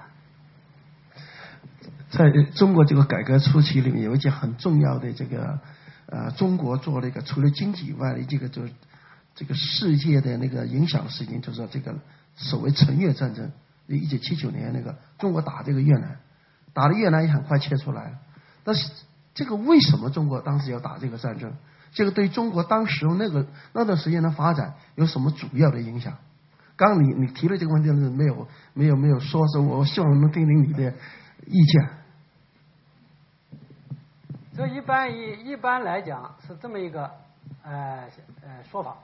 [2.11, 5.59] 在中国这个改革初期里面，有一件很重要的这个
[6.05, 8.73] 呃，中国做了一个除了经济以外的这个就是
[9.35, 11.95] 这个世界的那个影响的事情，就是这个
[12.37, 13.51] 所谓陈越战争，
[13.87, 16.19] 一九七九年那个中国打这个越南，
[16.75, 18.19] 打了越南也很快切出来了。
[18.63, 18.91] 但是
[19.33, 21.51] 这个为什么中国当时要打这个战争？
[21.93, 26.13] 这个对中国当时那个那段时间的发展有什么主要的影响？
[26.75, 30.93] 刚你你提了这个问题是，没有没有没有说，是我希望能听听你的
[31.47, 31.89] 意见。
[34.57, 37.11] 这一般一一般来讲是这么一个
[37.63, 38.09] 呃
[38.43, 38.97] 呃说法，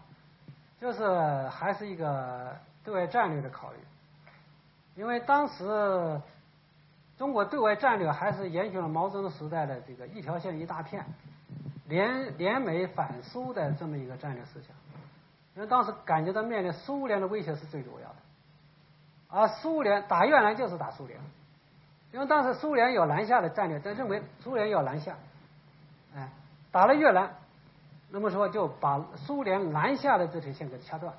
[0.81, 3.79] 就是还是一个对外战略的考虑，
[4.97, 6.21] 因为当时
[7.17, 11.05] 中国对外战略还是延续了毛泽东时代的这个一条线一大片。
[11.89, 14.71] 联联美反苏的这么一个战略思想，
[15.55, 18.17] 因为当时感觉到面临苏联的威胁是最主要的，
[19.29, 21.19] 而苏联打越南就是打苏联，
[22.13, 25.17] 因为当时苏联有南下的战略，他认为苏联要南下，
[26.15, 26.29] 哎，
[26.71, 27.35] 打了越南，
[28.11, 31.15] 那么说就把苏联南下的这条线给掐断。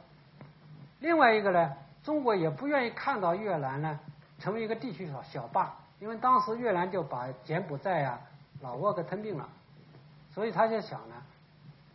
[0.99, 1.73] 另外一个呢，
[2.03, 3.99] 中国也不愿意看到越南呢
[4.37, 8.19] 成为一个地区小小霸，因为当时越南就把柬埔寨啊、
[8.61, 9.49] 老挝给吞并了。
[10.39, 11.15] 所以他就想呢，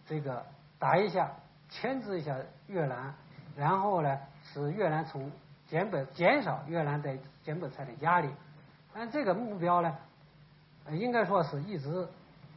[0.06, 0.44] 这个
[0.78, 1.30] 打一下，
[1.70, 3.14] 牵制一下越南，
[3.56, 5.32] 然后呢，使越南从
[5.66, 8.28] 柬埔减少越南在柬埔寨的压力，
[8.92, 9.96] 但这个目标呢，
[10.90, 12.06] 应该说是一直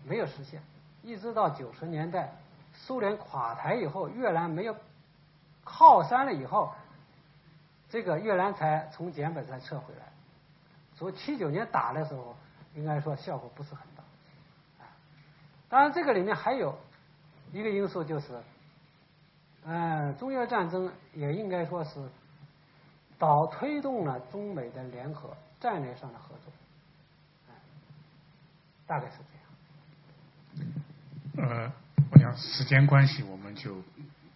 [0.05, 0.61] 没有实现，
[1.03, 2.33] 一直到九十年代
[2.73, 4.75] 苏联垮台以后，越南没有
[5.63, 6.73] 靠山了以后，
[7.89, 10.01] 这个越南才从柬埔寨撤回来。
[10.97, 12.35] 从七九年打的时候，
[12.75, 13.96] 应该说效果不是很大。
[15.69, 16.79] 当然，这个里面还有
[17.51, 18.41] 一个因素就是，
[19.65, 21.99] 嗯，中越战争也应该说是
[23.19, 26.53] 导推动了中美的联合战略上的合作，
[28.85, 29.17] 大概是
[31.35, 31.49] 这样。
[31.49, 31.71] 呃，
[32.11, 33.75] 我想时间关系，我们就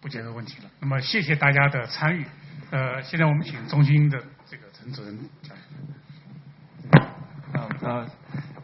[0.02, 0.70] 不解决问题了。
[0.80, 2.26] 那么，谢谢大家的参与。
[2.70, 5.56] 呃，现在我们请中心的这个陈主任讲。
[7.54, 8.06] 啊呃。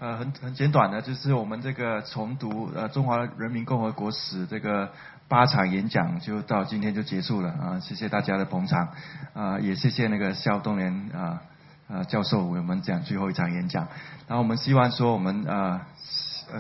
[0.00, 4.92] 呃，很很简短的，就是我们这个重读呃中华人民共和国史这个
[5.26, 7.80] 八场演讲，就到今天就结束了啊！
[7.80, 8.90] 谢谢大家的捧场
[9.34, 11.42] 啊，也谢谢那个肖东年啊
[11.88, 13.88] 啊教授为我们讲最后一场演讲。
[14.28, 15.88] 然后我们希望说，我们啊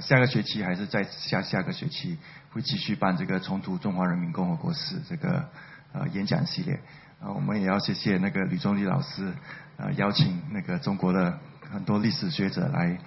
[0.00, 2.18] 下个学期还是在下下个学期
[2.50, 5.48] 会继续办这个重读中华人民共和国史这个
[5.92, 6.80] 呃演讲系列
[7.20, 7.30] 啊。
[7.30, 9.32] 我们也要谢谢那个吕中立老师
[9.76, 11.38] 啊邀请那个中国的
[11.70, 12.98] 很多历史学者来。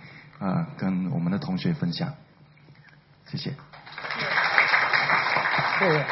[0.41, 2.11] 啊，跟我们的同学分享，
[3.27, 3.53] 谢谢。
[5.79, 6.05] 谢谢。